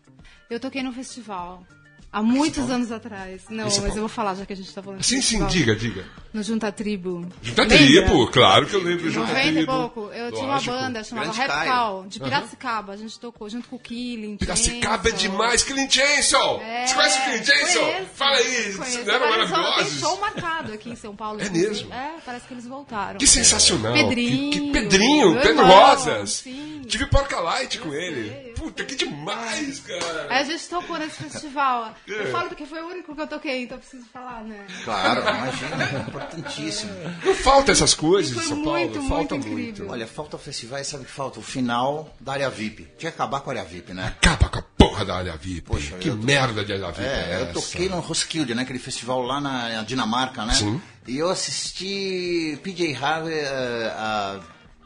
Eu 0.49 0.61
toquei 0.61 0.83
no 0.83 0.93
festival. 0.93 1.67
Há 2.13 2.23
muitos 2.23 2.69
anos 2.69 2.93
atrás. 2.93 3.43
Não, 3.49 3.67
Esse 3.67 3.81
mas 3.81 3.89
pau- 3.91 3.97
eu 3.97 4.03
vou 4.03 4.09
falar, 4.09 4.35
já 4.35 4.45
que 4.45 4.53
a 4.53 4.57
gente 4.57 4.71
tá 4.73 4.83
falando 4.83 5.03
Sim, 5.03 5.23
sim, 5.23 5.45
diga, 5.47 5.75
diga. 5.75 6.05
No 6.33 6.43
Junta 6.43 6.71
Tribo. 6.71 7.27
Junta? 7.43 7.67
Tribo, 7.67 8.27
claro 8.29 8.67
que 8.67 8.75
eu 8.77 8.83
lembro 8.83 9.05
de 9.09 9.11
Junta 9.11 9.29
90 9.33 9.61
e 9.61 9.67
pouco. 9.67 10.01
Eu 10.13 10.31
tinha 10.31 10.45
uma 10.45 10.55
Lógico. 10.55 10.77
banda 10.77 11.05
chamada 11.05 11.33
Grande 11.33 11.41
Rap. 11.53 11.67
Call, 11.69 12.07
de 12.07 12.21
Piracicaba. 12.21 12.93
A 12.93 12.97
gente 12.97 13.19
tocou 13.19 13.49
junto 13.49 13.67
com 13.69 13.77
o 13.77 13.79
Killing. 13.79 14.37
Piracicaba 14.37 15.09
é 15.09 15.13
demais, 15.13 15.63
Clint 15.63 15.91
Jensen! 15.95 16.39
É, 16.61 16.87
Você 16.87 16.95
conhece 16.95 17.19
o 17.19 17.25
Clint 17.25 17.45
Jensen? 17.47 18.07
Fala 18.15 18.37
aí, 18.37 18.75
conheço. 18.75 19.05
não 19.05 19.15
eram 19.15 19.25
Agora 19.27 19.37
eles 19.41 19.51
vão- 19.51 19.57
Tem 19.57 19.63
maravilhosos? 19.71 20.01
show 20.01 20.21
marcado 20.21 20.73
aqui 20.75 20.91
em 20.91 20.97
São 20.97 21.17
Paulo. 21.17 21.41
É 21.41 21.45
inclusive. 21.45 21.69
mesmo? 21.71 21.95
É, 21.95 22.13
parece 22.25 22.47
que 22.47 22.55
eles 22.55 22.67
voltaram. 22.67 23.19
Que 23.19 23.27
sensacional. 23.27 23.95
Pedrinho, 23.95 24.51
Que, 24.53 24.61
que 24.61 24.71
Pedrinho, 24.73 25.35
Pedro 25.37 25.49
irmão, 25.51 25.67
Rosas. 25.67 26.31
sim. 26.31 26.83
Tive 26.87 27.07
Porca 27.07 27.41
Light 27.41 27.79
com 27.79 27.93
ele. 27.93 28.52
Puta, 28.63 28.85
que 28.85 28.95
demais, 28.95 29.81
cara. 29.81 30.27
Aí 30.31 30.39
a 30.43 30.45
gente 30.45 30.69
tocou 30.69 30.97
nesse 30.99 31.17
festival. 31.23 31.95
É. 32.09 32.13
Eu 32.13 32.31
falo 32.31 32.49
porque 32.49 32.65
foi 32.65 32.81
o 32.81 32.87
único 32.87 33.15
que 33.15 33.21
eu 33.21 33.27
toquei, 33.27 33.63
então 33.65 33.77
eu 33.77 33.81
preciso 33.81 34.07
falar, 34.13 34.43
né? 34.45 34.65
Claro, 34.85 35.21
imagina, 35.21 35.85
é 35.85 35.99
importantíssimo. 36.09 36.93
Não 37.25 37.35
falta 37.35 37.73
essas 37.73 37.93
coisas 37.95 38.33
Foi 38.35 38.45
em 38.45 38.49
São 38.49 38.57
muito, 38.59 38.69
Paulo. 38.71 38.81
muito 38.93 39.09
falta 39.09 39.35
incrível. 39.37 39.59
muito. 39.65 39.89
Olha, 39.91 40.07
falta 40.07 40.39
festivais, 40.39 40.87
sabe 40.87 41.03
o 41.03 41.07
que 41.07 41.13
falta? 41.13 41.41
O 41.41 41.43
final 41.43 42.15
da 42.21 42.33
área 42.35 42.51
VIP. 42.51 42.85
Tinha 42.99 43.11
que 43.11 43.17
acabar 43.21 43.41
com 43.41 43.51
a 43.51 43.55
área 43.55 43.65
VIP, 43.65 43.93
né? 43.93 44.07
Acaba 44.07 44.49
com 44.49 44.59
a 44.59 44.63
porra 44.63 45.05
da 45.05 45.17
área 45.17 45.37
VIP. 45.37 45.63
Poxa, 45.63 45.97
que 45.99 46.09
tô- 46.11 46.17
merda 46.17 46.65
de 46.65 46.73
área 46.73 46.93
VIP 46.93 47.03
é, 47.09 47.33
É, 47.35 47.41
eu 47.43 47.53
toquei 47.53 47.89
no 47.89 47.99
Roskilde, 48.01 48.55
né? 48.55 48.63
Aquele 48.63 48.79
festival 48.79 49.23
lá 49.23 49.41
na, 49.41 49.69
na 49.71 49.83
Dinamarca, 49.83 50.45
né? 50.45 50.55
Sim. 50.55 50.81
E 51.07 51.19
eu 51.19 51.29
assisti 51.29 52.59
PJ 52.63 52.95
Harvey 52.95 53.35
eh, 53.35 53.93
a, 53.97 54.41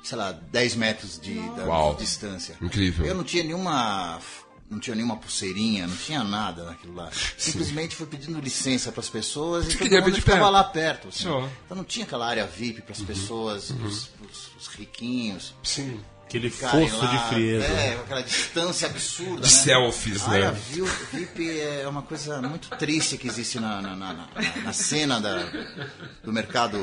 sei 0.07 0.17
lá, 0.19 0.33
10 0.33 0.77
metros 0.77 1.21
de, 1.21 1.35
da- 1.51 1.65
Uau. 1.65 1.95
de 1.95 2.05
distância. 2.05 2.57
Incrível. 2.63 3.05
Eu 3.07 3.15
não 3.15 3.25
tinha 3.25 3.43
nenhuma. 3.43 4.21
Não 4.69 4.81
tinha 4.81 4.97
nenhuma 4.97 5.17
pulseirinha, 5.17 5.87
não 5.87 5.97
tinha 5.97 6.25
nada 6.25 6.65
naquilo 6.65 6.95
lá. 6.95 7.09
Simplesmente 7.39 7.95
fui 7.95 8.07
pedindo 8.07 8.41
licença 8.41 8.91
para 8.91 9.01
as 9.01 9.09
pessoas 9.09 9.73
e 9.73 9.77
todo 9.79 9.89
mundo 9.91 10.15
ficava 10.17 10.39
perto. 10.41 10.51
lá 10.53 10.65
perto. 10.65 11.09
assim. 11.09 11.29
Uhum. 11.29 11.49
Então 11.65 11.77
não 11.77 11.85
tinha 11.85 12.05
aquela 12.05 12.27
área 12.27 12.45
VIP 12.47 12.83
para 12.83 12.93
as 12.93 13.01
pessoas, 13.01 13.71
os, 13.71 14.11
os- 14.29 14.51
os 14.61 14.67
riquinhos. 14.75 15.55
Sim. 15.63 16.01
Aquele 16.27 16.51
fosso 16.51 16.97
lá, 16.99 17.07
de 17.07 17.29
frieza. 17.29 17.65
É, 17.67 17.95
aquela 18.01 18.21
distância 18.21 18.89
absurda. 18.89 19.37
De 19.37 19.43
né? 19.43 19.49
selfies, 19.49 20.23
A 20.25 20.29
né? 20.31 20.37
área 20.39 20.53
VIP 20.53 21.61
é 21.61 21.87
uma 21.89 22.03
coisa 22.03 22.43
muito 22.43 22.69
triste 22.71 23.17
que 23.17 23.29
existe 23.29 23.61
na, 23.61 23.81
na, 23.81 23.95
na- 23.95 24.13
na- 24.13 24.29
na 24.65 24.73
cena 24.73 25.21
da, 25.21 25.37
do 26.25 26.33
mercado 26.33 26.79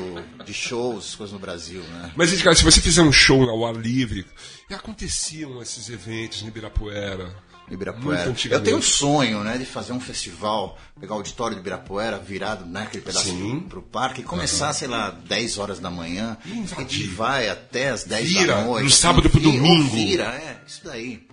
de 0.46 0.54
shows, 0.54 1.14
coisas 1.14 1.32
no 1.34 1.38
Brasil, 1.38 1.82
né? 1.82 2.10
Mas, 2.16 2.32
Edgar, 2.32 2.54
se 2.56 2.64
você 2.64 2.80
fizer 2.80 3.02
um 3.02 3.12
show 3.12 3.42
ao 3.50 3.66
ar 3.66 3.74
livre, 3.76 4.24
e 4.70 4.74
aconteciam 4.74 5.60
esses 5.60 5.90
eventos 5.90 6.42
em 6.42 6.46
Ibirapuera. 6.48 7.30
Ibirapuera. 7.70 8.34
Eu 8.50 8.62
tenho 8.62 8.76
um 8.76 8.82
sonho, 8.82 9.42
né, 9.42 9.56
de 9.56 9.64
fazer 9.64 9.92
um 9.92 10.00
festival, 10.00 10.78
pegar 11.00 11.14
o 11.14 11.16
auditório 11.18 11.54
de 11.54 11.60
Ibirapuera, 11.60 12.18
virado, 12.18 12.66
né, 12.66 12.82
aquele 12.82 13.02
pedaço 13.02 13.26
Sim. 13.26 13.60
pro, 13.60 13.80
pro 13.80 13.82
parque, 13.82 14.20
e 14.20 14.24
começar, 14.24 14.72
sei 14.72 14.88
lá, 14.88 15.10
10 15.10 15.58
horas 15.58 15.78
da 15.78 15.90
manhã, 15.90 16.36
E 16.44 17.04
vai 17.04 17.48
até 17.48 17.90
as 17.90 18.04
10 18.04 18.28
Vira, 18.28 18.54
da 18.54 18.64
noite. 18.64 18.84
do 18.84 18.90
sábado 18.90 19.30
pro 19.30 19.40
vira, 19.40 19.52
domingo. 19.52 19.94
Vira, 19.94 20.24
é, 20.24 20.58
isso 20.66 20.82
daí. 20.84 21.26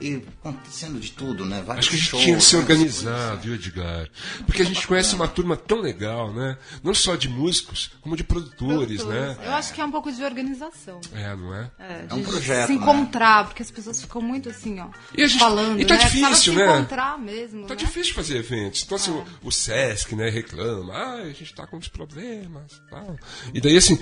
E 0.00 0.22
acontecendo 0.40 1.00
de 1.00 1.10
tudo, 1.12 1.44
né? 1.44 1.62
Vários 1.66 1.86
Acho 1.86 1.90
que 1.90 1.96
a 1.96 1.98
gente 1.98 2.10
shows, 2.10 2.24
tinha 2.24 2.36
que 2.36 2.42
se 2.44 2.56
várias 2.56 2.70
organizar, 2.70 3.36
viu, 3.36 3.54
Edgar? 3.54 4.08
Porque 4.46 4.62
a 4.62 4.64
gente 4.64 4.86
conhece 4.86 5.14
uma 5.14 5.26
turma 5.26 5.56
tão 5.56 5.80
legal, 5.80 6.32
né? 6.32 6.56
Não 6.84 6.94
só 6.94 7.16
de 7.16 7.28
músicos, 7.28 7.90
como 8.00 8.16
de 8.16 8.22
produtores, 8.22 9.04
né? 9.04 9.36
Eu 9.44 9.52
acho 9.54 9.72
que 9.74 9.80
é 9.80 9.84
um 9.84 9.90
pouco 9.90 10.12
de 10.12 10.22
organização. 10.22 11.00
É, 11.12 11.34
não 11.34 11.54
é? 11.54 11.70
É, 11.78 12.06
É 12.10 12.14
um 12.14 12.22
projeto, 12.22 12.66
Se 12.68 12.72
né? 12.74 12.78
encontrar, 12.78 13.46
porque 13.46 13.62
as 13.62 13.70
pessoas 13.70 14.00
ficam 14.00 14.22
muito 14.22 14.48
assim, 14.48 14.78
ó. 14.80 14.88
E 15.16 15.22
a 15.22 15.26
gente- 15.26 15.40
falando. 15.40 15.80
e 15.80 15.84
tá 15.84 15.94
né? 15.94 16.00
Difícil, 16.04 16.34
se 16.36 16.50
né? 16.52 16.64
encontrar 16.76 17.18
mesmo. 17.18 17.62
Tá 17.66 17.74
né? 17.74 17.80
difícil 17.80 18.14
fazer 18.14 18.36
eventos. 18.38 18.82
Então, 18.84 18.96
assim, 18.96 19.10
o, 19.10 19.24
o 19.42 19.50
Sesc, 19.52 20.14
né, 20.14 20.28
reclama. 20.30 20.94
Ah, 20.94 21.14
a 21.22 21.32
gente 21.32 21.52
tá 21.54 21.66
com 21.66 21.76
uns 21.76 21.88
problemas 21.88 22.80
tal. 22.88 23.16
E 23.52 23.60
daí, 23.60 23.76
assim, 23.76 23.98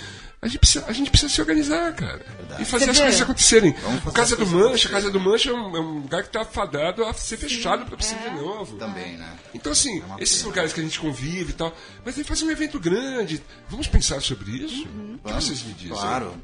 a 0.47 0.49
gente 0.49 0.59
precisa, 0.59 0.85
a 0.87 0.93
gente 0.93 1.11
precisa 1.11 1.33
se 1.33 1.41
organizar, 1.41 1.93
cara. 1.95 2.25
E 2.59 2.65
fazer 2.65 2.85
Você 2.87 2.91
as 2.91 2.97
vê? 2.97 3.03
coisas 3.05 3.21
acontecerem. 3.23 3.75
fazer 3.83 4.09
O 4.09 4.13
Casa 4.13 4.35
as 4.35 4.39
do 4.39 4.47
Mancha, 4.47 4.89
a 4.89 4.91
Casa 4.93 5.11
do 5.11 5.21
Mancha 5.21 5.51
é 5.51 5.53
um, 5.53 5.77
é 5.77 5.81
um 5.81 5.99
lugar 6.01 6.23
que 6.23 6.31
tá 6.31 6.45
fadado 6.45 7.05
a 7.05 7.13
ser 7.13 7.37
fechado 7.37 7.85
pra 7.87 7.97
precisar 7.97 8.19
de 8.29 8.35
novo. 8.37 8.77
Também, 8.77 9.17
né? 9.17 9.29
Então, 9.53 9.73
assim, 9.73 10.01
uma 10.03 10.21
esses 10.21 10.39
pena. 10.39 10.49
lugares 10.49 10.73
que 10.73 10.81
a 10.81 10.83
gente 10.83 10.99
convive 10.99 11.51
e 11.51 11.55
tal. 11.55 11.75
Mas 12.05 12.17
aí 12.17 12.25
fazer 12.25 12.45
um 12.45 12.51
evento 12.51 12.79
grande. 12.79 13.43
Vamos 13.69 13.87
pensar 13.89 14.21
sobre 14.23 14.51
isso? 14.53 14.87
O 15.25 15.29
que 15.29 15.33
vocês 15.35 15.63
me 15.63 15.73
dizem? 15.75 15.97
Claro. 15.97 16.35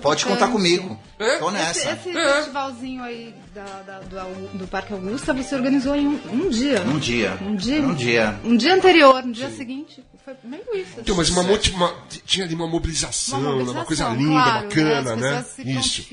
Pode 0.00 0.24
contar 0.24 0.48
comigo. 0.48 0.98
É? 1.18 1.38
Tô 1.38 1.48
Esse, 1.48 1.56
nessa. 1.58 1.90
esse 1.92 2.16
É. 2.16 2.34
festivalzinho 2.34 3.02
aí 3.02 3.34
da- 3.54 3.82
da- 3.82 4.00
do, 4.00 4.58
do 4.58 4.66
Parque 4.68 4.92
Augusta 4.92 5.32
você 5.32 5.54
organizou 5.54 5.94
em 5.96 6.06
um, 6.06 6.20
um 6.32 6.48
dia. 6.50 6.82
Um 6.82 6.98
dia. 6.98 7.38
Um 7.40 7.54
dia? 7.56 7.82
Um 7.82 7.94
dia. 7.94 8.40
Um 8.44 8.56
dia 8.56 8.74
anterior, 8.74 9.22
no 9.24 9.32
dia 9.32 9.50
seguinte. 9.50 10.04
Foi 10.24 10.34
meio 10.42 10.64
isso. 10.74 10.98
Então, 10.98 11.14
mas 11.16 11.30
uma, 11.30 11.42
uma- 11.42 11.94
tinha 12.26 12.44
ali 12.44 12.54
uma 12.54 12.66
mobilização, 12.66 13.38
Uma 13.38 13.48
uma, 13.50 13.52
mobilização, 13.58 13.84
coisa 13.86 14.08
linda, 14.08 14.32
claro, 14.32 14.66
bacana, 14.68 15.16
né? 15.16 15.30
né? 15.30 15.38
As 15.38 15.46
pessoas 15.52 15.86
se 15.86 16.02
Isso. 16.02 16.08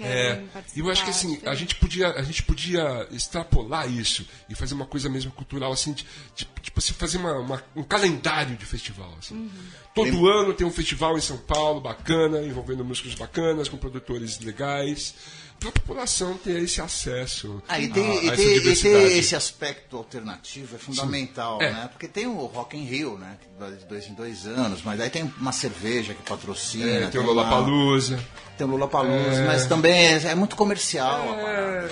É. 0.00 0.34
participar, 0.52 0.64
E 0.74 0.80
eu 0.80 0.90
acho 0.90 1.04
que 1.04 1.10
assim, 1.10 1.38
a 1.44 1.54
gente 1.54 1.74
podia, 1.74 2.08
a 2.12 2.22
gente 2.22 2.42
podia 2.42 3.06
extrapolar 3.12 3.88
isso 3.92 4.26
e 4.48 4.54
fazer 4.54 4.74
uma 4.74 4.86
coisa 4.86 5.08
mesmo 5.10 5.30
cultural, 5.32 5.70
assim, 5.70 5.92
de, 5.92 6.06
de- 6.34 6.48
tipo 6.62 6.78
assim, 6.78 6.94
fazer 6.94 7.18
uma, 7.18 7.34
uma- 7.38 7.62
um 7.76 7.82
calendário 7.82 8.56
de 8.56 8.64
festival. 8.64 9.12
Assim. 9.18 9.34
Uhum. 9.34 9.50
Todo 9.94 10.26
ano 10.28 10.54
tem 10.54 10.66
um 10.66 10.70
festival 10.70 11.18
em 11.18 11.20
São 11.20 11.36
Paulo 11.36 11.80
bacana, 11.80 12.40
envolvendo 12.42 12.82
músicos 13.00 13.14
bacanas, 13.14 13.68
com 13.68 13.76
produtores 13.76 14.38
legais, 14.40 15.14
para 15.60 15.70
a 15.70 15.72
população 15.72 16.34
ter 16.38 16.62
esse 16.62 16.80
acesso 16.80 17.60
Ah, 17.68 17.80
e 17.80 17.86
a, 17.86 17.90
ter, 17.92 18.00
a 18.00 18.14
e 18.14 18.36
ter- 18.36 18.42
e 18.50 18.54
diversidade. 18.60 19.04
esse 19.18 19.34
aspecto 19.34 19.96
alternativo 19.96 20.76
é 20.76 20.78
fundamental, 20.78 21.60
É. 21.60 21.72
né? 21.72 21.88
Porque 21.90 22.06
tem 22.06 22.26
o 22.26 22.46
Rock 22.46 22.76
in 22.76 22.84
Rio, 22.84 23.18
né? 23.18 23.36
que 23.40 23.48
De 23.58 23.84
dois 23.86 24.06
em 24.06 24.14
dois 24.14 24.46
anos, 24.46 24.82
mas 24.84 25.00
aí 25.00 25.10
tem 25.10 25.32
uma 25.36 25.50
cerveja 25.50 26.14
que 26.14 26.22
patrocina. 26.22 26.86
É, 26.88 27.06
tem 27.08 27.20
o 27.20 27.24
lá- 27.24 27.32
Lollapalooza. 27.32 28.20
Tem 28.56 28.64
o 28.64 28.70
Lollapalooza, 28.70 29.40
É. 29.42 29.46
mas 29.48 29.66
também 29.66 29.92
é, 30.14 30.26
é 30.28 30.34
muito 30.36 30.54
comercial. 30.54 31.32
a 31.32 31.34
parada, 31.34 31.90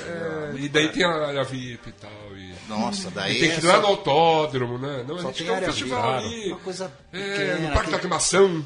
É, 0.52 0.52
é, 0.56 0.60
e 0.60 0.68
daí 0.68 0.88
tem 0.92 1.04
a 1.04 1.26
área 1.26 1.42
VIP 1.42 1.88
e 1.88 1.92
tal. 1.92 2.36
E... 2.36 2.54
Nossa, 2.68 3.10
daí 3.10 3.36
E 3.36 3.40
tem 3.40 3.50
que 3.50 3.56
é 3.56 3.58
ir 3.58 3.64
lá 3.66 3.80
no 3.80 3.86
autódromo, 3.88 4.78
né? 4.78 5.04
Não, 5.08 5.16
a 5.16 5.22
Só 5.22 5.28
gente 5.32 5.44
tem 5.44 5.52
um 5.56 5.62
festival 5.62 6.14
ali. 6.18 6.48
uma 6.52 6.58
coisa 6.60 6.92
É, 7.12 7.18
pequena, 7.18 7.58
no 7.58 7.68
Parque 7.74 7.84
que- 7.86 7.90
da 7.90 7.96
Aclimação. 7.96 8.64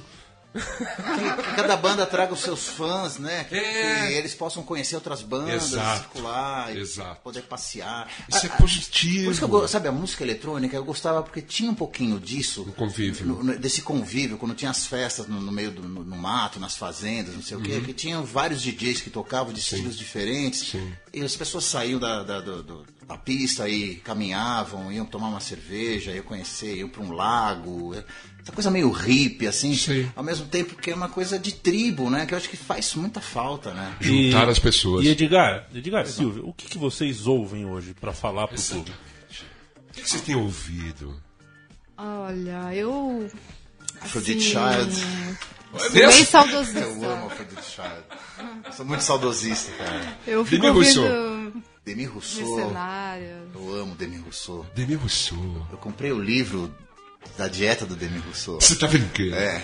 Que 0.52 1.54
cada 1.56 1.76
banda 1.76 2.04
traga 2.06 2.32
os 2.32 2.40
seus 2.40 2.68
fãs, 2.68 3.18
né? 3.18 3.44
Que, 3.44 3.54
É. 3.56 4.06
que 4.08 4.12
eles 4.14 4.34
possam 4.34 4.62
conhecer 4.62 4.94
outras 4.96 5.22
bandas, 5.22 5.72
Exato. 5.72 5.98
circular, 6.02 6.76
Exato. 6.76 7.20
poder 7.22 7.42
passear. 7.42 8.08
Isso 8.28 8.46
é 8.46 8.48
Ah, 8.52 8.56
positivo. 8.56 9.24
Por 9.26 9.30
isso 9.32 9.46
que 9.48 9.54
eu, 9.54 9.68
sabe, 9.68 9.88
a 9.88 9.92
música 9.92 10.24
eletrônica 10.24 10.76
eu 10.76 10.84
gostava 10.84 11.22
porque 11.22 11.40
tinha 11.40 11.70
um 11.70 11.74
pouquinho 11.74 12.18
disso. 12.18 12.64
Do 12.64 12.72
convívio. 12.72 13.26
no- 13.26 13.58
desse 13.58 13.82
convívio, 13.82 14.38
quando 14.38 14.54
tinha 14.54 14.70
as 14.70 14.86
festas 14.86 15.26
no, 15.26 15.40
no 15.40 15.52
meio 15.52 15.70
do 15.70 15.82
no, 15.82 16.02
no 16.04 16.16
mato, 16.16 16.58
nas 16.58 16.76
fazendas, 16.76 17.34
não 17.34 17.42
sei 17.42 17.56
o 17.56 17.60
quê, 17.60 17.80
que 17.80 17.92
tinham 17.92 18.24
vários 18.24 18.60
DJs 18.62 19.00
que 19.02 19.10
tocavam 19.10 19.52
de 19.52 19.60
estilos 19.60 19.96
diferentes. 19.96 20.74
Uhum. 20.74 20.80
Sim. 20.80 20.92
E 21.12 21.22
as 21.22 21.36
pessoas 21.36 21.64
saíam 21.64 21.98
da, 21.98 22.22
da, 22.22 22.40
do- 22.40 22.62
do- 22.62 22.86
da 23.10 23.16
pista 23.16 23.68
e 23.68 23.96
caminhavam, 23.96 24.92
iam 24.92 25.04
tomar 25.04 25.28
uma 25.28 25.40
cerveja, 25.40 26.12
iam 26.12 26.22
conhecer, 26.22 26.76
iam 26.76 26.88
para 26.88 27.02
um 27.02 27.10
lago. 27.10 27.92
Essa 28.40 28.52
coisa 28.52 28.70
meio 28.70 28.88
hippie, 28.88 29.48
assim. 29.48 29.74
Sim. 29.74 30.08
Ao 30.14 30.22
mesmo 30.22 30.46
tempo 30.46 30.76
que 30.76 30.92
é 30.92 30.94
uma 30.94 31.08
coisa 31.08 31.36
de 31.36 31.52
tribo, 31.52 32.08
né? 32.08 32.24
Que 32.24 32.34
eu 32.34 32.38
acho 32.38 32.48
que 32.48 32.56
faz 32.56 32.94
muita 32.94 33.20
falta, 33.20 33.74
né? 33.74 33.96
Juntar 34.00 34.48
as 34.48 34.60
pessoas. 34.60 35.04
E 35.04 35.08
Edgar, 35.08 35.66
Edgar 35.74 36.06
Silvio, 36.06 36.46
o 36.46 36.52
que, 36.52 36.68
que 36.68 36.78
vocês 36.78 37.26
ouvem 37.26 37.66
hoje 37.66 37.94
pra 37.94 38.12
falar 38.12 38.46
pro 38.46 38.62
público? 38.62 38.96
O 39.76 39.92
que 39.92 40.02
que 40.02 40.08
vocês 40.08 40.22
têm 40.22 40.36
ouvido? 40.36 41.20
Olha, 41.98 42.72
eu. 42.72 43.28
Afrodite 44.00 44.56
assim, 44.56 44.92
Child. 44.94 45.50
É 45.84 46.06
Bem 46.06 46.24
saudosista. 46.24 46.78
Eu 46.78 47.10
amo 47.10 47.26
Afrodite 47.26 47.62
Child. 47.62 48.04
Eu 48.66 48.72
sou 48.72 48.86
muito 48.86 49.02
saudosista, 49.02 49.72
cara. 49.72 50.18
Eu 50.26 50.44
fico 50.44 50.64
ouvindo 50.68 51.60
Demi 51.84 52.04
Rousseau. 52.04 52.56
mercenária. 52.56 53.42
Eu 53.54 53.74
amo 53.80 53.94
Demi 53.94 54.18
Rousseau. 54.18 54.66
Demi 54.74 54.94
Rousseau. 54.94 55.66
Eu 55.72 55.78
comprei 55.78 56.12
o 56.12 56.20
livro 56.20 56.72
da 57.36 57.48
dieta 57.48 57.84
do 57.86 57.94
Demi 57.96 58.18
Rousseau. 58.18 58.60
Você 58.60 58.76
tá 58.76 58.86
brincando? 58.86 59.34
É, 59.34 59.62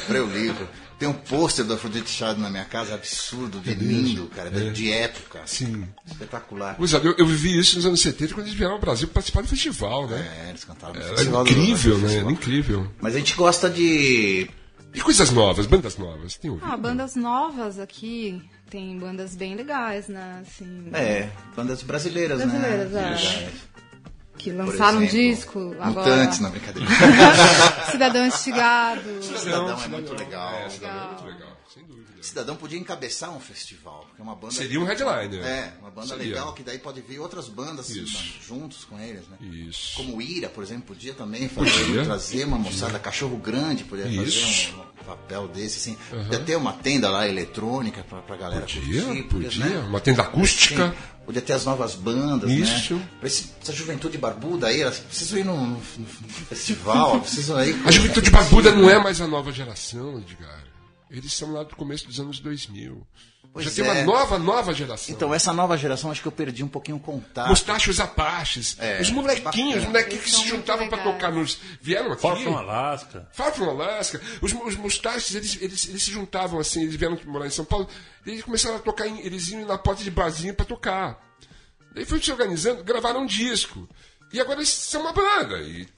comprei 0.00 0.20
o 0.20 0.26
livro. 0.26 0.68
Tem 0.98 1.08
um 1.08 1.12
pôster 1.12 1.64
do 1.64 1.74
Afrodite 1.74 2.10
Child 2.10 2.40
na 2.40 2.50
minha 2.50 2.64
casa, 2.64 2.92
absurdo, 2.94 3.60
de 3.60 3.72
lindo, 3.72 4.26
cara, 4.34 4.50
de- 4.50 4.72
de 4.72 4.90
época. 4.90 5.42
Sim. 5.46 5.86
Espetacular. 6.04 6.74
Gurizada, 6.74 7.06
eu, 7.06 7.14
eu 7.16 7.24
vivi 7.26 7.56
isso 7.56 7.76
nos 7.76 7.86
anos 7.86 8.00
70 8.00 8.34
quando 8.34 8.46
eles 8.46 8.58
vieram 8.58 8.74
ao 8.74 8.80
Brasil 8.80 9.06
participar 9.06 9.42
do 9.42 9.48
festival, 9.48 10.08
né? 10.08 10.44
É, 10.46 10.48
eles 10.50 10.64
cantaram 10.64 10.94
no 10.94 11.00
Era 11.00 11.10
festival 11.10 11.44
do- 11.44 11.50
incrível, 11.50 11.92
do 11.94 11.98
né? 11.98 12.02
festival. 12.08 12.28
Era 12.30 12.32
incrível. 12.32 12.92
Mas 13.00 13.14
a 13.14 13.18
gente 13.18 13.34
gosta 13.34 13.70
de. 13.70 14.50
E 14.94 15.00
coisas 15.00 15.30
novas, 15.30 15.66
bandas 15.66 15.96
novas, 15.98 16.36
tem 16.36 16.50
ouvido? 16.50 16.66
Ah, 16.70 16.76
bandas 16.76 17.14
novas 17.14 17.78
aqui. 17.78 18.42
Tem 18.70 18.98
bandas 18.98 19.34
bem 19.34 19.54
legais, 19.54 20.08
né? 20.08 20.42
Assim, 20.42 20.88
É, 20.92 21.28
bandas 21.56 21.82
brasileiras, 21.82 22.38
Brasileiras, 22.38 22.90
né? 22.92 23.00
é. 23.00 23.04
Legais. 23.14 23.52
que 24.36 24.50
lançaram 24.52 24.98
um 24.98 25.02
exemplo, 25.02 25.34
disco 25.34 25.76
agora. 25.80 26.10
Mutantes, 26.10 26.40
na 26.40 26.50
brincadeira. 26.50 26.88
Cidadão 27.90 28.26
Instigado. 28.26 29.22
Cidadão 29.22 29.80
é 29.82 29.88
muito 29.88 30.14
legal. 30.14 30.54
É, 30.54 30.68
Cidadão 30.68 31.00
é 31.02 31.06
muito 31.08 31.24
legal, 31.24 31.56
sem 31.72 31.84
dúvida. 31.84 32.22
Cidadão 32.22 32.56
podia 32.56 32.78
encabeçar 32.78 33.30
um 33.30 33.40
festival, 33.40 34.04
porque 34.08 34.20
é 34.20 34.24
uma 34.24 34.34
banda. 34.34 34.54
Seria 34.54 34.80
um 34.80 34.84
headliner. 34.84 35.44
É, 35.44 35.74
uma 35.80 35.90
banda 35.90 36.08
Seria. 36.08 36.24
legal 36.24 36.52
que 36.52 36.62
daí 36.62 36.78
pode 36.78 37.00
vir 37.00 37.18
outras 37.18 37.48
bandas 37.48 37.90
Isso. 37.90 38.34
juntos 38.46 38.84
com 38.84 38.98
eles, 38.98 39.22
né? 39.28 39.36
Isso. 39.40 39.96
Como 39.96 40.16
o 40.16 40.22
Ira, 40.22 40.48
por 40.48 40.62
exemplo, 40.64 40.84
podia 40.94 41.14
também 41.14 41.48
fazer, 41.48 41.70
Podia. 41.84 42.04
trazer 42.04 42.44
uma 42.44 42.58
moçada, 42.58 42.98
cachorro 42.98 43.36
grande, 43.36 43.84
podia 43.84 44.06
Isso. 44.06 44.70
fazer 44.70 44.76
um, 44.76 45.02
um 45.02 45.04
papel 45.04 45.48
desse, 45.48 45.78
assim. 45.90 45.98
Podia 46.10 46.40
ter 46.40 46.56
uma 46.56 46.72
tenda 46.72 47.10
lá 47.10 47.26
eletrônica 47.28 48.02
pra, 48.08 48.20
pra 48.22 48.36
galera 48.36 48.62
Podia, 48.62 49.02
curtir. 49.04 49.22
podia. 49.24 49.64
né? 49.66 49.78
Uma 49.88 50.00
tenda 50.00 50.22
acústica. 50.22 50.90
Sim, 50.90 50.96
podia 51.26 51.42
ter 51.42 51.52
as 51.52 51.64
novas 51.66 51.94
bandas, 51.94 52.50
Isso. 52.50 52.94
né? 52.94 53.08
Pra 53.20 53.28
essa 53.28 53.72
juventude 53.72 54.16
barbuda 54.16 54.68
aí, 54.68 54.80
elas 54.80 54.98
precisam 54.98 55.38
ir 55.38 55.44
num, 55.44 55.56
num- 55.66 55.80
num 55.98 56.06
festival, 56.48 57.20
precisam 57.20 57.62
ir... 57.62 57.76
A 57.86 57.90
juventude 57.90 58.30
barbuda 58.30 58.72
não 58.74 58.88
é 58.88 58.98
mais 58.98 59.20
a 59.20 59.26
nova 59.26 59.52
geração, 59.52 60.18
Edgar. 60.18 60.57
Eles 61.10 61.32
são 61.32 61.52
lá 61.52 61.62
do 61.62 61.74
começo 61.74 62.06
dos 62.06 62.20
anos 62.20 62.38
2000. 62.40 63.06
Pois 63.52 63.64
Já 63.64 63.72
tem 63.72 63.84
uma 63.84 63.98
é. 63.98 64.04
nova, 64.04 64.38
nova 64.38 64.74
geração. 64.74 65.14
Então, 65.14 65.34
essa 65.34 65.52
nova 65.52 65.76
geração, 65.76 66.10
acho 66.10 66.20
que 66.20 66.28
eu 66.28 66.32
perdi 66.32 66.62
um 66.62 66.68
pouquinho 66.68 66.98
o 66.98 67.00
contato. 67.00 67.48
Mostachos 67.48 67.98
Apaches. 67.98 68.76
É, 68.78 69.00
os 69.00 69.10
molequinhos, 69.10 69.78
os 69.82 69.84
molequinhos 69.84 70.24
que 70.24 70.30
se 70.30 70.46
juntavam 70.46 70.86
pra 70.88 70.98
legais. 70.98 71.14
tocar 71.14 71.32
nos. 71.32 71.58
Vieram 71.80 72.12
aqui. 72.12 72.22
Far 72.22 72.36
From 72.36 72.58
Alaska. 72.58 73.28
Far 73.32 73.52
From 73.52 73.70
Alaska. 73.70 74.20
Os, 74.42 74.52
os 74.52 74.76
Mustaches, 74.76 75.34
eles, 75.34 75.58
eles, 75.62 75.88
eles 75.88 76.02
se 76.02 76.10
juntavam 76.10 76.60
assim, 76.60 76.82
eles 76.82 76.96
vieram 76.96 77.18
morar 77.24 77.46
em 77.46 77.50
São 77.50 77.64
Paulo, 77.64 77.88
e 78.26 78.30
eles 78.30 78.44
começaram 78.44 78.76
a 78.76 78.80
tocar, 78.80 79.08
em, 79.08 79.20
eles 79.20 79.48
iam 79.48 79.66
na 79.66 79.78
porta 79.78 80.04
de 80.04 80.10
barzinho 80.10 80.54
pra 80.54 80.66
tocar. 80.66 81.18
Daí 81.94 82.04
foi 82.04 82.22
se 82.22 82.30
organizando, 82.30 82.84
gravaram 82.84 83.22
um 83.22 83.26
disco. 83.26 83.88
E 84.32 84.40
agora 84.40 84.58
eles 84.58 84.68
são 84.68 85.00
uma 85.00 85.12
banda. 85.12 85.58
E 85.62 85.88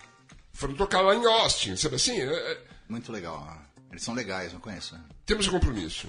foram 0.53 0.75
tocar 0.75 1.01
lá 1.01 1.15
em 1.15 1.27
Austin, 1.27 1.75
sabe 1.77 1.97
assim? 1.97 2.21
É, 2.21 2.53
é, 2.53 2.59
Muito 2.89 3.11
legal. 3.11 3.61
Eles 3.91 4.03
são 4.03 4.15
legais, 4.15 4.53
não 4.53 4.61
conheço. 4.61 4.97
temos 5.27 5.47
um 5.49 5.53
compromisso. 5.53 6.07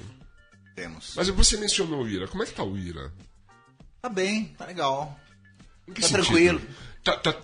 Temos. 0.75 1.13
Mas 1.15 1.27
você 1.29 1.57
mencionou 1.57 2.03
o 2.03 2.07
Ira. 2.07 2.27
Como 2.27 2.43
é 2.43 2.45
que 2.45 2.53
tá 2.53 2.63
o 2.63 2.77
Ira? 2.77 3.11
Tá 4.01 4.07
bem, 4.09 4.45
tá 4.57 4.65
legal. 4.65 5.19
Tá 5.87 6.01
sentido? 6.01 6.11
tranquilo. 6.23 6.61
Tá, 7.03 7.17
tá, 7.17 7.33
tá- 7.33 7.43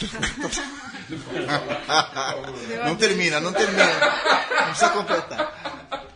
Não 2.86 2.96
termina, 2.96 3.40
não 3.40 3.52
termina. 3.54 3.86
Não 3.86 4.66
precisa 4.68 4.90
completar. 4.92 6.16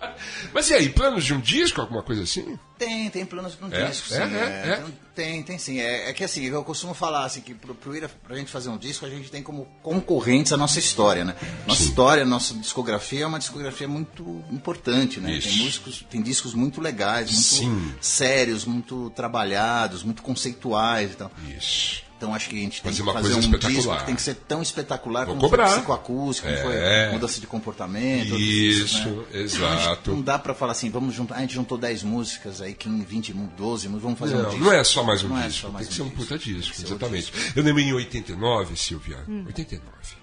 Mas 0.53 0.69
e 0.69 0.73
aí, 0.73 0.89
planos 0.89 1.23
de 1.23 1.33
um 1.33 1.39
disco, 1.39 1.81
alguma 1.81 2.03
coisa 2.03 2.23
assim? 2.23 2.57
Tem, 2.77 3.09
tem 3.09 3.25
planos 3.25 3.53
para 3.55 3.67
um 3.67 3.73
É? 3.73 3.85
disco, 3.85 4.13
É, 4.13 4.17
sim. 4.17 4.35
é, 4.35 4.39
é. 4.39 4.75
Tem, 4.75 4.93
Tem, 5.13 5.43
tem 5.43 5.57
sim. 5.59 5.79
É, 5.79 6.09
é 6.09 6.13
que 6.13 6.23
assim, 6.23 6.43
eu 6.45 6.63
costumo 6.63 6.93
falar 6.93 7.25
assim, 7.25 7.41
que 7.41 7.53
pro, 7.53 7.75
pro 7.75 7.95
Ira, 7.95 8.09
pra 8.09 8.35
gente 8.35 8.49
fazer 8.49 8.69
um 8.69 8.77
disco, 8.77 9.05
a 9.05 9.09
gente 9.09 9.29
tem 9.29 9.43
como 9.43 9.65
concorrentes 9.83 10.51
a 10.53 10.57
nossa 10.57 10.79
história, 10.79 11.23
né? 11.25 11.35
Nossa 11.67 11.83
história, 11.83 12.25
nossa 12.25 12.53
discografia 12.55 13.23
é 13.23 13.27
uma 13.27 13.37
discografia 13.39 13.87
muito 13.87 14.43
importante, 14.51 15.19
né? 15.19 15.33
Isso. 15.33 15.49
Tem 15.49 15.57
músicos, 15.57 16.05
tem 16.09 16.21
discos 16.21 16.53
muito 16.53 16.81
legais, 16.81 17.29
muito 17.29 17.43
Sim. 17.45 17.95
sérios, 18.01 18.65
muito 18.65 19.09
trabalhados, 19.11 20.01
muito 20.03 20.21
conceituais 20.23 21.11
e 21.11 21.15
tal. 21.17 21.31
Isso. 21.57 22.03
Então 22.21 22.35
acho 22.35 22.49
que 22.49 22.55
a 22.55 22.59
gente 22.59 22.83
tem 22.83 22.91
Fazer 22.91 22.97
que 22.97 23.01
uma 23.01 23.13
fazer 23.13 23.23
coisa 23.33 23.37
um 23.37 23.39
espetacular. 23.39 23.75
disco 23.79 23.97
que 23.97 24.05
tem 24.05 24.15
que 24.15 24.21
ser 24.21 24.35
tão 24.35 24.61
espetacular 24.61 25.25
Vou 25.25 25.33
como 25.35 25.41
cobrar. 25.49 25.65
foi 25.69 25.77
psicoacústico, 25.77 26.47
como 26.47 26.59
É. 26.71 27.05
foi 27.07 27.13
mudança 27.13 27.41
de 27.41 27.47
comportamento. 27.47 28.29
tudo 28.29 28.39
Isso, 28.39 29.09
né? 29.09 29.25
exato. 29.41 30.11
Não 30.11 30.21
dá 30.21 30.37
pra 30.37 30.53
falar 30.53 30.73
assim, 30.73 30.91
vamos 30.91 31.15
juntar, 31.15 31.35
a 31.37 31.39
gente 31.41 31.55
juntou 31.55 31.79
10 31.79 32.03
músicas 32.03 32.61
aí, 32.61 32.75
15, 32.75 33.03
20, 33.05 33.33
12, 33.33 33.87
músicas, 33.87 34.03
vamos 34.03 34.19
fazer 34.19 34.35
um 34.35 34.43
Não, 34.43 34.49
disco. 34.51 34.63
não 34.65 34.71
é 34.71 34.83
só 34.83 35.03
mais 35.03 35.23
um 35.23 35.29
Não 35.29 35.39
é 35.39 35.47
disco, 35.47 35.61
só 35.61 35.69
mais 35.71 35.87
tem 35.87 35.95
que 35.95 36.01
um 36.03 36.05
ser 36.05 36.11
um 36.13 36.15
puta 36.15 36.37
disco, 36.37 36.75
que 36.75 36.81
exatamente. 36.83 37.33
Eu 37.55 37.63
lembro 37.63 37.81
em 37.81 37.91
89, 37.91 38.75
Silvia, 38.77 39.17
89. 39.47 40.20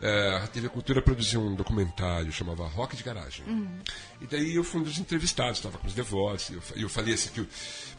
É, 0.00 0.36
a 0.36 0.46
TV 0.46 0.68
Cultura 0.68 1.00
produziu 1.00 1.40
um 1.40 1.54
documentário 1.54 2.30
chamava 2.32 2.66
Rock 2.66 2.96
de 2.96 3.02
Garagem. 3.02 3.44
E 4.20 4.26
daí 4.26 4.54
eu 4.54 4.64
fui 4.64 4.80
um 4.80 4.84
dos 4.84 4.98
entrevistados, 4.98 5.58
estava 5.58 5.78
com 5.78 5.86
os 5.86 5.94
devotos, 5.94 6.50
e 6.50 6.54
eu, 6.54 6.62
eu 6.76 6.88
falei 6.88 7.14
assim 7.14 7.30
que, 7.30 7.46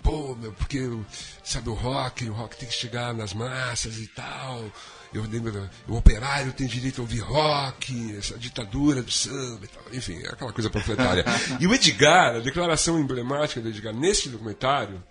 pô, 0.02 0.36
meu, 0.36 0.54
porque, 0.54 0.80
sabe, 1.44 1.70
o 1.70 1.74
rock, 1.74 2.30
o 2.30 2.34
rock 2.34 2.58
tem 2.58 2.68
que 2.68 2.76
chegar 2.76 3.14
nas 3.14 3.34
massas 3.34 3.98
e 3.98 4.08
tal. 4.08 4.64
Eu 5.14 5.24
lembro, 5.24 5.70
o 5.88 5.96
operário 5.96 6.52
tem 6.52 6.68
direito 6.68 7.00
a 7.00 7.02
ouvir 7.02 7.20
rock, 7.20 8.16
essa 8.18 8.38
ditadura 8.38 9.02
do 9.02 9.12
samba 9.12 9.64
e 9.64 9.68
tal. 9.68 9.84
Enfim, 9.94 10.18
aquela 10.28 10.52
coisa 10.52 10.70
panfletária. 10.70 11.24
e 11.60 11.66
o 11.66 11.74
Edgar, 11.74 12.36
a 12.36 12.40
declaração 12.40 13.00
emblemática 13.00 13.62
do 13.62 13.70
Edgar 13.70 13.94
nesse 13.94 14.30
documentário, 14.30 15.02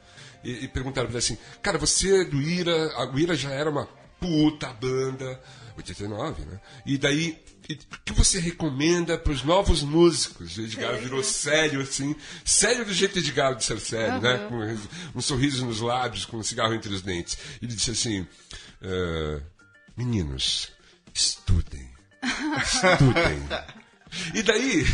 e, 0.44 0.64
e 0.64 0.68
perguntaram 0.68 1.08
pra 1.08 1.18
ele 1.18 1.24
assim, 1.24 1.38
cara, 1.62 1.78
você 1.78 2.22
é 2.22 2.24
do 2.24 2.40
Ira, 2.40 3.10
o 3.12 3.18
Ira 3.18 3.34
já 3.34 3.50
era 3.50 3.70
uma 3.70 3.88
puta 4.20 4.72
banda, 4.74 5.40
89, 5.78 6.44
né? 6.44 6.60
E 6.84 6.98
daí, 6.98 7.38
o 7.68 8.04
que 8.04 8.12
você 8.12 8.38
recomenda 8.38 9.18
pros 9.18 9.42
novos 9.42 9.82
músicos? 9.82 10.58
Edgar 10.58 10.96
virou 10.96 11.22
sério, 11.24 11.80
assim, 11.80 12.14
sério 12.44 12.84
do 12.84 12.92
jeito 12.92 13.14
de 13.14 13.28
Edgar 13.30 13.54
de 13.54 13.64
ser 13.64 13.80
sério, 13.80 14.20
né? 14.20 14.46
Com 14.48 15.18
um 15.18 15.22
sorriso 15.22 15.64
nos 15.64 15.80
lábios, 15.80 16.24
com 16.24 16.38
um 16.38 16.42
cigarro 16.42 16.74
entre 16.74 16.92
os 16.92 17.02
dentes. 17.02 17.38
Ele 17.62 17.74
disse 17.74 17.90
assim, 17.90 18.26
"Ah, 18.82 19.40
meninos, 19.96 20.72
estudem, 21.14 21.88
estudem. 22.62 23.42
E 24.34 24.42
daí, 24.42 24.84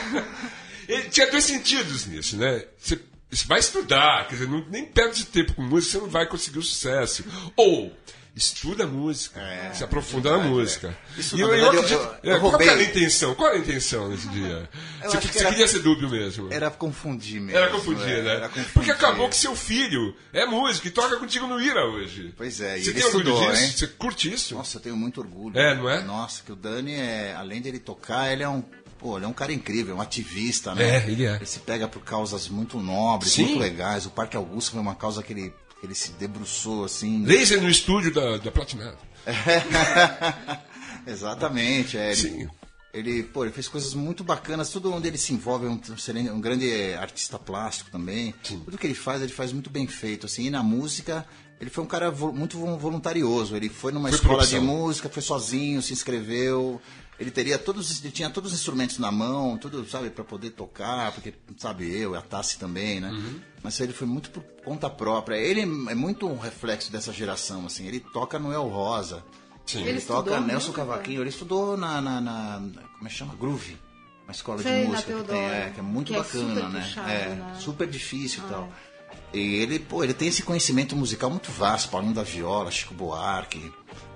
ele 0.88 1.08
tinha 1.10 1.30
dois 1.30 1.44
sentidos 1.44 2.06
nisso, 2.06 2.36
né? 2.36 2.64
Você, 2.78 3.00
você 3.30 3.46
vai 3.46 3.58
estudar, 3.58 4.26
quer 4.28 4.34
dizer, 4.34 4.48
não, 4.48 4.66
nem 4.68 4.84
perde 4.84 5.24
tempo 5.26 5.54
com 5.54 5.62
música, 5.62 5.92
você 5.92 5.98
não 5.98 6.10
vai 6.10 6.26
conseguir 6.26 6.58
o 6.58 6.62
sucesso. 6.62 7.24
Ou 7.56 7.92
estuda 8.36 8.86
música, 8.86 9.40
se 9.72 9.84
aprofunda 9.84 10.36
na 10.36 10.42
música. 10.44 10.96
É, 11.16 11.20
Isso, 11.20 11.36
e 11.36 11.40
eu, 11.40 11.48
verdade, 11.48 11.76
eu- 11.76 11.82
eu- 12.00 12.16
eu 12.22 12.36
é, 12.36 12.38
qual 12.40 12.50
roubei- 12.50 12.68
era 12.68 12.80
a 12.80 12.82
intenção? 12.82 13.34
Qual 13.34 13.48
era 13.48 13.58
a 13.58 13.60
intenção 13.60 14.08
nesse 14.08 14.28
dia? 14.28 14.68
Eu 15.02 15.10
Você, 15.10 15.20
você 15.20 15.38
era- 15.38 15.48
queria 15.50 15.68
ser 15.68 15.78
dúbio 15.80 16.10
mesmo? 16.10 16.52
Era 16.52 16.70
confundir 16.70 17.40
mesmo. 17.40 17.56
Era 17.56 17.70
confundir, 17.70 18.08
é, 18.08 18.22
né? 18.22 18.30
Era 18.36 18.48
confundir. 18.48 18.72
Porque 18.72 18.90
acabou 18.90 19.28
que 19.28 19.36
seu 19.36 19.54
filho 19.54 20.16
é 20.32 20.44
músico 20.44 20.86
e 20.88 20.90
toca 20.90 21.16
contigo 21.16 21.46
no 21.46 21.60
Ira 21.60 21.86
hoje. 21.86 22.34
Pois 22.36 22.60
é, 22.60 22.76
e 22.78 22.82
Você 22.82 22.90
ele 22.90 22.98
tem 23.00 23.04
orgulho 23.06 23.28
estudou, 23.30 23.50
disso? 23.52 23.62
hein? 23.64 23.72
Você 23.72 23.86
curte 23.86 24.32
isso? 24.32 24.54
Nossa, 24.56 24.76
eu 24.78 24.80
tenho 24.80 24.96
muito 24.96 25.20
orgulho. 25.20 25.56
É, 25.58 25.74
não 25.74 25.88
é? 25.88 26.02
Nossa, 26.02 26.42
que 26.42 26.50
o 26.50 26.56
Dani 26.56 26.92
é, 26.94 27.34
além 27.36 27.60
dele 27.62 27.78
tocar, 27.78 28.32
ele 28.32 28.42
é 28.42 28.48
um, 28.48 28.62
pô, 28.98 29.16
ele 29.16 29.26
é 29.26 29.28
um 29.28 29.32
cara 29.32 29.52
incrível, 29.52 29.94
um 29.96 30.00
ativista, 30.00 30.74
né? 30.74 31.04
É, 31.04 31.08
ele 31.08 31.24
é. 31.24 31.36
Ele 31.36 31.46
se 31.46 31.60
pega 31.60 31.86
por 31.86 32.02
causas 32.02 32.48
muito 32.48 32.80
nobres, 32.80 33.32
Sim. 33.32 33.44
muito 33.44 33.60
legais. 33.60 34.06
O 34.06 34.10
Parque 34.10 34.36
Augusto 34.36 34.72
foi 34.72 34.80
uma 34.80 34.94
causa 34.96 35.22
que 35.22 35.32
ele, 35.32 35.54
ele 35.84 35.94
se 35.94 36.12
debruçou 36.12 36.84
assim. 36.84 37.24
Laser 37.24 37.60
no 37.60 37.68
estúdio 37.68 38.12
da, 38.12 38.38
da 38.38 38.50
Platinado. 38.50 38.98
Exatamente, 41.06 41.96
é. 41.98 42.14
Sim. 42.14 42.48
ele, 42.92 43.22
pô, 43.22 43.44
ele 43.44 43.52
fez 43.52 43.68
coisas 43.68 43.94
muito 43.94 44.24
bacanas, 44.24 44.70
tudo 44.70 44.92
onde 44.92 45.08
ele 45.08 45.18
se 45.18 45.32
envolve, 45.32 45.66
é 45.66 45.68
um, 45.68 46.34
um 46.34 46.40
grande 46.40 46.94
artista 46.94 47.38
plástico 47.38 47.90
também. 47.90 48.34
Tudo 48.42 48.78
que 48.78 48.86
ele 48.86 48.94
faz, 48.94 49.22
ele 49.22 49.32
faz 49.32 49.52
muito 49.52 49.68
bem 49.68 49.86
feito, 49.86 50.26
assim, 50.26 50.46
e 50.46 50.50
na 50.50 50.62
música, 50.62 51.26
ele 51.60 51.70
foi 51.70 51.82
um 51.84 51.86
cara 51.86 52.10
muito 52.10 52.58
vo- 52.58 52.76
voluntarioso, 52.78 53.56
ele 53.56 53.68
foi 53.68 53.92
numa 53.92 54.08
Foi 54.08 54.18
escola 54.18 54.46
de 54.46 54.58
música, 54.60 55.08
foi 55.08 55.22
sozinho, 55.22 55.80
se 55.82 55.92
inscreveu, 55.92 56.80
ele 57.18 57.30
teria 57.30 57.58
todos, 57.58 58.02
ele 58.02 58.12
tinha 58.12 58.28
todos 58.28 58.52
os 58.52 58.58
instrumentos 58.58 58.98
na 58.98 59.10
mão, 59.12 59.56
tudo, 59.56 59.88
sabe, 59.88 60.10
para 60.10 60.24
poder 60.24 60.50
tocar, 60.50 61.12
porque, 61.12 61.32
sabe, 61.56 61.88
eu, 61.96 62.14
a 62.14 62.20
Tassi 62.20 62.58
também, 62.58 63.00
né? 63.00 63.10
Uhum. 63.10 63.40
Mas 63.62 63.78
ele 63.80 63.92
foi 63.92 64.06
muito 64.06 64.30
por 64.30 64.42
conta 64.64 64.90
própria. 64.90 65.36
Ele 65.36 65.60
é 65.62 65.94
muito 65.94 66.26
um 66.28 66.36
reflexo 66.38 66.90
dessa 66.92 67.12
geração, 67.12 67.66
assim, 67.66 67.86
ele 67.86 68.00
toca 68.00 68.38
no 68.38 68.52
El 68.52 68.68
Rosa. 68.68 69.22
Sim. 69.64 69.80
Ele 69.82 69.90
Ele 69.90 70.00
toca 70.02 70.38
Nelson 70.40 70.72
Cavaquinho, 70.72 71.22
ele 71.22 71.30
estudou 71.30 71.76
na, 71.76 72.00
na, 72.00 72.20
na- 72.20 72.58
como 72.98 73.06
é 73.06 73.08
que 73.08 73.14
chama? 73.14 73.34
Groove, 73.34 73.78
uma 74.24 74.32
escola 74.32 74.60
Sei, 74.62 74.82
de 74.82 74.88
música 74.88 75.14
que 75.14 75.22
tem, 75.24 75.38
é, 75.44 75.70
que 75.72 75.80
é 75.80 75.82
muito 75.82 76.08
que 76.08 76.14
é 76.14 76.18
bacana, 76.18 76.48
super 76.54 76.68
né? 76.68 76.80
puxado, 76.80 77.10
é, 77.10 77.28
né? 77.28 77.52
Ah. 77.52 77.58
super 77.60 77.88
difícil 77.88 78.42
e 78.44 78.48
tal. 78.50 78.68
E 78.93 78.93
ele, 79.38 79.78
pô, 79.78 80.04
ele 80.04 80.14
tem 80.14 80.28
esse 80.28 80.42
conhecimento 80.42 80.94
musical 80.94 81.30
muito 81.30 81.50
vasto, 81.50 81.90
Paulinho 81.90 82.14
da 82.14 82.22
Viola, 82.22 82.70
Chico 82.70 82.94
Buarque, 82.94 83.72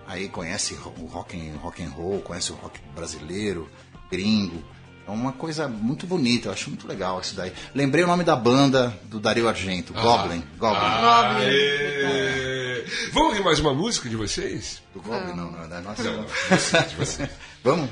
aí 0.06 0.28
conhece 0.28 0.74
o 0.74 1.06
rock 1.06 1.36
and, 1.36 1.56
rock 1.58 1.82
and 1.82 1.90
roll, 1.90 2.20
conhece 2.20 2.52
o 2.52 2.54
rock 2.54 2.80
brasileiro, 2.94 3.68
gringo. 4.10 4.62
É 5.06 5.10
uma 5.10 5.32
coisa 5.32 5.66
muito 5.66 6.06
bonita, 6.06 6.48
eu 6.48 6.52
acho 6.52 6.68
muito 6.68 6.86
legal 6.86 7.20
isso 7.20 7.34
daí. 7.34 7.52
Lembrei 7.74 8.04
o 8.04 8.06
nome 8.06 8.24
da 8.24 8.36
banda 8.36 8.94
do 9.04 9.18
Dario 9.18 9.48
Argento, 9.48 9.94
Goblin. 9.94 10.44
Goblin. 10.58 10.78
Ah. 10.82 11.36
Aê! 11.38 12.84
Vamos 13.12 13.30
ouvir 13.30 13.42
mais 13.42 13.58
uma 13.58 13.72
música 13.72 14.08
de 14.08 14.16
vocês? 14.16 14.82
Do 14.94 15.00
Goblin, 15.00 15.34
não, 15.34 15.50
não, 15.50 15.64
é 15.64 15.68
da 15.68 15.80
nossa. 15.80 16.02
Não, 16.02 16.24
de 16.24 16.94
vocês. 16.94 17.30
Vamos? 17.64 17.88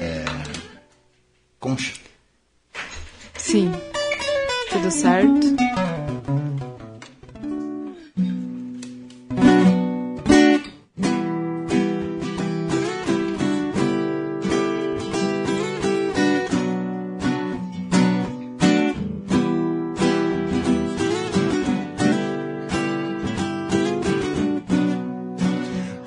É... 0.00 0.24
Concha. 1.60 1.92
Sim. 3.36 3.72
Tudo 4.78 4.92
certo? 4.92 5.46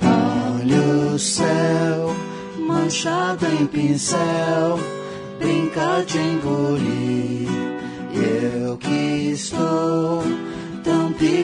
Olha 0.02 1.14
o 1.14 1.18
céu, 1.18 2.16
manchado 2.66 3.46
em 3.48 3.66
pincel, 3.66 4.78
brinca 5.38 6.02
de 6.06 6.18
engolir. 6.18 6.61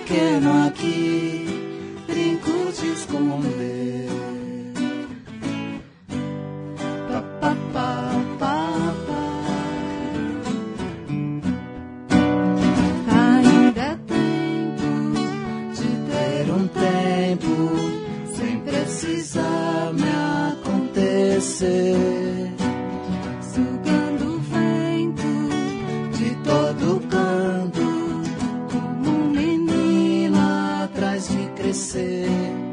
Tão 0.09 0.17
pequeno 0.17 0.67
aqui, 0.67 1.08
atrás 31.19 31.37
de 31.37 31.55
crescer. 31.55 32.68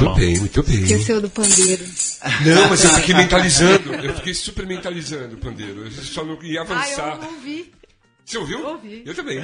Bem. 0.00 0.08
Obrigado. 0.08 0.12
Nada 0.12 0.18
Muito 0.18 0.20
bem, 0.20 0.38
muito 0.38 0.62
bem. 0.62 0.82
Esqueceu 0.82 1.20
do 1.20 1.30
pandeiro. 1.30 1.84
Não, 2.44 2.68
mas 2.70 2.84
eu 2.84 2.90
fiquei 2.90 3.14
mentalizando. 3.14 3.94
Eu 3.94 4.14
fiquei 4.16 4.34
super 4.34 4.66
mentalizando 4.66 5.34
o 5.34 5.38
pandeiro. 5.38 5.84
Eu 5.84 5.90
só 5.90 6.24
não 6.24 6.42
ia 6.42 6.60
Ah, 6.60 6.62
avançar. 6.62 7.18
eu 7.22 7.28
ouvi. 7.30 7.72
Você 8.24 8.38
ouviu? 8.38 8.66
Ouvi. 8.66 9.02
Eu 9.04 9.14
também. 9.14 9.38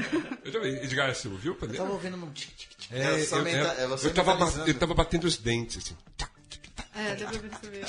Eu 0.45 0.53
também. 0.53 0.73
Edgar, 0.85 1.15
você 1.15 1.29
ouviu 1.29 1.53
o 1.53 1.55
Eu 1.55 1.59
pandeiro? 1.59 1.83
tava 1.83 1.95
ouvindo 1.95 2.17
num 2.17 2.31
tic, 2.31 2.49
tic, 2.57 2.69
tic. 2.79 2.93
É, 2.93 3.19
só 3.25 3.37
eu, 3.39 3.43
menta- 3.45 3.75
é, 3.79 3.85
eu, 3.85 4.15
tava, 4.15 4.63
eu 4.67 4.75
tava 4.75 4.95
batendo 4.95 5.25
os 5.27 5.37
dentes, 5.37 5.79
assim. 5.79 5.97
É, 6.95 7.15
deu 7.15 7.29
pra 7.29 7.39
perceber. 7.39 7.85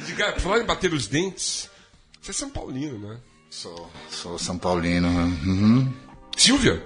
Edgar, 0.00 0.32
por 0.34 0.40
falar 0.40 0.60
em 0.60 0.64
bater 0.66 0.92
os 0.92 1.06
dentes, 1.06 1.68
você 2.20 2.30
é 2.30 2.34
São 2.34 2.50
Paulino, 2.50 2.98
né? 2.98 3.18
Sou, 3.50 3.90
sou 4.10 4.38
São 4.38 4.58
Paulino. 4.58 5.08
Uhum. 5.08 5.92
Silvia? 6.36 6.84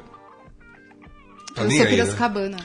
Tá 1.54 1.62
Eu 1.64 1.70
sou 1.70 1.78
aí, 1.80 1.84
né? 1.84 1.90
Piracicabana. 1.90 2.56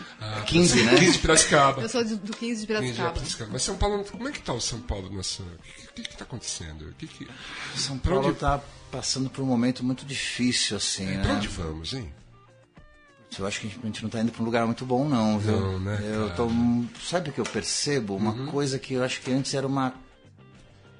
15, 0.45 0.83
né? 0.83 0.95
15 0.95 1.11
de 1.13 1.19
Piracicaba. 1.19 1.81
Eu 1.81 1.89
sou 1.89 2.03
do, 2.03 2.17
do 2.17 2.33
15 2.33 2.33
de 2.33 2.37
15 2.37 2.61
de 2.61 2.67
Piracicaba. 2.67 3.11
Piracicaba. 3.13 3.49
Mas 3.53 3.63
São 3.63 3.75
Paulo, 3.77 4.05
como 4.05 4.27
é 4.27 4.31
que 4.31 4.41
tá 4.41 4.53
o 4.53 4.61
São 4.61 4.79
Paulo 4.81 5.09
nessa... 5.15 5.41
O 5.43 5.93
que, 5.95 6.03
que, 6.03 6.09
que 6.09 6.17
tá 6.17 6.23
acontecendo? 6.23 6.89
O 6.89 6.93
que 6.93 7.07
que... 7.07 7.27
São 7.75 7.97
Paulo 7.97 8.27
onde- 8.29 8.37
tá 8.39 8.61
passando 8.91 9.29
por 9.29 9.41
um 9.41 9.45
momento 9.47 9.83
muito 9.83 10.05
difícil, 10.05 10.77
assim, 10.77 11.05
Pra 11.05 11.23
né? 11.23 11.33
onde 11.35 11.47
vamos, 11.47 11.93
hein? 11.93 12.13
Eu 13.37 13.45
acho 13.45 13.59
que 13.59 13.67
a 13.67 13.69
gente, 13.69 14.01
não 14.01 14.09
tá 14.09 14.21
indo 14.21 14.31
pra 14.31 14.41
um 14.41 14.45
lugar 14.45 14.65
muito 14.65 14.85
bom, 14.85 15.09
não, 15.09 15.37
viu? 15.37 15.59
Não, 15.59 15.79
né, 15.79 15.99
Eu 16.03 16.33
tô, 16.35 16.47
sabe 17.03 17.29
o 17.29 17.33
que 17.33 17.39
eu 17.41 17.43
percebo? 17.45 18.15
Uma 18.15 18.45
coisa 18.49 18.79
que 18.79 18.93
eu 18.93 19.03
acho 19.03 19.19
que 19.19 19.29
antes 19.31 19.53
era 19.53 19.67
uma. 19.67 19.93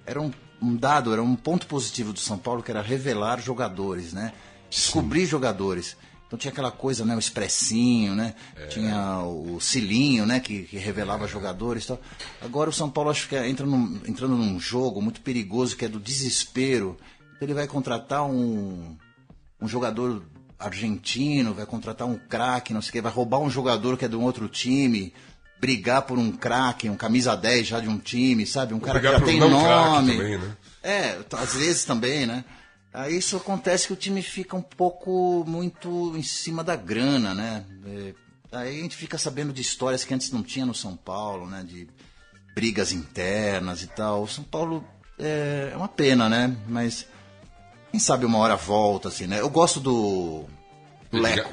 Era 0.05 0.19
um, 0.21 0.29
um 0.61 0.75
dado, 0.75 1.13
era 1.13 1.23
um 1.23 1.33
ponto 1.33 1.65
positivo 1.65 2.11
do 2.11 2.19
São 2.19 2.37
Paulo, 2.37 2.61
que 2.61 2.69
era 2.69 2.81
revelar 2.81 3.39
jogadores, 3.41 4.11
né? 4.11 4.33
Descobrir 4.69 5.25
jogadores. 5.25 5.95
Então 6.35 6.37
tinha 6.37 6.51
aquela 6.51 6.71
coisa, 6.71 7.05
né? 7.05 7.15
O 7.15 7.19
expressinho, 7.19 8.13
né? 8.13 8.35
Tinha 8.69 9.21
o 9.21 9.59
cilinho, 9.61 10.25
né? 10.25 10.39
Que, 10.41 10.63
que 10.63 10.77
revelava 10.77 11.27
jogadores 11.27 11.85
e 11.85 11.87
tal. 11.87 12.01
Agora 12.41 12.69
o 12.69 12.73
São 12.73 12.89
Paulo 12.89 13.09
acho 13.09 13.29
que 13.29 13.37
entra 13.37 13.65
num, 13.65 14.01
entrando 14.05 14.35
num 14.35 14.59
jogo 14.59 15.01
muito 15.01 15.21
perigoso, 15.21 15.77
que 15.77 15.85
é 15.85 15.87
do 15.87 15.99
desespero. 15.99 16.97
Então 17.35 17.47
ele 17.47 17.53
vai 17.53 17.67
contratar 17.67 18.25
um, 18.25 18.97
um 19.61 19.67
jogador 19.67 20.23
argentino, 20.59 21.53
vai 21.53 21.65
contratar 21.65 22.07
um 22.07 22.17
craque, 22.17 22.73
não 22.73 22.81
sei 22.81 22.89
o 22.89 22.93
que, 22.93 23.01
vai 23.01 23.11
roubar 23.11 23.39
um 23.39 23.49
jogador 23.49 23.97
que 23.97 24.05
é 24.05 24.07
de 24.07 24.15
um 24.15 24.23
outro 24.23 24.49
time, 24.49 25.13
brigar 25.59 26.01
por 26.01 26.17
um 26.19 26.31
craque, 26.31 26.89
um 26.89 26.97
camisa 26.97 27.35
10 27.35 27.67
já 27.67 27.79
de 27.79 27.87
um 27.87 27.97
time, 27.97 28.45
sabe? 28.45 28.73
Um 28.73 28.79
cara 28.79 28.99
que 28.99 29.07
já 29.07 29.21
tem 29.21 29.39
nome. 29.39 30.17
também, 30.17 30.37
né? 30.37 30.57
É, 30.83 31.17
às 31.31 31.53
vezes 31.55 31.85
também, 31.85 32.25
né? 32.25 32.43
Aí 32.95 33.17
isso 33.17 33.35
acontece 33.35 33.87
que 33.87 33.93
o 33.93 33.95
time 33.97 34.21
fica 34.21 34.55
um 34.55 34.61
pouco 34.61 35.43
muito 35.45 36.15
em 36.15 36.23
cima 36.23 36.63
da 36.63 36.77
grana, 36.77 37.33
né? 37.33 37.65
É, 37.85 38.13
aí 38.53 38.79
a 38.79 38.81
gente 38.83 38.95
fica 38.95 39.17
sabendo 39.17 39.51
de 39.51 39.61
histórias 39.61 40.05
que 40.05 40.13
antes 40.13 40.31
não 40.31 40.41
tinha 40.41 40.65
no 40.65 40.73
São 40.73 40.95
Paulo, 40.95 41.45
né? 41.45 41.61
De 41.67 41.89
brigas 42.53 42.93
internas 42.93 43.83
e 43.83 43.87
tal. 43.87 44.23
O 44.23 44.27
São 44.29 44.45
Paulo 44.45 44.81
é, 45.19 45.71
é 45.73 45.77
uma 45.77 45.89
pena, 45.89 46.29
né? 46.29 46.55
Mas 46.69 47.05
quem 47.91 47.99
sabe 47.99 48.25
uma 48.25 48.37
hora 48.37 48.55
volta, 48.55 49.09
assim, 49.09 49.27
né? 49.27 49.41
Eu 49.41 49.49
gosto 49.49 49.81
do, 49.81 50.45
Leco. 51.11 51.49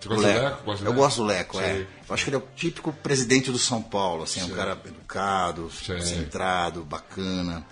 Você 0.00 0.08
gosta 0.08 0.22
do 0.22 0.40
Leco? 0.40 0.64
Gosta 0.64 0.84
Eu 0.84 0.90
Leco? 0.90 1.02
gosto 1.02 1.16
do 1.18 1.24
Leco, 1.24 1.60
é. 1.60 1.74
Sei. 1.74 1.88
Eu 2.08 2.14
acho 2.14 2.24
que 2.24 2.30
ele 2.30 2.36
é 2.36 2.38
o 2.38 2.48
típico 2.56 2.90
presidente 2.90 3.50
do 3.50 3.58
São 3.58 3.82
Paulo, 3.82 4.22
assim, 4.22 4.40
é 4.40 4.44
um 4.44 4.50
cara 4.50 4.80
educado, 4.84 5.70
Sei. 5.70 6.00
centrado, 6.00 6.84
bacana. 6.84 7.66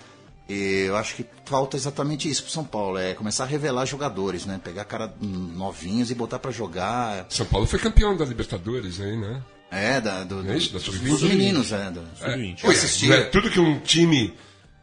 E 0.49 0.85
eu 0.89 0.97
acho 0.97 1.15
que 1.17 1.25
falta 1.47 1.77
exatamente 1.77 2.29
isso 2.29 2.43
pro 2.43 2.53
São 2.53 2.65
Paulo, 2.65 2.99
é 2.99 3.15
começar 3.15 3.45
a 3.45 3.47
revelar 3.47 3.87
jogadores, 3.87 4.45
né? 4.45 4.61
Pegar 4.63 4.85
cara 4.85 5.13
novinhos 5.21 6.11
e 6.11 6.15
botar 6.15 6.39
pra 6.39 6.51
jogar. 6.51 7.27
São 7.31 7.47
Paulo 7.47 7.67
foi 7.67 7.79
campeão 7.79 8.15
da 8.17 8.25
Libertadores 8.27 9.01
aí, 9.01 9.17
né? 9.17 9.43
É, 9.71 10.01
da, 10.01 10.23
do, 10.23 10.47
É 10.53 10.57
isso? 10.57 10.69
Da 10.73 10.79
dos, 10.79 10.85
Sub-20? 10.87 11.09
dos 11.09 11.23
meninos, 11.23 11.73
é. 11.73 11.91
Do, 11.91 12.03
Sub-20. 12.19 12.65
Eu 12.65 12.71
assisti. 12.71 13.09
Não 13.09 13.17
é 13.17 13.23
tudo 13.25 13.51
que 13.51 13.59
um 13.59 13.81
time 13.81 14.35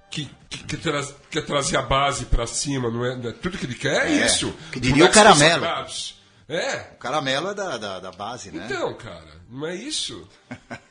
que, 0.09 0.27
que, 0.49 0.63
que 0.63 0.77
traz- 0.77 1.13
quer 1.29 1.45
trazer 1.45 1.77
a 1.77 1.81
base 1.83 2.25
pra 2.25 2.47
cima, 2.47 2.89
não 2.89 3.05
é, 3.05 3.15
não 3.15 3.29
é 3.29 3.33
tudo 3.33 3.57
que 3.57 3.65
ele 3.65 3.75
quer, 3.75 4.07
é, 4.07 4.17
É, 4.21 4.25
isso. 4.25 4.51
que 4.71 4.79
diria 4.79 5.05
o 5.05 5.07
moleques 5.15 5.15
Caramelo. 5.15 5.65
É, 6.49 6.89
O 6.93 6.97
caramelo 6.97 7.49
é 7.49 7.53
da, 7.53 7.77
da, 7.77 7.99
da 8.01 8.11
base, 8.11 8.51
né? 8.51 8.65
então, 8.65 8.93
cara, 8.95 9.39
não 9.51 9.67
é 9.67 9.75
isso? 9.75 10.27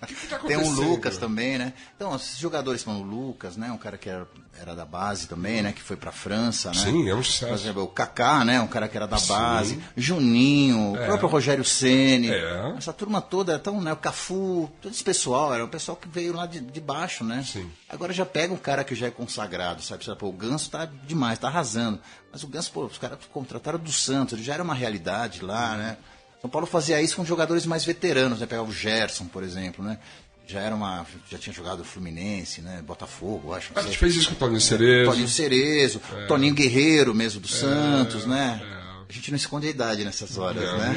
O 0.03 0.07
que, 0.07 0.15
que 0.15 0.27
tá 0.27 0.39
Tem 0.47 0.55
acontecendo? 0.57 0.83
um 0.83 0.91
Lucas 0.91 1.17
também, 1.17 1.57
né? 1.59 1.73
Então, 1.97 2.15
esses 2.15 2.39
jogadores 2.39 2.83
como 2.83 3.01
o 3.01 3.03
Lucas, 3.03 3.57
né? 3.57 3.71
Um 3.73 3.79
cara 3.79 3.97
que 3.97 4.09
era, 4.09 4.29
era 4.61 4.75
da 4.77 4.85
base 4.85 5.27
também, 5.27 5.63
né? 5.63 5.73
Que 5.73 5.81
foi 5.83 5.97
pra 5.97 6.13
França, 6.13 6.69
né? 6.69 6.75
Sim, 6.75 7.09
é 7.09 7.15
um 7.15 7.19
Por 7.19 7.25
sucesso. 7.25 7.53
exemplo, 7.55 7.83
o 7.85 7.89
Kaká, 7.89 8.45
né? 8.45 8.61
Um 8.61 8.67
cara 8.67 8.87
que 8.89 8.97
era 8.97 9.07
da 9.07 9.19
base. 9.19 9.81
Juninho, 9.97 10.93
o 10.93 10.97
É. 10.97 11.07
próprio 11.07 11.29
Rogério 11.29 11.65
Ceni. 11.65 12.31
É. 12.31 12.75
Essa 12.77 12.93
turma 12.93 13.21
toda, 13.21 13.55
então, 13.55 13.81
né? 13.81 13.93
O 13.93 13.97
Cafu, 13.97 14.71
todo 14.81 14.93
esse 14.93 15.03
pessoal, 15.03 15.55
era 15.55 15.65
um 15.65 15.69
pessoal 15.69 15.97
que 15.97 16.09
veio 16.09 16.35
lá 16.35 16.47
de, 16.47 16.61
de 16.61 16.81
baixo, 16.81 17.25
né? 17.25 17.43
Sim. 17.47 17.71
Agora 17.89 18.13
já 18.13 18.27
pega 18.27 18.53
um 18.53 18.59
cara 18.59 18.85
que 18.85 18.95
já 18.95 19.07
é 19.07 19.11
consagrado, 19.11 19.83
sabe? 19.83 20.05
Pô, 20.17 20.29
o 20.29 20.33
Ganso 20.33 20.71
tá 20.71 20.85
demais, 21.07 21.39
tá 21.39 21.49
arrasando. 21.49 21.99
Mas 22.33 22.43
o 22.43 22.47
Ganso, 22.49 22.71
pô, 22.73 22.85
os 22.85 22.99
caras 22.99 23.19
contrataram 23.33 23.79
do 23.79 23.93
Santos, 23.93 24.35
ele 24.35 24.43
já 24.43 24.55
era 24.55 24.63
uma 24.63 24.75
realidade 24.75 25.43
lá, 25.45 25.77
né? 25.77 25.97
São 26.41 26.49
Paulo 26.51 26.67
fazia 26.67 27.01
isso 27.03 27.17
com 27.17 27.25
jogadores 27.25 27.67
mais 27.67 27.85
veteranos, 27.85 28.41
né? 28.41 28.47
Pegava 28.47 28.69
o 28.69 28.73
Gerson, 28.73 29.27
por 29.27 29.43
exemplo, 29.43 29.85
né? 29.85 29.99
Já 30.47 30.61
era 30.61 30.75
uma. 30.75 31.07
Já 31.31 31.39
tinha 31.39 31.53
jogado 31.55 31.85
Fluminense, 31.85 32.61
né? 32.61 32.83
Botafogo, 32.85 33.53
acho. 33.55 33.71
A 33.77 33.83
gente 33.83 33.99
fez 33.99 34.17
isso 34.17 34.29
com 34.31 34.35
o 34.35 34.37
Paulinho 34.39 34.61
Cerezo. 34.61 35.11
Toninho 35.11 35.29
Cerezo, 35.29 36.01
É. 36.17 36.27
Toninho 36.27 36.55
Guerreiro 36.55 37.15
mesmo, 37.15 37.41
do 37.41 37.47
Santos, 37.49 38.25
né? 38.27 38.61
A 39.09 39.13
gente 39.13 39.31
não 39.33 39.37
esconde 39.37 39.67
a 39.67 39.71
idade 39.71 40.05
nessas 40.05 40.39
horas, 40.39 40.63
né? 40.79 40.97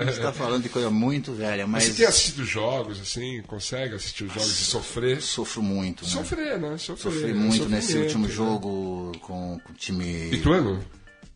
a 0.00 0.04
gente 0.04 0.20
tá 0.20 0.32
falando 0.32 0.62
de 0.62 0.68
coisa 0.68 0.90
muito 0.90 1.32
velha, 1.32 1.66
Mas 1.66 1.84
mas 1.84 1.92
você 1.94 1.98
tem 2.02 2.06
assistido 2.06 2.44
jogos, 2.44 3.00
assim, 3.00 3.42
consegue 3.46 3.94
assistir 3.94 4.24
os 4.24 4.34
jogos 4.34 4.60
e 4.60 4.64
sofrer? 4.64 5.22
sofro 5.22 5.62
muito, 5.62 6.04
né? 6.04 6.10
Sofrer, 6.10 6.58
né? 6.60 6.76
Sofrer. 6.78 7.12
Sofri 7.12 7.30
é 7.30 7.34
muito 7.34 7.68
nesse 7.70 7.96
último 7.96 8.26
né? 8.26 8.32
jogo 8.34 9.12
com, 9.20 9.58
com 9.64 9.72
o 9.72 9.74
time. 9.76 10.28
Lituano? 10.30 10.84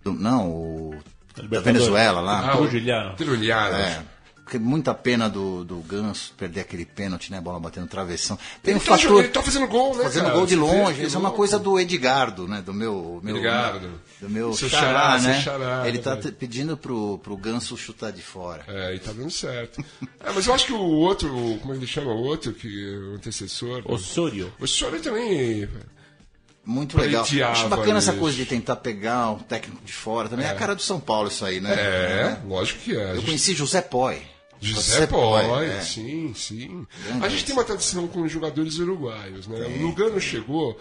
do- 0.05 0.12
não, 0.12 0.51
o. 0.51 0.94
Da. 1.37 1.61
Venezuela 1.61 2.20
lá. 2.20 2.51
Ah, 2.53 2.57
o 2.57 2.62
Trujilhano. 2.62 3.14
Trujilhano. 3.16 3.76
É. 3.76 4.03
que 4.49 4.59
muita 4.59 4.95
pena 4.95 5.28
do, 5.28 5.64
do 5.64 5.76
Ganso 5.80 6.32
perder 6.37 6.61
aquele 6.61 6.84
pênalti, 6.87 7.30
né? 7.32 7.41
Bola 7.41 7.59
batendo 7.59 7.87
travessão. 7.89 8.39
Tem 8.62 8.72
Ele 8.74 8.80
um 8.80 8.84
tá, 8.84 8.97
fator. 8.97 9.18
ele 9.18 9.28
tá 9.28 9.43
fazendo 9.43 9.66
gol, 9.66 9.97
né? 9.97 10.05
Fazendo 10.05 10.24
cara? 10.26 10.37
gol 10.37 10.47
de 10.47 10.55
longe. 10.57 11.01
que 11.01 11.07
Isso 11.07 11.16
é 11.16 11.18
uma 11.18 11.32
coisa 11.32 11.59
do 11.59 11.78
Edgardo, 11.80 12.47
né? 12.47 12.62
Do 12.62 12.72
meu. 12.72 13.20
meu 13.24 13.37
Edgardo. 13.37 14.01
Do 14.20 14.30
meu 14.30 14.53
Seu 14.55 14.68
xará, 14.68 14.82
xará, 14.87 15.18
seu 15.18 15.30
né? 15.30 15.41
xará, 15.43 15.89
Ele 15.89 15.99
tá 15.99 16.14
né? 16.14 16.32
pedindo 16.39 16.76
pro, 16.76 17.18
pro 17.18 17.37
Ganso 17.37 17.76
chutar 17.76 18.12
de 18.12 18.22
fora. 18.22 18.64
É, 18.68 18.95
e 18.95 18.99
tá 18.99 19.12
dando 19.12 19.30
certo. 19.30 19.84
É, 20.24 20.30
mas 20.32 20.47
eu 20.47 20.55
acho 20.55 20.66
que 20.66 20.72
o 20.72 20.80
outro, 20.80 21.28
como 21.61 21.74
ele 21.74 21.87
chama 21.87 22.12
o 22.12 22.22
outro, 22.22 22.53
que 22.53 22.68
o 22.97 23.14
antecessor. 23.16 23.82
Osório. 23.84 24.53
O 24.61 24.66
senhor 24.66 24.99
também. 25.01 25.68
Muito 26.66 26.98
legal. 26.98 27.22
Acho 27.22 27.68
bacana 27.68 27.98
essa 27.98 28.10
isso. 28.10 28.18
coisa 28.18 28.36
de 28.36 28.44
tentar 28.44 28.74
pegar 28.76 29.30
o 29.30 29.36
técnico 29.36 29.84
de 29.84 29.92
fora 29.92 30.28
também. 30.28 30.44
É, 30.44 30.50
a 30.50 30.54
cara 30.54 30.74
do 30.74 30.82
São 30.82 30.98
Paulo 30.98 31.28
isso 31.28 31.44
aí, 31.44 31.60
né? 31.60 31.72
É, 31.72 32.38
lógico 32.44 32.80
que 32.80 32.96
é. 32.96 33.16
Eu 33.16 33.22
conheci 33.22 33.54
José 33.54 33.80
Poi. 33.80 34.20
José 34.60 35.06
Poi, 35.06 35.66
é. 35.66 35.80
sim, 35.80 36.32
sim. 36.34 36.84
Grande 37.04 37.24
A 37.24 37.28
gente 37.28 37.44
tem 37.44 37.54
uma 37.54 37.62
tradição 37.62 38.08
com 38.08 38.22
os 38.22 38.32
jogadores 38.32 38.78
uruguaios, 38.78 39.46
né? 39.46 39.64
O 39.78 39.86
Lugano 39.86 40.20
chegou, 40.20 40.76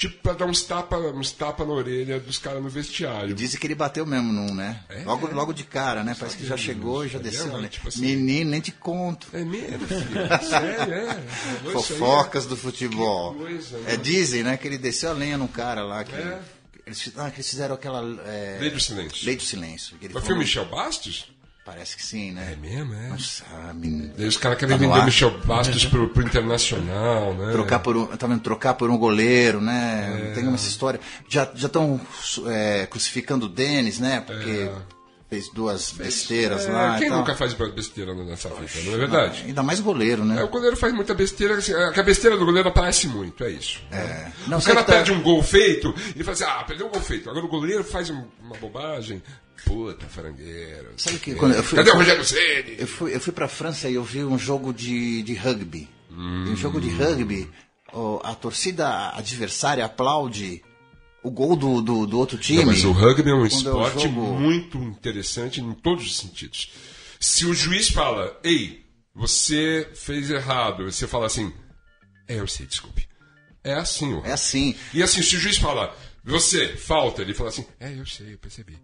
tipo, 0.00 0.16
pra 0.22 0.32
dar 0.32 0.46
uns 0.46 0.62
tapa, 0.62 0.96
uns 0.96 1.30
tapa 1.30 1.62
na 1.64 1.72
orelha 1.74 2.18
dos 2.18 2.38
caras 2.38 2.62
no 2.62 2.70
vestiário. 2.70 3.34
Dizem 3.34 3.60
que 3.60 3.66
ele 3.66 3.74
bateu 3.74 4.06
mesmo 4.06 4.32
num, 4.32 4.54
né? 4.54 4.80
É, 4.88 5.02
logo, 5.04 5.28
é. 5.28 5.32
logo 5.34 5.52
de 5.52 5.62
cara, 5.64 6.02
né? 6.02 6.16
Parece 6.18 6.38
que 6.38 6.46
já 6.46 6.56
chegou 6.56 7.04
e 7.04 7.08
já 7.08 7.18
desceu. 7.18 7.48
mas, 7.52 7.60
Né? 7.62 7.68
tipo 7.68 7.88
assim- 7.88 8.00
Menino, 8.00 8.50
nem 8.50 8.60
te 8.62 8.72
conto. 8.72 9.26
É 9.34 9.44
mesmo, 9.44 9.78
filho? 9.86 10.48
Sério, 10.48 10.94
é. 10.94 11.20
Fofocas 11.72 12.46
do 12.46 12.56
futebol. 12.56 13.34
Coisa, 13.34 13.76
é, 13.86 13.92
né? 13.92 13.96
dizem, 13.98 14.42
né, 14.42 14.56
que 14.56 14.66
ele 14.66 14.78
desceu 14.78 15.10
a 15.10 15.12
lenha 15.12 15.36
num 15.36 15.46
cara 15.46 15.82
lá. 15.84 16.02
Que 16.02 16.14
É. 16.14 16.40
eles, 16.86 17.12
ah, 17.18 17.30
que 17.30 17.36
eles 17.36 17.50
fizeram 17.50 17.74
aquela. 17.74 18.00
É, 18.26 18.56
Lei 18.58 18.70
do 18.70 18.80
silêncio. 18.80 19.26
Lei 19.26 19.36
do 19.36 19.42
silêncio. 19.42 19.96
Mas 20.14 20.24
foi 20.24 20.34
o 20.34 20.38
Michel 20.38 20.64
Bastos? 20.64 21.30
Parece 21.72 21.96
que 21.96 22.04
sim, 22.04 22.32
né? 22.32 22.52
É 22.52 22.56
mesmo, 22.56 22.92
é. 22.94 23.08
Nossa, 23.10 23.44
ah, 23.52 23.72
menino. 23.72 24.12
Daí 24.18 24.26
os 24.26 24.36
caras 24.36 24.58
querem 24.58 24.76
Tá 24.76 24.84
vender. 24.84 25.04
Michel 25.04 25.30
Bastos 25.44 25.84
pro, 25.86 26.08
pro 26.08 26.22
Internacional, 26.24 27.32
né? 27.34 27.52
Trocar 27.52 27.78
por 27.78 27.96
um, 27.96 28.06
tá 28.06 28.26
vendo? 28.26 28.40
Trocar 28.40 28.74
por 28.74 28.90
um 28.90 28.98
goleiro, 28.98 29.58
É. 29.58 29.62
né? 29.62 30.32
Tem 30.34 30.42
uma 30.46 30.56
essa 30.56 30.66
história. 30.68 30.98
Já 31.28 31.44
estão 31.54 32.00
crucificando 32.90 33.46
o 33.46 33.48
Denis, 33.48 33.98
né? 34.00 34.20
Porque 34.20 34.70
fez 35.28 35.48
duas 35.52 35.92
besteiras 35.92 36.66
É, 36.66 36.72
lá. 36.72 36.96
e 36.96 37.02
quem 37.02 37.10
nunca 37.10 37.36
faz 37.36 37.54
besteira 37.54 38.12
nessa 38.14 38.48
vida, 38.48 38.84
não 38.86 38.94
é 38.94 38.96
verdade? 38.98 39.44
Ainda 39.46 39.62
mais 39.62 39.78
goleiro, 39.78 40.24
né? 40.24 40.40
É, 40.40 40.42
o 40.44 40.48
goleiro 40.48 40.76
faz 40.76 40.92
muita 40.92 41.14
besteira, 41.14 41.54
assim, 41.54 41.72
a 41.72 41.92
que 41.92 42.00
a 42.00 42.02
besteira 42.02 42.36
do 42.36 42.44
goleiro 42.44 42.68
aparece 42.68 43.06
muito, 43.06 43.44
é 43.44 43.50
isso. 43.50 43.80
É. 43.92 44.26
Não, 44.48 44.58
o 44.58 44.60
sabe 44.60 44.74
cara 44.74 44.86
tá- 44.86 44.92
perde 44.94 45.12
um 45.12 45.22
gol 45.22 45.40
feito, 45.40 45.94
ele 46.16 46.24
fala 46.24 46.32
assim, 46.34 46.44
ah, 46.44 46.64
perdeu 46.64 46.88
um 46.88 46.90
gol 46.90 47.00
feito. 47.00 47.30
Agora 47.30 47.44
o 47.46 47.48
goleiro 47.48 47.84
faz 47.84 48.10
um- 48.10 48.24
uma 48.42 48.56
bobagem, 48.56 49.22
puta, 49.64 50.06
farangueiro. 50.06 50.92
Sabe 50.96 51.18
que 51.18 51.32
É. 51.32 51.34
quando 51.34 51.54
eu 51.54 51.62
fui- 51.62 51.76
Cadê 51.76 51.90
o 51.90 51.94
Rogério 51.94 52.24
Ceni? 52.24 52.76
Eu 52.78 52.86
fui, 52.86 53.14
eu 53.14 53.20
fui 53.20 53.32
pra 53.32 53.48
França 53.48 53.88
e 53.88 53.94
eu 53.94 54.04
vi 54.04 54.24
um 54.24 54.38
jogo 54.38 54.72
de, 54.72 55.22
de 55.22 55.34
rugby. 55.34 55.88
Hum. 56.10 56.44
Um 56.50 56.56
jogo 56.56 56.80
de 56.80 56.88
rugby, 56.90 57.48
ó, 57.92 58.20
a 58.24 58.34
torcida 58.34 59.10
adversária 59.16 59.84
aplaude 59.84 60.62
o 61.22 61.30
gol 61.30 61.54
do, 61.54 61.80
do, 61.80 62.06
do 62.06 62.18
outro 62.18 62.36
time. 62.38 62.60
Não, 62.60 62.66
mas 62.66 62.84
o 62.84 62.92
rugby 62.92 63.30
é 63.30 63.34
um 63.34 63.44
é 63.44 63.48
esporte 63.48 64.02
jogo- 64.04 64.32
muito 64.38 64.78
interessante 64.78 65.60
em 65.60 65.72
todos 65.72 66.04
os 66.06 66.16
sentidos. 66.16 66.72
Se 67.20 67.44
o 67.46 67.54
juiz 67.54 67.88
fala, 67.90 68.38
ei, 68.42 68.84
você 69.14 69.88
fez 69.94 70.30
errado, 70.30 70.84
você 70.90 71.06
fala 71.06 71.26
assim, 71.26 71.52
é, 72.26 72.40
eu 72.40 72.46
sei, 72.46 72.66
desculpe. 72.66 73.06
É 73.62 73.74
assim, 73.74 74.14
o 74.14 74.24
É 74.24 74.32
assim. 74.32 74.74
E 74.94 75.02
assim, 75.02 75.20
se 75.20 75.36
o 75.36 75.38
juiz 75.40 75.58
fala, 75.58 75.94
você, 76.24 76.68
falta, 76.76 77.20
ele 77.20 77.34
fala 77.34 77.50
assim, 77.50 77.66
é, 77.78 77.92
eu 77.92 78.06
sei, 78.06 78.32
eu 78.32 78.38
percebi. 78.38 78.78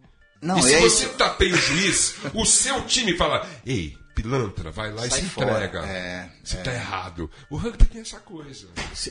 Não, 0.47 0.59
e 0.59 0.63
se 0.63 0.75
é 0.75 0.81
você 0.81 1.05
isso. 1.07 1.15
tapeia 1.15 1.55
o 1.55 1.57
juiz, 1.59 2.15
o 2.33 2.45
seu 2.45 2.83
time 2.87 3.17
fala, 3.17 3.47
ei, 3.65 3.97
pilantra, 4.15 4.71
vai 4.71 4.91
lá 4.93 5.01
Sai 5.09 5.19
e 5.19 5.23
se 5.23 5.29
fora, 5.29 5.51
entrega. 5.67 5.81
é, 5.87 6.31
você 6.43 6.57
tá 6.59 6.73
errado. 6.73 7.31
O 7.51 7.57
rugby 7.57 7.85
tem 7.85 8.01
essa 8.01 8.19
coisa. 8.19 8.67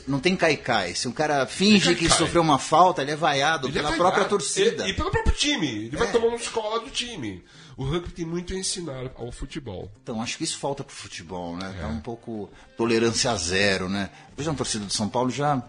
Não 0.08 0.18
tem 0.18 0.34
caicai. 0.34 0.94
Se 0.96 1.06
um 1.06 1.12
cara 1.12 1.46
finge 1.46 1.94
que 1.94 2.08
sofreu 2.08 2.42
uma 2.42 2.58
falta, 2.58 3.02
ele 3.02 3.12
é 3.12 3.16
vaiado 3.16 3.68
Ele 3.68 3.74
pela 3.74 3.90
vai 3.90 3.98
própria 3.98 4.24
torcida. 4.24 4.84
E, 4.86 4.90
e 4.90 4.94
pelo 4.94 5.10
próprio 5.10 5.34
time. 5.34 5.66
Ele 5.86 5.94
É. 5.94 5.98
vai 5.98 6.10
tomar 6.10 6.26
uma 6.26 6.36
escola 6.36 6.80
do 6.80 6.90
time. 6.90 7.44
O 7.76 7.84
rugby 7.84 8.10
tem 8.10 8.24
muito 8.24 8.52
a 8.52 8.56
ensinar 8.56 9.10
ao 9.16 9.30
futebol. 9.30 9.92
Então, 10.02 10.20
acho 10.22 10.38
que 10.38 10.44
isso 10.44 10.58
falta 10.58 10.82
pro 10.82 10.94
futebol, 10.94 11.56
né? 11.56 11.72
É. 11.78 11.82
Tá 11.82 11.88
um 11.88 12.00
pouco 12.00 12.50
tolerância 12.76 13.30
a 13.30 13.36
zero, 13.36 13.88
né? 13.88 14.10
Hoje 14.36 14.48
a 14.50 14.54
torcida 14.54 14.86
do 14.86 14.92
São 14.92 15.08
Paulo 15.08 15.30
já, 15.30 15.62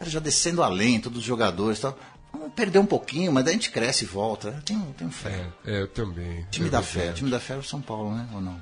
já 0.00 0.18
descendo 0.18 0.62
além, 0.62 0.98
todos 1.00 1.18
os 1.18 1.24
jogadores 1.24 1.78
e 1.78 1.82
tal. 1.82 1.98
Vamos 2.34 2.52
perder 2.52 2.80
um 2.80 2.86
pouquinho, 2.86 3.32
mas 3.32 3.44
daí 3.44 3.52
a 3.54 3.56
gente 3.56 3.70
cresce 3.70 4.04
e 4.04 4.06
volta. 4.08 4.48
Eu 4.48 4.62
tenho, 4.62 4.94
tenho 4.98 5.10
fé. 5.10 5.46
É, 5.64 5.76
é, 5.76 5.82
eu 5.82 5.88
também. 5.88 6.44
Time 6.50 6.66
é 6.66 6.70
da 6.70 6.80
verdade. 6.80 7.06
fé. 7.08 7.12
Time 7.12 7.30
da 7.30 7.38
fé 7.38 7.54
é 7.54 7.56
o 7.58 7.62
São 7.62 7.80
Paulo, 7.80 8.12
né? 8.14 8.26
Ou 8.34 8.40
não? 8.40 8.60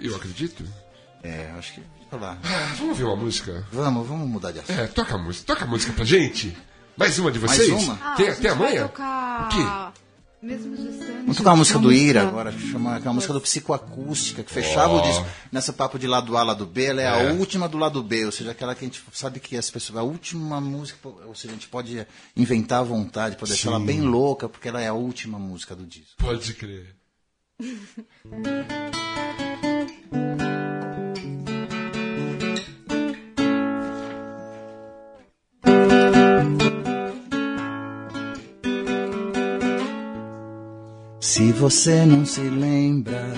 Eu 0.00 0.14
acredito. 0.14 0.64
É, 1.22 1.50
acho 1.58 1.74
que. 1.74 1.82
Sei 2.08 2.18
lá. 2.18 2.38
Ah, 2.44 2.74
vamos 2.78 2.96
ver 2.96 3.04
uma 3.04 3.16
música? 3.16 3.66
Vamos, 3.72 4.06
vamos 4.06 4.28
mudar 4.28 4.52
de 4.52 4.60
assunto. 4.60 4.78
É, 4.78 4.86
toca 4.86 5.14
a 5.14 5.18
música. 5.18 5.44
Toca 5.46 5.64
a 5.64 5.68
música 5.68 5.92
pra 5.92 6.04
gente. 6.04 6.56
Mais 6.96 7.18
uma 7.18 7.32
de 7.32 7.38
Mais 7.40 7.56
vocês? 7.56 7.70
uma? 7.70 7.98
Ah, 8.02 8.14
tem, 8.16 8.28
a 8.28 8.30
gente 8.30 8.42
tem 8.42 8.50
a 8.50 8.54
vai 8.54 8.68
manha? 8.70 8.82
tocar... 8.82 9.44
O 9.44 9.48
quê? 9.48 9.92
Vamos 10.42 11.36
tocar 11.36 11.52
a 11.52 11.56
música 11.56 11.78
do 11.78 11.92
Ira 11.92 12.22
música- 12.22 12.40
agora, 12.40 12.52
chama, 12.58 13.00
que 13.00 13.06
é 13.06 13.10
a 13.10 13.12
música 13.12 13.32
do 13.32 13.40
Psicoacústica, 13.40 14.42
que 14.42 14.52
fechava 14.52 14.92
o 14.94 15.00
disco. 15.00 15.24
Nessa 15.52 15.72
papo 15.72 16.00
de 16.00 16.08
lado 16.08 16.36
A, 16.36 16.42
lado 16.42 16.66
B, 16.66 16.84
ela 16.86 17.00
é, 17.00 17.04
É. 17.04 17.30
a 17.30 17.32
última 17.34 17.68
do 17.68 17.78
lado 17.78 18.02
B, 18.02 18.24
ou 18.26 18.32
seja, 18.32 18.50
aquela 18.50 18.74
que 18.74 18.84
a 18.84 18.88
gente 18.88 19.00
sabe 19.12 19.38
que 19.38 19.56
as 19.56 19.70
pessoas. 19.70 20.00
A 20.00 20.02
última 20.02 20.60
música, 20.60 20.98
ou 21.26 21.34
seja, 21.36 21.50
a 21.50 21.54
gente 21.54 21.68
pode 21.68 22.04
inventar 22.36 22.80
à 22.80 22.82
vontade, 22.82 23.36
pode 23.36 23.52
deixar 23.52 23.68
ela 23.70 23.78
Sim. 23.78 23.86
bem 23.86 24.00
louca, 24.00 24.48
porque 24.48 24.66
ela 24.68 24.80
é 24.80 24.88
a 24.88 24.94
última 24.94 25.38
música 25.38 25.76
do 25.76 25.86
disco. 25.86 26.16
Pode 26.18 26.54
crer. 26.54 26.96
Se 41.42 41.50
você 41.50 42.06
não 42.06 42.24
se 42.24 42.40
lembra, 42.40 43.34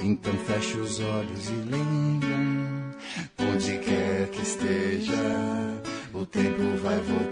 então 0.00 0.32
feche 0.46 0.78
os 0.78 1.00
olhos 1.00 1.48
e 1.48 1.68
lembra. 1.68 2.94
Onde 3.40 3.76
quer 3.78 4.28
que 4.28 4.40
esteja, 4.40 5.12
o 6.12 6.24
tempo 6.24 6.62
vai 6.80 6.96
voltar. 7.00 7.23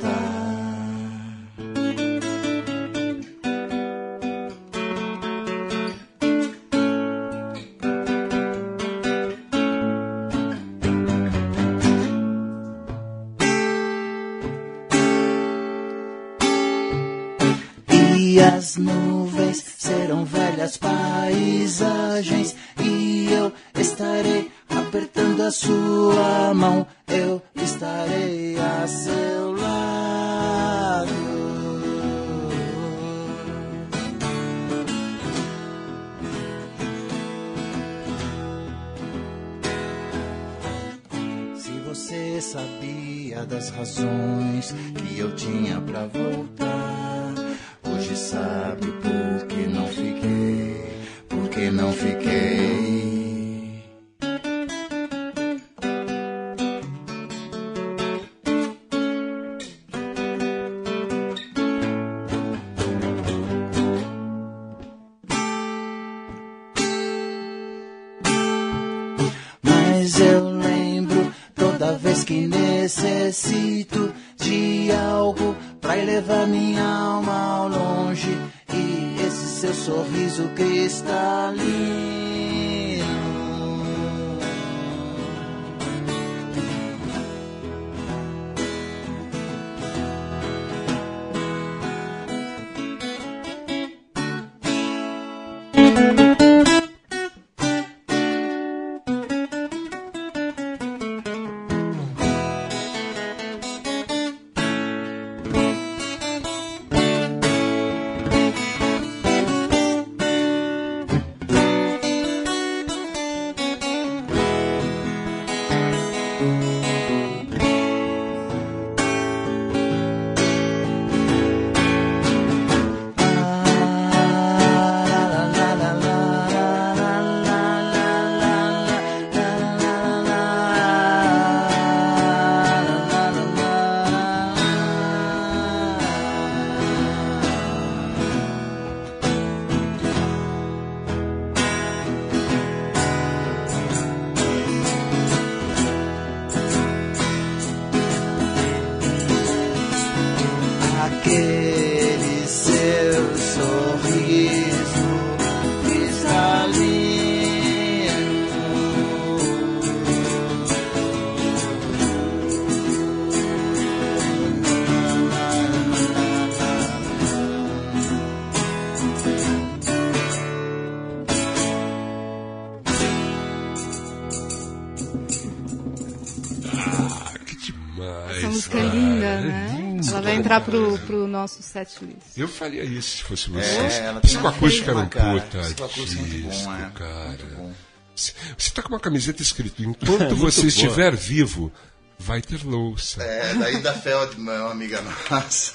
Entrar 180.44 180.60
pro, 180.60 180.98
pro 181.00 181.26
nosso 181.26 181.62
set 181.62 181.96
list. 182.04 182.36
Eu 182.36 182.48
faria 182.48 182.84
isso 182.84 183.18
se 183.18 183.22
fosse 183.24 183.50
você. 183.50 183.64
É, 183.68 184.12
Psicoacústica 184.20 184.90
era 184.90 185.00
um 185.00 185.06
puta 185.06 185.58
Psicoacústica 185.60 186.22
é 186.22 186.24
disco, 186.26 186.72
é. 186.72 186.90
cara. 186.94 187.74
Você 188.14 188.70
tá 188.74 188.82
com 188.82 188.90
uma 188.90 189.00
camiseta 189.00 189.42
escrito, 189.42 189.82
enquanto 189.82 190.36
você 190.36 190.66
estiver 190.66 191.16
vivo, 191.16 191.72
vai 192.18 192.40
ter 192.42 192.64
louça. 192.64 193.22
É, 193.22 193.54
daí 193.54 193.80
da 193.80 193.94
Feldman, 193.94 194.60
uma 194.60 194.70
amiga 194.70 195.02
nossa. 195.30 195.74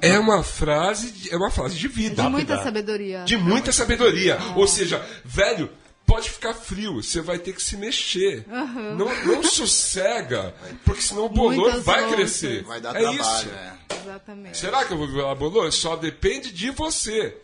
É 0.00 0.18
uma 0.18 0.42
frase, 0.42 1.10
de- 1.12 1.32
é 1.32 1.36
uma 1.36 1.50
frase 1.50 1.76
de 1.76 1.88
vida. 1.88 2.22
De 2.22 2.28
muita 2.28 2.62
sabedoria. 2.62 3.24
De 3.24 3.36
muita 3.36 3.72
sabedoria. 3.72 4.38
Ou 4.56 4.66
seja, 4.66 5.04
velho, 5.24 5.70
pode 6.06 6.30
ficar 6.30 6.54
frio, 6.54 7.02
você 7.02 7.20
vai 7.20 7.38
ter 7.38 7.52
que 7.54 7.62
se 7.62 7.76
mexer. 7.76 8.46
Não, 8.48 9.06
não 9.24 9.42
sossega, 9.42 10.54
porque 10.84 11.00
senão 11.02 11.26
o 11.26 11.28
bolor 11.28 11.64
Muitas 11.70 11.84
vai 11.84 12.00
louças. 12.02 12.16
crescer. 12.16 12.62
Vai 12.64 12.80
dar 12.80 12.94
é 12.96 13.00
trabalho, 13.00 13.20
isso. 13.20 13.48
é. 13.50 13.78
Exatamente. 14.02 14.58
Será 14.58 14.84
que 14.84 14.92
eu 14.92 14.98
vou 14.98 15.08
virar 15.08 15.34
bolor? 15.34 15.72
Só 15.72 15.96
depende 15.96 16.52
de 16.52 16.70
você. 16.70 17.40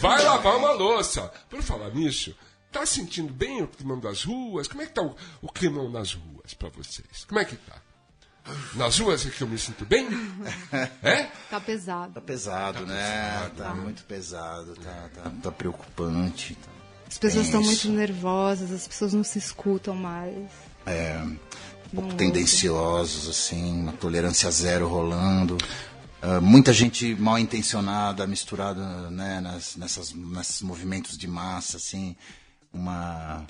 Vai 0.00 0.22
lavar 0.24 0.56
uma 0.56 0.72
louça. 0.72 1.30
Por 1.50 1.62
falar 1.62 1.90
nisso, 1.90 2.34
tá 2.72 2.86
sentindo 2.86 3.32
bem 3.32 3.62
o 3.62 3.68
climão 3.68 3.98
das 4.00 4.22
ruas? 4.24 4.68
Como 4.68 4.82
é 4.82 4.86
que 4.86 4.92
tá 4.92 5.02
o, 5.02 5.14
o 5.42 5.50
climão 5.52 5.90
nas 5.90 6.12
ruas 6.14 6.54
pra 6.54 6.68
vocês? 6.70 7.24
Como 7.28 7.40
é 7.40 7.44
que 7.44 7.56
tá? 7.56 7.74
Nas 8.74 8.96
ruas 9.00 9.26
é 9.26 9.30
que 9.30 9.42
eu 9.42 9.48
me 9.48 9.58
sinto 9.58 9.84
bem? 9.84 10.06
É? 11.02 11.24
Tá 11.50 11.60
pesado. 11.60 12.12
Tá 12.14 12.20
pesado, 12.20 12.86
né? 12.86 13.50
Tá 13.56 13.74
muito 13.74 14.04
pesado, 14.04 14.74
tá, 14.76 15.10
tá, 15.14 15.32
tá 15.42 15.50
preocupante. 15.50 16.54
tá 16.54 16.70
As 17.08 17.18
pessoas 17.18 17.46
estão 17.46 17.62
muito 17.62 17.88
nervosas, 17.88 18.72
as 18.72 18.86
pessoas 18.86 19.12
não 19.12 19.24
se 19.24 19.38
escutam 19.38 19.94
mais. 19.94 20.48
É, 20.84 21.20
um 21.22 21.96
pouco 21.96 22.14
tendenciosos, 22.14 23.28
assim, 23.28 23.80
uma 23.82 23.92
tolerância 23.92 24.50
zero 24.50 24.88
rolando. 24.88 25.56
Ah, 26.28 26.40
muita 26.40 26.72
gente 26.72 27.14
mal 27.14 27.38
intencionada 27.38 28.26
misturada 28.26 29.10
né, 29.10 29.40
nas, 29.40 29.76
nessas, 29.76 30.12
nesses 30.12 30.60
movimentos 30.60 31.16
de 31.16 31.28
massa, 31.28 31.76
assim, 31.76 32.16
uma, 32.72 33.46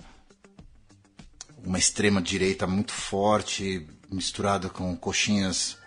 uma 1.64 1.78
extrema 1.78 2.20
direita 2.20 2.66
muito 2.66 2.92
forte, 2.92 3.86
misturada 4.10 4.68
com 4.68 4.94
coxinhas, 4.94 5.78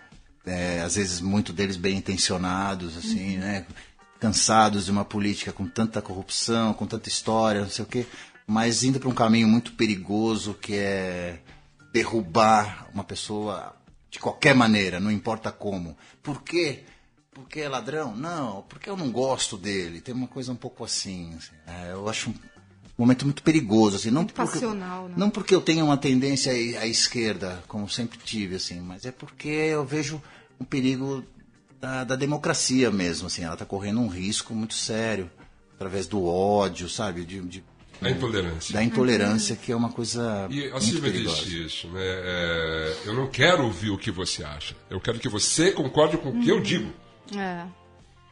é, 0.44 0.80
às 0.80 0.96
vezes 0.96 1.20
muito 1.20 1.52
deles 1.52 1.76
bem 1.76 1.96
intencionados, 1.96 2.96
assim, 2.96 3.36
né? 3.36 3.66
Cansados 4.20 4.84
de 4.84 4.90
uma 4.90 5.04
política 5.04 5.52
com 5.52 5.66
tanta 5.66 6.02
corrupção, 6.02 6.74
com 6.74 6.86
tanta 6.86 7.08
história, 7.08 7.62
não 7.62 7.70
sei 7.70 7.84
o 7.84 7.88
quê, 7.88 8.06
mas 8.46 8.82
indo 8.84 9.00
para 9.00 9.08
um 9.08 9.14
caminho 9.14 9.48
muito 9.48 9.72
perigoso 9.72 10.54
que 10.54 10.74
é 10.74 11.40
derrubar 11.92 12.88
uma 12.92 13.02
pessoa 13.04 13.74
de 14.10 14.18
qualquer 14.18 14.54
maneira, 14.54 15.00
não 15.00 15.10
importa 15.10 15.50
como. 15.50 15.96
Por 16.22 16.42
quê? 16.42 16.84
Porque 17.32 17.60
é 17.60 17.68
ladrão? 17.68 18.14
Não, 18.14 18.62
porque 18.68 18.90
eu 18.90 18.96
não 18.96 19.10
gosto 19.10 19.56
dele. 19.56 20.00
Tem 20.00 20.14
uma 20.14 20.26
coisa 20.28 20.52
um 20.52 20.56
pouco 20.56 20.84
assim. 20.84 21.32
assim. 21.36 21.52
É, 21.66 21.92
eu 21.92 22.08
acho 22.08 22.30
um 22.30 22.34
momento 22.98 23.24
muito 23.24 23.42
perigoso. 23.42 23.96
Assim, 23.96 24.10
não 24.10 24.22
Muito 24.22 24.34
porque- 24.34 24.52
passional, 24.52 25.08
né? 25.08 25.14
Não 25.16 25.30
porque 25.30 25.54
eu 25.54 25.60
tenho 25.60 25.84
uma 25.84 25.96
tendência 25.96 26.52
à 26.52 26.82
à 26.82 26.86
esquerda, 26.86 27.62
como 27.68 27.88
sempre 27.88 28.18
tive, 28.18 28.56
assim, 28.56 28.80
mas 28.80 29.06
é 29.06 29.12
porque 29.12 29.48
eu 29.48 29.84
vejo 29.84 30.20
um 30.60 30.64
perigo 30.64 31.24
da, 31.80 32.04
da 32.04 32.16
democracia 32.16 32.90
mesmo. 32.90 33.26
Assim, 33.26 33.42
ela 33.42 33.54
está 33.54 33.64
correndo 33.64 34.00
um 34.00 34.08
risco 34.08 34.54
muito 34.54 34.74
sério 34.74 35.30
através 35.74 36.06
do 36.06 36.24
ódio, 36.26 36.88
sabe? 36.88 37.24
De, 37.24 37.40
de- 37.40 37.64
A 38.02 38.10
intolerância. 38.10 38.72
da 38.74 38.82
intolerância, 38.82 39.56
que 39.56 39.72
é 39.72 39.76
uma 39.76 39.90
coisa 39.90 40.46
E 40.50 40.70
a 40.72 40.80
Silvia 40.80 41.10
disse 41.12 41.64
isso, 41.66 41.88
né? 41.88 42.00
É, 42.02 42.96
eu 43.06 43.14
não 43.14 43.26
quero 43.28 43.64
ouvir 43.64 43.90
o 43.90 43.98
que 43.98 44.10
você 44.10 44.42
acha. 44.44 44.74
Eu 44.88 45.00
quero 45.00 45.18
que 45.18 45.28
você 45.28 45.72
concorde 45.72 46.16
com 46.18 46.30
o 46.30 46.40
que 46.42 46.48
eu 46.48 46.60
digo. 46.60 46.92
É. 47.36 47.64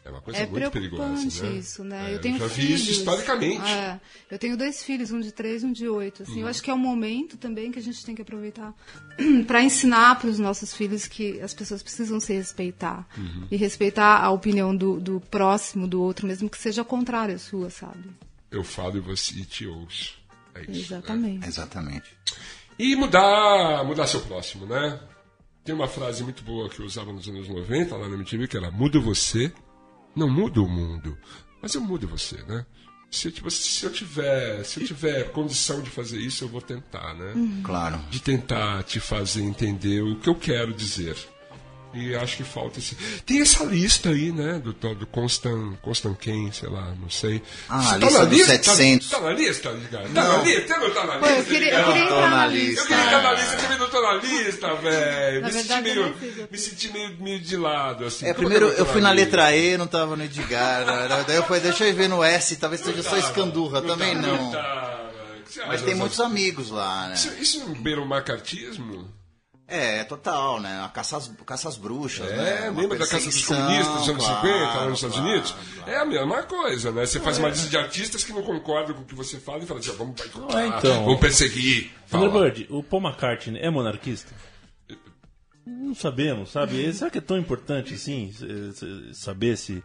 É 0.09 0.11
uma 0.11 0.23
coisa 0.23 0.41
É 0.41 0.47
muito 0.47 0.71
preocupante 0.71 1.21
perigosa, 1.21 1.51
né? 1.51 1.59
isso, 1.59 1.85
né? 1.85 2.11
É, 2.11 2.15
eu 2.15 2.21
tenho 2.23 2.39
já 2.39 2.47
vi 2.47 2.63
filhos. 2.63 2.81
isso 2.81 2.91
historicamente. 2.93 3.71
É, 3.71 4.01
eu 4.31 4.39
tenho 4.39 4.57
dois 4.57 4.83
filhos, 4.83 5.13
um 5.13 5.21
de 5.21 5.31
três 5.31 5.63
e 5.63 5.67
um 5.67 5.73
de 5.73 5.87
oito. 5.87 6.23
Assim, 6.23 6.33
Uhum. 6.33 6.41
Eu 6.41 6.47
acho 6.49 6.63
que 6.63 6.71
é 6.71 6.75
um 6.75 6.79
momento 6.79 7.37
também 7.37 7.71
que 7.71 7.79
a 7.79 7.83
gente 7.83 8.03
tem 8.07 8.15
que 8.15 8.23
aproveitar 8.23 8.73
para 9.47 9.63
ensinar 9.63 10.19
para 10.19 10.31
os 10.31 10.39
nossos 10.39 10.73
filhos 10.73 11.07
que 11.07 11.39
as 11.43 11.53
pessoas 11.53 11.83
precisam 11.83 12.19
se 12.21 12.33
respeitar. 12.33 13.07
Uhum. 13.19 13.47
E 13.51 13.57
respeitar 13.59 14.17
a 14.25 14.31
opinião 14.31 14.75
do, 14.75 14.99
do 14.99 15.21
próximo, 15.21 15.87
do 15.87 16.01
outro, 16.01 16.27
mesmo 16.27 16.49
que 16.49 16.57
seja 16.57 16.83
contrária 16.83 17.35
à 17.35 17.39
sua, 17.39 17.69
sabe? 17.69 18.09
Eu 18.51 18.65
falo 18.65 18.97
e 18.97 19.01
você 19.01 19.35
e 19.35 19.45
te 19.45 19.67
ouço. 19.67 20.17
É 20.55 20.63
isso. 20.63 20.71
né? 20.71 20.79
Exatamente. 20.79 21.47
Exatamente. 21.47 22.17
E 22.79 22.97
mudar, 22.97 23.85
mudar 23.85 24.07
seu 24.07 24.21
próximo, 24.23 24.65
né? 24.65 24.99
Tem 25.65 25.75
uma 25.75 25.87
frase 25.87 26.25
muito 26.25 26.43
boa 26.43 26.71
que 26.71 26.81
eu 26.81 26.87
usava 26.87 27.13
nos 27.13 27.29
anos 27.29 27.47
90 27.47 27.95
lá 27.95 28.09
na 28.09 28.15
MTV, 28.15 28.49
que 28.49 28.57
era 28.57 28.71
muda 28.71 28.99
você, 28.99 29.53
não 30.19 30.29
muda 30.29 30.61
o 30.61 30.69
mundo, 30.69 31.17
mas 31.63 31.75
eu 31.75 31.81
mudo 31.81 32.07
você, 32.07 32.43
né? 32.43 32.67
Se, 33.11 33.29
eu, 33.29 33.33
tipo, 33.33 33.51
se 33.51 33.87
eu 33.87 33.91
tiver, 33.91 34.63
se 34.65 34.81
eu 34.81 34.87
tiver 34.87 35.33
condição 35.33 35.81
de 35.81 35.89
fazer 35.89 36.19
isso, 36.19 36.45
eu 36.45 36.49
vou 36.49 36.61
tentar, 36.61 37.15
né? 37.15 37.33
Claro. 37.65 37.99
De 38.11 38.21
tentar 38.21 38.83
te 38.83 39.01
fazer 39.01 39.43
entender 39.43 40.03
o 40.03 40.17
que 40.17 40.29
eu 40.29 40.35
quero 40.35 40.75
dizer. 40.75 41.17
E 41.95 42.15
acho 42.15 42.37
que 42.37 42.45
falta 42.45 42.79
esse. 42.79 42.95
Tem 43.25 43.41
essa 43.41 43.65
lista 43.65 44.11
aí, 44.11 44.31
né? 44.31 44.59
Do, 44.63 44.73
do 44.73 45.07
Constant, 45.07 45.77
Constant 45.81 46.17
Ken, 46.19 46.53
sei 46.53 46.69
lá, 46.69 46.93
não 47.01 47.09
sei. 47.09 47.43
Ah, 47.69 47.81
Você 47.81 47.95
a 47.95 47.97
lista 47.99 48.27
dos 48.27 48.43
700. 48.47 49.09
Tá, 49.09 49.17
tá 49.19 49.25
na 49.25 49.31
lista, 49.33 49.69
Edgar? 49.71 50.03
Tá 50.03 50.09
Não. 50.09 50.37
na 50.39 50.43
lista? 50.45 50.77
Não 50.79 50.91
tá 50.91 51.05
na 51.07 51.15
lista? 51.17 51.29
Pô, 51.29 51.35
eu 51.35 51.45
queria, 51.47 51.73
eu 51.79 51.85
tô 51.87 51.97
entrar 51.97 52.21
na 52.21 52.37
na 52.37 52.47
lista. 52.47 52.67
lista. 52.69 52.81
Eu 52.83 52.87
queria 52.89 53.05
estar 53.05 53.23
na 53.23 53.33
lista, 53.33 53.55
eu 53.55 53.61
também 53.61 53.79
não 53.79 53.89
tô 53.91 54.03
na 54.03 54.15
lista, 54.15 54.75
velho. 54.75 55.41
Na 55.41 55.47
Me 55.49 55.53
senti 55.55 55.73
eu 55.73 55.83
meio, 55.83 56.03
eu 56.39 56.49
me 56.53 56.59
senti 56.59 56.93
meio, 56.93 57.17
meio 57.21 57.41
de 57.41 57.57
lado, 57.57 58.05
assim. 58.05 58.27
É, 58.27 58.35
primeiro 58.35 58.67
eu 58.69 58.85
tô 58.85 58.93
fui 58.93 59.01
na 59.01 59.13
lista? 59.13 59.25
letra 59.39 59.57
E, 59.57 59.77
não 59.79 59.87
tava 59.87 60.15
no 60.15 60.23
Edgar. 60.25 60.85
Daí 61.27 61.37
eu 61.37 61.43
falei, 61.45 61.63
deixa 61.63 61.87
eu 61.89 61.95
ver 61.95 62.09
no 62.09 62.23
S, 62.23 62.55
talvez 62.57 62.83
seja 62.83 63.03
só 63.03 63.17
escandurra. 63.17 63.81
Também 63.81 64.15
tá, 64.15 64.21
não. 64.23 64.51
tá, 64.53 65.11
velho. 65.11 65.41
O 65.41 65.43
que 65.45 65.53
você 65.55 65.65
Mas 65.65 65.83
tem 65.83 65.95
muitos 65.95 66.21
amigos 66.21 66.71
lá, 66.71 67.09
né? 67.09 67.15
Isso, 67.15 67.33
isso 67.41 67.61
não 67.61 67.73
beira 67.75 68.01
o 68.03 68.07
macartismo? 68.07 69.09
É, 69.71 70.03
total, 70.05 70.59
né? 70.61 70.83
A 70.83 70.89
caça 70.89 71.19
às, 71.19 71.31
caça 71.45 71.69
às 71.69 71.77
bruxas, 71.77 72.27
né? 72.31 72.67
É, 72.67 72.71
Uma 72.71 72.81
lembra 72.81 72.97
da 72.99 73.07
Casa 73.07 73.27
dos 73.27 73.45
Comunistas 73.45 73.95
dos 73.99 74.09
anos 74.09 74.25
claro, 74.25 74.49
50, 74.49 74.65
lá 74.65 74.85
nos 74.87 74.95
Estados 74.95 75.17
claro, 75.17 75.31
Unidos? 75.31 75.51
claro. 75.75 75.91
É 75.91 75.97
a 75.99 76.05
mesma 76.07 76.43
coisa, 76.45 76.91
né? 76.91 77.05
Você 77.07 77.21
faz 77.21 77.37
uma 77.39 77.49
lista 77.51 77.69
de 77.69 77.77
artistas 77.77 78.25
que 78.25 78.33
não 78.33 78.43
concordam 78.43 78.95
com 78.97 79.03
o 79.03 79.05
que 79.05 79.15
você 79.15 79.39
fala 79.39 79.63
e 79.63 79.67
fala 79.67 79.81
assim, 79.81 79.91
ó, 79.91 79.95
vamos 79.95 80.15
boicotar, 80.15 80.57
Ah, 80.57 80.67
então. 80.79 81.05
vamos 81.05 81.21
perseguir. 81.21 81.91
Thunderbird, 82.11 82.67
o 82.71 82.83
Paul 82.83 83.03
McCartney 83.03 83.61
é 83.61 83.69
monarquista? 83.69 84.33
Não 85.67 85.95
sabemos, 85.95 86.51
sabe? 86.51 86.91
Será 86.95 87.11
que 87.11 87.19
é 87.19 87.21
tão 87.21 87.37
importante 87.37 87.93
assim 87.93 88.33
eh, 88.41 88.47
eh, 88.83 89.13
saber 89.13 89.55
se. 89.59 89.85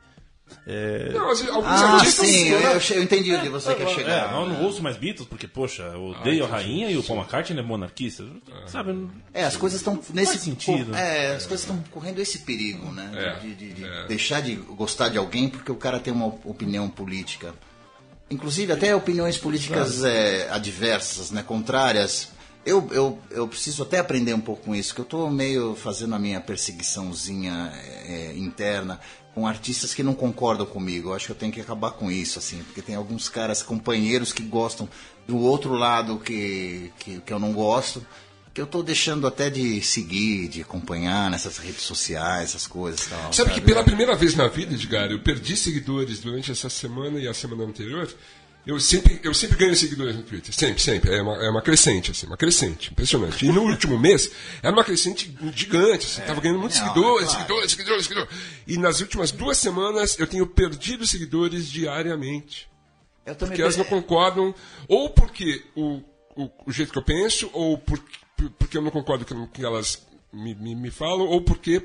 É, 0.68 1.10
Não, 1.14 1.28
alguns 1.30 1.66
Ah, 1.66 1.96
artistas... 1.96 2.26
sim, 2.28 2.48
eu, 2.50 2.60
eu 2.98 3.04
entendi 3.04 3.34
onde 3.36 3.50
você 3.50 3.74
quer 3.76 3.84
é, 3.88 3.94
chegar. 3.94 4.32
não, 4.32 4.44
eu 4.44 4.50
não 4.50 4.64
ouço 4.64 4.82
mais 4.82 4.96
Beatles 4.98 5.28
porque, 5.28 5.48
poxa, 5.48 5.84
eu 5.84 6.06
odeio 6.08 6.46
a 6.46 6.48
rainha 6.48 6.90
e 6.90 6.98
o 6.98 7.04
Paul 7.04 7.20
McCartney 7.20 7.60
é 7.60 7.62
monarquista. 7.62 8.24
Sabe? 8.68 8.94
não- 8.94 9.10
É, 9.34 9.44
as 9.44 9.56
coisas 9.58 9.80
estão 9.80 10.00
nesse 10.14 10.38
sentido. 10.38 10.96
É, 10.96 11.36
as 11.36 11.46
coisas 11.46 11.62
estão 11.68 11.84
correndo 11.92 12.20
esse 12.20 12.40
perigo, 12.40 12.92
né? 12.92 13.12
É, 13.16 13.40
de 13.40 13.56
de- 13.56 13.74
de 13.74 13.84
é. 13.84 14.08
deixar 14.08 14.42
de 14.42 14.56
gostar 14.56 15.10
de 15.10 15.18
alguém 15.18 15.50
porque 15.50 15.72
o 15.72 15.76
cara 15.76 16.00
tem 16.00 16.14
uma 16.14 16.28
opinião 16.28 16.90
política. 16.90 17.54
Inclusive 18.32 18.72
até 18.74 18.96
opiniões 18.96 19.38
políticas 19.38 20.04
é, 20.04 20.48
adversas, 20.50 21.30
né, 21.32 21.44
contrárias. 21.44 22.30
Eu, 22.66 22.88
eu, 22.92 23.20
eu 23.30 23.46
preciso 23.46 23.84
até 23.84 24.00
aprender 24.00 24.34
um 24.34 24.40
pouco 24.40 24.64
com 24.64 24.74
isso, 24.74 24.96
que 24.96 25.02
eu 25.02 25.04
estou 25.04 25.30
meio 25.30 25.76
fazendo 25.76 26.16
a 26.16 26.20
minha 26.20 26.40
perseguiçãozinha 26.40 27.72
é, 28.08 28.34
interna 28.38 29.00
com 29.34 29.48
artistas 29.48 29.94
que 29.94 30.04
não 30.04 30.14
concordam 30.14 30.66
comigo. 30.66 31.10
Eu 31.10 31.14
acho 31.16 31.28
que 31.28 31.32
eu 31.32 31.36
tenho 31.36 31.52
que 31.52 31.62
acabar 31.62 31.92
com 31.92 32.12
isso, 32.12 32.40
assim, 32.40 32.64
porque 32.64 32.82
tem 32.82 32.96
alguns 32.96 33.30
caras, 33.30 33.64
companheiros 33.64 34.32
que 34.32 34.44
gostam 34.44 34.88
do 35.28 35.38
outro 35.38 35.74
lado 35.74 36.20
que, 36.20 36.92
que, 37.00 37.20
que 37.22 37.34
eu 37.34 37.40
não 37.40 37.54
gosto, 37.54 38.06
que 38.54 38.62
eu 38.62 38.66
estou 38.66 38.84
deixando 38.84 39.26
até 39.26 39.50
de 39.50 39.82
seguir, 39.82 40.48
de 40.48 40.62
acompanhar 40.62 41.32
nessas 41.32 41.58
redes 41.58 41.82
sociais, 41.82 42.50
essas 42.50 42.68
coisas 42.68 43.06
e 43.06 43.10
tal. 43.10 43.34
Sabe 43.34 43.52
que 43.52 43.62
pela 43.62 43.84
primeira 43.84 44.16
vez 44.16 44.36
na 44.36 44.48
vida, 44.48 44.76
Edgar, 44.76 45.10
eu 45.10 45.20
perdi 45.20 45.58
seguidores 45.58 46.20
durante 46.20 46.52
essa 46.52 46.70
semana 46.70 47.20
e 47.20 47.28
a 47.28 47.34
semana 47.34 47.64
anterior. 47.64 48.08
Eu 48.66 48.80
sempre, 48.80 49.20
eu 49.24 49.34
sempre 49.34 49.58
ganho 49.58 49.76
seguidores 49.76 50.16
no 50.16 50.24
Twitter. 50.24 50.54
Sempre, 50.54 50.82
sempre. 50.82 51.14
É 51.14 51.22
uma, 51.22 51.36
é 51.46 51.50
uma 51.50 51.62
crescente, 51.62 52.12
assim, 52.12 52.26
uma 52.26 52.38
crescente. 52.38 52.92
Impressionante. 52.92 53.46
E 53.46 53.52
no 53.52 53.62
último 53.68 54.00
mês, 54.00 54.32
era 54.62 54.72
uma 54.74 54.86
crescente 54.86 55.36
gigante, 55.54 56.06
assim. 56.06 56.22
Tava 56.22 56.40
ganhando 56.40 56.60
muitos 56.60 56.78
seguidores, 56.78 57.24
é 57.28 57.32
claro. 57.32 57.42
seguidores, 57.42 57.72
seguidores, 57.72 58.04
seguidores. 58.06 58.30
E 58.66 58.78
nas 58.78 59.02
últimas 59.02 59.32
duas 59.32 59.58
semanas, 59.58 60.18
eu 60.18 60.26
tenho 60.28 60.48
perdido 60.48 61.06
seguidores 61.06 61.70
diariamente. 61.70 62.70
Eu 63.26 63.36
também 63.36 63.52
Porque 63.52 63.62
elas 63.62 63.76
não 63.78 63.84
concordam, 63.86 64.56
ou 64.88 65.10
porque 65.10 65.64
o, 65.76 66.02
o, 66.36 66.50
o 66.66 66.72
jeito 66.72 66.92
que 66.94 66.98
eu 66.98 67.04
penso, 67.04 67.50
ou 67.54 67.78
por, 67.78 68.00
por- 68.38 68.50
porque 68.52 68.78
eu 68.78 68.82
não 68.82 68.92
concordo 68.92 69.26
com 69.26 69.36
o 69.44 69.48
que 69.48 69.64
elas 69.64 70.06
me, 70.32 70.56
me, 70.56 70.74
me 70.74 70.90
falam, 70.92 71.26
ou 71.28 71.42
porque 71.42 71.82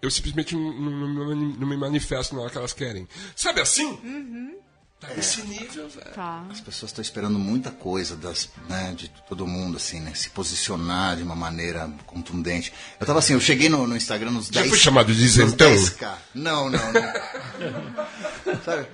eu 0.00 0.10
simplesmente 0.10 0.54
não, 0.54 0.72
não- 0.72 1.08
não- 1.08 1.34
não 1.36 1.66
me 1.68 1.76
manifesto 1.76 2.34
na 2.34 2.40
hora 2.42 2.50
que 2.50 2.56
elas 2.58 2.72
querem. 2.72 3.06
Sabe 3.36 3.60
assim? 3.60 3.98
Tá 5.00 5.08
nesse 5.14 5.42
nível, 5.42 5.88
velho. 5.88 6.10
Tá. 6.12 6.44
As 6.50 6.60
pessoas 6.60 6.90
estão 6.90 7.00
esperando 7.00 7.38
muita 7.38 7.70
coisa 7.70 8.16
das, 8.16 8.48
né, 8.68 8.92
de 8.96 9.08
todo 9.28 9.46
mundo, 9.46 9.76
assim, 9.76 10.00
né? 10.00 10.12
Se 10.12 10.28
posicionar 10.30 11.16
de 11.16 11.22
uma 11.22 11.36
maneira 11.36 11.88
contundente. 12.04 12.72
Eu 12.98 13.06
tava 13.06 13.20
assim, 13.20 13.32
eu 13.34 13.40
cheguei 13.40 13.68
no, 13.68 13.86
no 13.86 13.96
Instagram 13.96 14.32
nos 14.32 14.46
Já 14.48 14.60
10... 14.62 14.70
foi 14.70 14.78
chamado 14.78 15.14
de 15.14 15.22
isentão? 15.24 15.70
10K. 15.72 16.14
Não, 16.34 16.68
não, 16.68 16.80
não. 16.92 18.58
Sabe? 18.64 18.88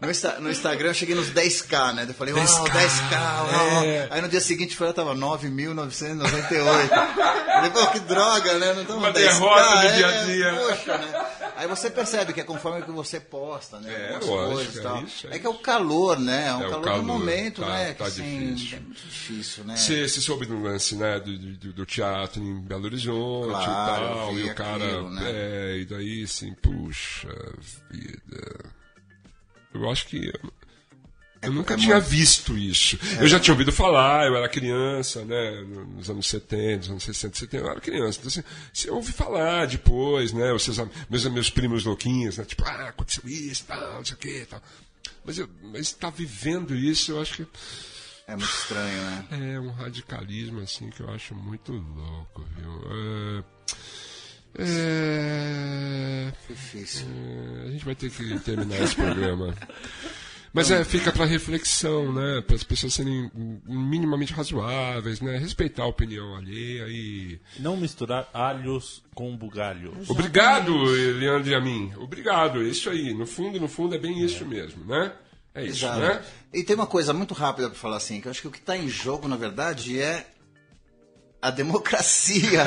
No, 0.00 0.10
Insta- 0.10 0.40
no 0.40 0.50
Instagram 0.50 0.88
eu 0.88 0.94
cheguei 0.94 1.14
nos 1.14 1.28
10K, 1.30 1.92
né? 1.94 2.06
Eu 2.08 2.14
falei, 2.14 2.32
uau, 2.32 2.44
10K, 2.44 2.70
10K, 2.70 3.52
uau. 3.52 3.84
é. 3.84 4.08
Aí 4.10 4.22
no 4.22 4.28
dia 4.30 4.40
seguinte 4.40 4.74
foi, 4.74 4.88
eu 4.88 4.94
tava 4.94 5.14
9.998. 5.14 6.88
Falei, 7.70 7.86
pô, 7.86 7.86
que 7.92 8.00
droga, 8.00 8.58
né? 8.58 8.72
Não 8.88 8.96
Uma 8.98 9.08
10K, 9.10 9.14
derrota 9.14 9.70
do 9.80 9.86
é, 9.86 9.92
dia 9.96 10.06
a 10.08 10.24
dia. 10.24 10.54
Poxa, 10.54 10.98
né? 10.98 11.26
Aí 11.56 11.68
você 11.68 11.90
percebe 11.90 12.32
que 12.32 12.40
é 12.40 12.44
conforme 12.44 12.82
que 12.82 12.90
você 12.90 13.20
posta, 13.20 13.78
né? 13.78 13.92
É, 13.92 14.14
algumas 14.14 14.26
lógico, 14.26 14.54
coisas 14.54 14.76
é 14.78 14.82
tal. 14.82 15.02
isso, 15.04 15.26
é 15.28 15.36
É 15.36 15.38
que 15.38 15.46
é 15.46 15.50
o 15.50 15.54
calor, 15.58 16.18
né? 16.18 16.48
É 16.48 16.54
um 16.54 16.62
É 16.62 16.66
o 16.66 16.70
calor, 16.70 16.84
calor, 16.84 17.00
do 17.00 17.06
momento, 17.06 17.60
tá- 17.62 17.68
né? 17.68 17.92
tá 17.94 18.04
que, 18.04 18.10
assim, 18.10 18.54
difícil. 18.54 18.76
É 18.76 18.80
muito 18.80 19.02
difícil, 19.06 19.64
né? 19.64 19.76
Você 19.76 20.08
você 20.08 20.20
soube 20.20 20.46
do 20.46 20.60
lance, 20.62 20.96
né? 20.96 21.20
Do, 21.20 21.38
do, 21.38 21.72
do 21.72 21.86
teatro 21.86 22.42
em 22.42 22.60
Belo 22.62 22.84
Horizonte 22.84 23.48
Claro, 23.50 24.02
e 24.04 24.06
tal. 24.16 24.38
E 24.38 24.44
o 24.50 24.54
cara. 24.54 24.84
aquilo, 24.84 25.10
né? 25.10 25.22
É, 25.30 25.76
e 25.78 25.84
daí 25.84 26.24
assim, 26.24 26.52
puxa 26.54 27.28
vida. 27.90 28.64
Eu 29.74 29.90
acho 29.90 30.06
que. 30.06 30.32
Eu, 31.42 31.48
eu 31.48 31.52
nunca 31.52 31.74
é 31.74 31.76
tinha 31.76 31.98
visto 31.98 32.56
isso. 32.56 32.98
Eu 33.20 33.26
já 33.26 33.38
tinha 33.40 33.52
ouvido 33.52 33.72
falar, 33.72 34.26
eu 34.26 34.36
era 34.36 34.48
criança, 34.48 35.24
né? 35.24 35.62
Nos 35.96 36.08
anos 36.08 36.26
70, 36.28 36.76
nos 36.76 36.88
anos 36.90 37.04
60, 37.04 37.38
70, 37.38 37.64
eu 37.64 37.70
era 37.70 37.80
criança. 37.80 38.18
Então, 38.18 38.28
assim, 38.28 38.42
você 38.72 38.90
ouve 38.90 39.12
falar 39.12 39.66
depois, 39.66 40.32
né? 40.32 40.52
Os 40.52 40.62
seus, 40.62 40.78
meus, 41.10 41.24
meus 41.26 41.50
primos 41.50 41.84
louquinhos, 41.84 42.38
né? 42.38 42.44
Tipo, 42.44 42.64
ah, 42.64 42.88
aconteceu 42.88 43.28
isso, 43.28 43.64
tal, 43.66 43.94
não 43.94 44.04
sei 44.04 44.14
o 44.14 44.18
que 44.18 44.46
tal. 44.46 44.62
Mas, 45.24 45.38
eu, 45.38 45.48
mas 45.62 45.92
tá 45.92 46.10
vivendo 46.10 46.74
isso, 46.74 47.12
eu 47.12 47.20
acho 47.20 47.34
que. 47.34 47.46
É 48.26 48.36
muito 48.36 48.54
estranho, 48.54 49.02
né? 49.02 49.54
É 49.54 49.60
um 49.60 49.72
radicalismo 49.72 50.60
assim 50.60 50.90
que 50.90 51.00
eu 51.00 51.10
acho 51.10 51.34
muito 51.34 51.72
louco, 51.72 52.44
viu? 52.56 52.82
É, 52.90 53.44
é, 54.58 56.32
Difícil. 56.48 57.06
é, 57.08 57.66
a 57.66 57.70
gente 57.70 57.84
vai 57.84 57.94
ter 57.94 58.10
que 58.10 58.38
terminar 58.40 58.80
esse 58.80 58.94
programa. 58.94 59.54
Mas 60.52 60.70
é, 60.70 60.84
fica 60.84 61.10
para 61.10 61.24
reflexão, 61.24 62.12
né? 62.12 62.42
Para 62.46 62.56
as 62.56 62.62
pessoas 62.62 62.92
serem 62.92 63.30
minimamente 63.66 64.32
razoáveis, 64.32 65.20
né? 65.20 65.38
Respeitar 65.38 65.84
a 65.84 65.86
opinião 65.86 66.36
alheia 66.36 66.86
e. 66.88 67.40
Não 67.58 67.76
misturar 67.76 68.28
alhos 68.34 69.02
com 69.14 69.34
bugalho. 69.36 69.96
Obrigado, 70.08 70.76
Leandro 70.76 71.50
e 71.50 71.54
a 71.54 71.60
mim. 71.60 71.92
Obrigado, 71.96 72.60
é 72.62 72.64
isso 72.64 72.90
aí. 72.90 73.14
No 73.14 73.26
fundo, 73.26 73.58
no 73.58 73.68
fundo, 73.68 73.94
é 73.94 73.98
bem 73.98 74.22
isso 74.22 74.44
mesmo, 74.44 74.84
né? 74.84 75.12
É 75.54 75.64
isso, 75.64 75.84
Exato. 75.84 76.00
né? 76.00 76.22
E 76.52 76.62
tem 76.62 76.76
uma 76.76 76.86
coisa 76.86 77.12
muito 77.12 77.34
rápida 77.34 77.68
para 77.68 77.78
falar 77.78 77.96
assim, 77.96 78.20
que 78.20 78.26
eu 78.26 78.30
acho 78.30 78.40
que 78.40 78.48
o 78.48 78.50
que 78.50 78.58
está 78.58 78.76
em 78.76 78.88
jogo, 78.88 79.28
na 79.28 79.36
verdade, 79.36 79.98
é 80.00 80.26
a 81.42 81.50
democracia. 81.50 82.64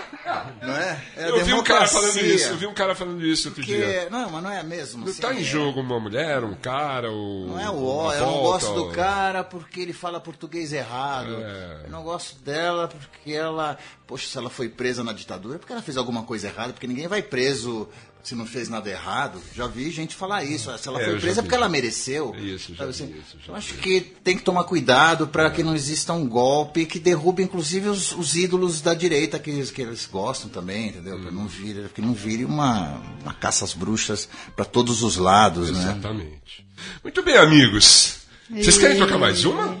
não 0.62 0.74
é? 0.74 1.00
É 1.14 1.24
a 1.24 1.28
Eu 1.28 1.44
vi 1.44 1.52
um 1.52 1.62
cara 1.62 1.86
falando 1.86 2.18
isso, 2.20 2.48
eu 2.48 2.56
vi 2.56 2.66
um 2.66 2.72
cara 2.72 2.94
falando 2.94 3.24
isso 3.24 3.48
outro 3.48 3.62
dia. 3.62 3.76
Porque, 3.84 4.10
não, 4.10 4.30
mas 4.30 4.42
não 4.42 4.50
é 4.50 4.62
mesmo. 4.62 5.04
Não 5.04 5.12
assim, 5.12 5.20
tá 5.20 5.34
em 5.34 5.40
é- 5.40 5.44
jogo 5.44 5.80
uma 5.80 6.00
mulher, 6.00 6.42
um 6.42 6.54
cara, 6.54 7.10
ou. 7.10 7.48
Não 7.48 7.60
é 7.60 7.68
o 7.68 7.84
ó, 7.84 8.14
eu 8.14 8.26
não 8.26 8.38
gosto 8.40 8.72
do 8.72 8.84
ou- 8.86 8.92
cara 8.92 9.44
porque 9.44 9.80
ele 9.80 9.92
fala 9.92 10.18
português 10.18 10.72
errado. 10.72 11.36
É. 11.38 11.82
Eu 11.84 11.90
não 11.90 12.02
gosto 12.02 12.36
dela 12.42 12.88
porque 12.88 13.32
ela. 13.32 13.76
Poxa, 14.06 14.26
se 14.26 14.38
ela 14.38 14.48
foi 14.48 14.70
presa 14.70 15.04
na 15.04 15.12
ditadura, 15.12 15.56
é 15.56 15.58
porque 15.58 15.72
ela 15.74 15.82
fez 15.82 15.98
alguma 15.98 16.22
coisa 16.22 16.48
errada, 16.48 16.72
porque 16.72 16.86
ninguém 16.86 17.06
vai 17.06 17.20
preso 17.20 17.86
se 18.22 18.34
não 18.34 18.44
fez 18.46 18.68
nada 18.68 18.88
errado. 18.90 19.40
Já 19.54 19.66
vi 19.66 19.90
gente 19.90 20.14
falar 20.14 20.44
isso. 20.44 20.70
Se 20.78 20.88
ela 20.88 21.00
É, 21.00 21.04
foi 21.04 21.20
presa 21.20 21.28
é 21.28 21.34
vi. 21.34 21.42
porque 21.42 21.54
ela 21.54 21.68
mereceu. 21.68 22.34
Isso, 22.36 22.74
já 22.74 22.84
Sabe 22.84 22.92
vi 22.92 23.02
assim? 23.04 23.14
isso, 23.18 23.36
já 23.46 23.52
eu 23.52 23.56
acho 23.56 23.74
vi. 23.74 23.80
que 23.80 24.00
tem 24.22 24.36
que 24.36 24.42
tomar 24.42 24.64
cuidado 24.64 25.26
para 25.28 25.50
que 25.50 25.62
não 25.62 25.74
exista 25.74 26.12
um 26.12 26.26
golpe 26.28 26.84
que 26.84 26.98
derrube, 26.98 27.42
inclusive, 27.42 27.88
os, 27.88 28.12
os 28.12 28.34
ídolos 28.36 28.80
da 28.80 28.92
direita 28.94 29.38
que, 29.38 29.50
eles- 29.50 29.70
que 29.70 29.80
eles 29.82 30.06
gostam 30.06 30.50
também, 30.50 30.88
entendeu? 30.88 31.18
Para 31.20 31.30
não 31.30 31.46
vire, 31.46 31.88
que 31.94 32.02
não 32.02 32.12
vire 32.12 32.44
uma, 32.44 33.00
uma 33.22 33.32
caça 33.34 33.64
às 33.64 33.72
bruxas 33.72 34.28
para 34.54 34.64
todos 34.64 35.02
os 35.02 35.16
lados, 35.16 35.70
né? 35.70 35.78
Exatamente. 35.92 36.66
Muito 37.02 37.22
bem, 37.22 37.36
amigos. 37.36 38.18
Vocês 38.50 38.78
querem 38.78 38.98
tocar 38.98 39.18
mais 39.18 39.44
uma? 39.44 39.77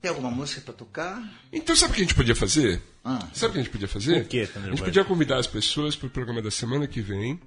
Tem 0.00 0.08
alguma 0.08 0.30
música 0.30 0.62
para 0.62 0.72
tocar? 0.72 1.22
Então, 1.52 1.76
sabe 1.76 1.92
o 1.92 1.94
que 1.94 2.00
a 2.00 2.04
gente 2.04 2.14
podia 2.14 2.34
fazer? 2.34 2.80
Ah. 3.04 3.18
Sabe 3.34 3.50
o 3.50 3.52
que 3.52 3.58
a 3.58 3.62
gente 3.62 3.72
podia 3.72 3.88
fazer? 3.88 4.22
O 4.22 4.24
quê, 4.24 4.48
a 4.56 4.60
gente 4.70 4.82
podia 4.82 5.04
convidar 5.04 5.36
as 5.38 5.46
pessoas 5.46 5.94
para 5.94 6.06
o 6.06 6.10
programa 6.10 6.40
da 6.40 6.50
semana 6.50 6.86
que 6.86 7.00
vem. 7.02 7.38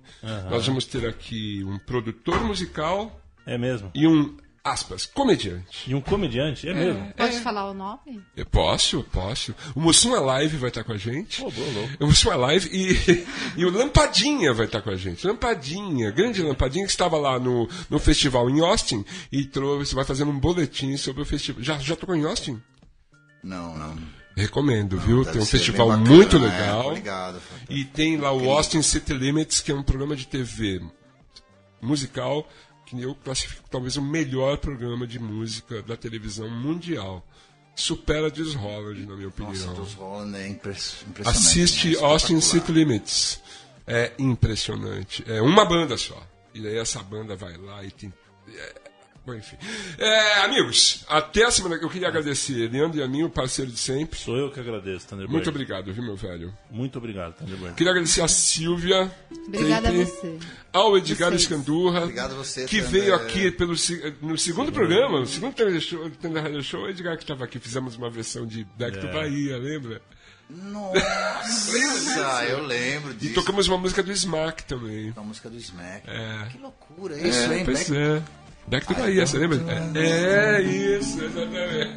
Nós 0.50 0.66
vamos 0.68 0.86
ter 0.86 1.08
aqui 1.08 1.64
um 1.66 1.80
produtor 1.80 2.44
musical 2.44 3.20
É 3.46 3.58
mesmo? 3.58 3.92
e 3.96 4.08
um, 4.08 4.38
aspas, 4.64 5.06
comediante. 5.06 5.92
E 5.92 5.94
um 5.94 6.00
comediante? 6.00 6.68
É, 6.70 6.74
mesmo? 6.74 7.14
Pode 7.18 7.40
falar 7.42 7.70
o 7.70 7.74
nome? 7.74 8.24
Eu 8.36 8.46
posso, 8.46 8.98
eu 8.98 9.04
posso. 9.04 9.54
O 9.76 9.82
Mussum 9.82 10.16
Alive 10.16 10.56
vai 10.58 10.70
estar 10.70 10.84
com 10.84 10.94
a 10.94 10.98
gente. 10.98 11.42
Pô, 11.42 11.52
boa, 11.52 11.72
louco. 11.72 11.94
O 12.00 12.08
Mussum 12.08 12.32
Alive 12.32 12.70
e, 12.72 13.28
e 13.60 13.66
o 13.66 13.72
Lampadinha 13.72 14.54
vai 14.54 14.66
estar 14.66 14.82
com 14.82 14.90
a 14.90 14.96
gente. 14.96 15.28
Lampadinha, 15.28 16.12
grande 16.12 16.42
Lampadinha, 16.42 16.86
que 16.86 16.92
estava 16.92 17.18
lá 17.18 17.38
no, 17.38 17.68
no 17.90 18.00
festival 18.00 18.50
em 18.50 18.62
Austin 18.62 19.04
e 19.32 19.44
trouxe, 19.44 19.94
vai 19.94 20.06
fazendo 20.06 20.32
um 20.32 20.40
boletim 20.40 20.96
sobre 20.96 21.22
o 21.22 21.26
festival. 21.26 21.62
Já, 21.62 21.78
já 21.80 21.96
tocou 21.96 22.16
em 22.16 22.24
Austin? 22.24 22.62
Não, 23.44 23.78
não. 23.78 23.98
Recomendo, 24.36 24.98
viu? 24.98 25.20
Deve 25.24 25.34
Tem 25.34 25.42
um 25.42 25.46
festival 25.46 25.90
bacana, 25.90 26.10
muito 26.10 26.38
é, 26.38 26.40
legal. 26.40 26.84
tô 26.84 26.94
ligado. 26.94 27.42
E 27.70 27.84
tem 27.84 28.18
lá 28.18 28.32
o 28.32 28.50
Austin 28.50 28.82
City 28.82 29.14
Limits, 29.14 29.60
que 29.60 29.72
é 29.72 29.76
um 29.76 29.84
programa 29.84 30.16
de 30.16 30.26
TV 30.26 30.82
musical 31.82 32.48
que 32.98 33.02
eu 33.04 33.16
classifico 33.16 33.64
talvez 33.70 33.98
o 33.98 34.02
melhor 34.02 34.58
programa 34.58 35.06
de 35.08 35.20
música 35.20 35.82
da 35.82 35.96
televisão 35.98 36.50
mundial. 36.50 37.26
Supera 37.76 38.30
Diz 38.30 38.54
Holland, 38.54 39.06
na 39.08 39.16
minha 39.16 39.30
opinião. 39.30 39.52
Nossa, 39.54 39.74
dos 39.74 39.94
Holland 39.94 40.38
é 40.38 40.48
impress- 40.48 41.04
impressionante. 41.08 41.48
Assiste 41.48 41.90
né? 41.96 42.04
Austin. 42.04 42.40
City 42.40 42.72
Limits. 42.72 43.42
É 43.88 44.12
impressionante. 44.20 45.24
É 45.28 45.42
uma 45.42 45.66
banda 45.66 45.98
só. 45.98 46.22
E 46.54 46.62
daí 46.62 46.78
essa 46.78 47.02
banda 47.02 47.36
vai 47.36 47.58
lá 47.58 47.84
e 47.84 47.90
tem. 47.92 48.14
é, 48.56 48.76
Bom, 49.26 49.34
enfim. 49.34 49.56
É, 49.98 50.40
amigos, 50.40 51.06
até 51.08 51.46
a 51.46 51.52
semana 51.52 51.80
que 51.80 51.86
eu 51.86 51.90
queria 51.90 52.10
agradecer 52.10 52.70
Leandro 52.70 53.00
e 53.00 53.02
a 53.04 53.08
mim, 53.08 53.24
o 53.24 53.30
parceiro 53.30 53.72
de 53.72 53.80
sempre. 53.80 54.20
Sou 54.20 54.36
eu 54.36 54.52
que 54.52 54.60
agradeço, 54.60 55.08
Thunderbird. 55.08 55.32
Muito 55.32 55.50
obrigado, 55.50 55.94
viu, 55.94 56.04
meu 56.04 56.18
velho? 56.18 56.54
Muito 56.70 56.98
obrigado, 56.98 57.34
Thunderbird. 57.36 57.74
Queria 57.76 57.92
agradecer 57.92 58.22
a 58.22 58.28
Silvia. 58.28 59.10
Obrigada 59.48 59.88
a 59.88 59.92
você. 59.94 60.38
Ao 60.74 60.98
Edgar 60.98 61.30
Vocês. 61.30 61.42
Escandurra. 61.44 62.02
Obrigado 62.02 62.32
a 62.34 62.36
você 62.36 62.66
Que 62.66 62.82
também. 62.82 63.02
veio 63.02 63.16
aqui 63.16 63.50
pelo, 63.52 63.74
no 64.22 64.38
segundo 64.38 64.74
programa, 64.74 65.22
no 65.22 65.26
segundo 65.26 65.54
Tender 65.54 65.80
Show, 65.80 66.12
Radio 66.42 66.62
Show, 66.64 66.82
o 66.82 66.90
Edgar 66.90 67.16
que 67.16 67.24
estava 67.24 67.46
aqui. 67.46 67.60
Fizemos 67.60 67.96
uma 67.96 68.10
versão 68.10 68.46
de 68.46 68.66
Back 68.78 69.00
to 69.00 69.08
É. 69.08 69.14
Bahia, 69.14 69.58
lembra? 69.58 70.02
Nossa, 70.50 72.46
eu 72.50 72.64
lembro 72.66 73.12
E 73.12 73.16
disso. 73.16 73.34
tocamos 73.36 73.68
uma 73.68 73.78
música 73.78 74.04
do 74.04 74.12
Smack 74.12 74.66
também. 74.66 75.14
A 75.16 75.22
música 75.22 75.50
do 75.50 75.58
Smack. 75.58 76.10
É. 76.10 76.48
Que 76.52 76.58
loucura 76.58 77.18
isso, 77.18 77.52
hein? 77.54 77.64
Pois 77.66 77.90
Back- 77.90 77.96
é. 77.98 78.22
Back 78.68 78.88
to 78.88 78.94
Bahia, 78.94 79.26
você 79.26 79.38
lembra? 79.38 79.60
É, 79.96 80.58
é 80.58 80.62
isso, 80.62 81.24
exatamente. 81.24 81.94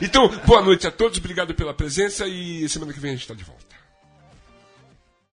então, 0.02 0.28
boa 0.44 0.62
noite 0.62 0.86
a 0.86 0.90
todos, 0.90 1.18
obrigado 1.18 1.54
pela 1.54 1.72
presença 1.72 2.26
e 2.26 2.68
semana 2.68 2.92
que 2.92 3.00
vem 3.00 3.10
a 3.10 3.14
gente 3.14 3.22
está 3.22 3.34
de 3.34 3.44
volta. 3.44 3.79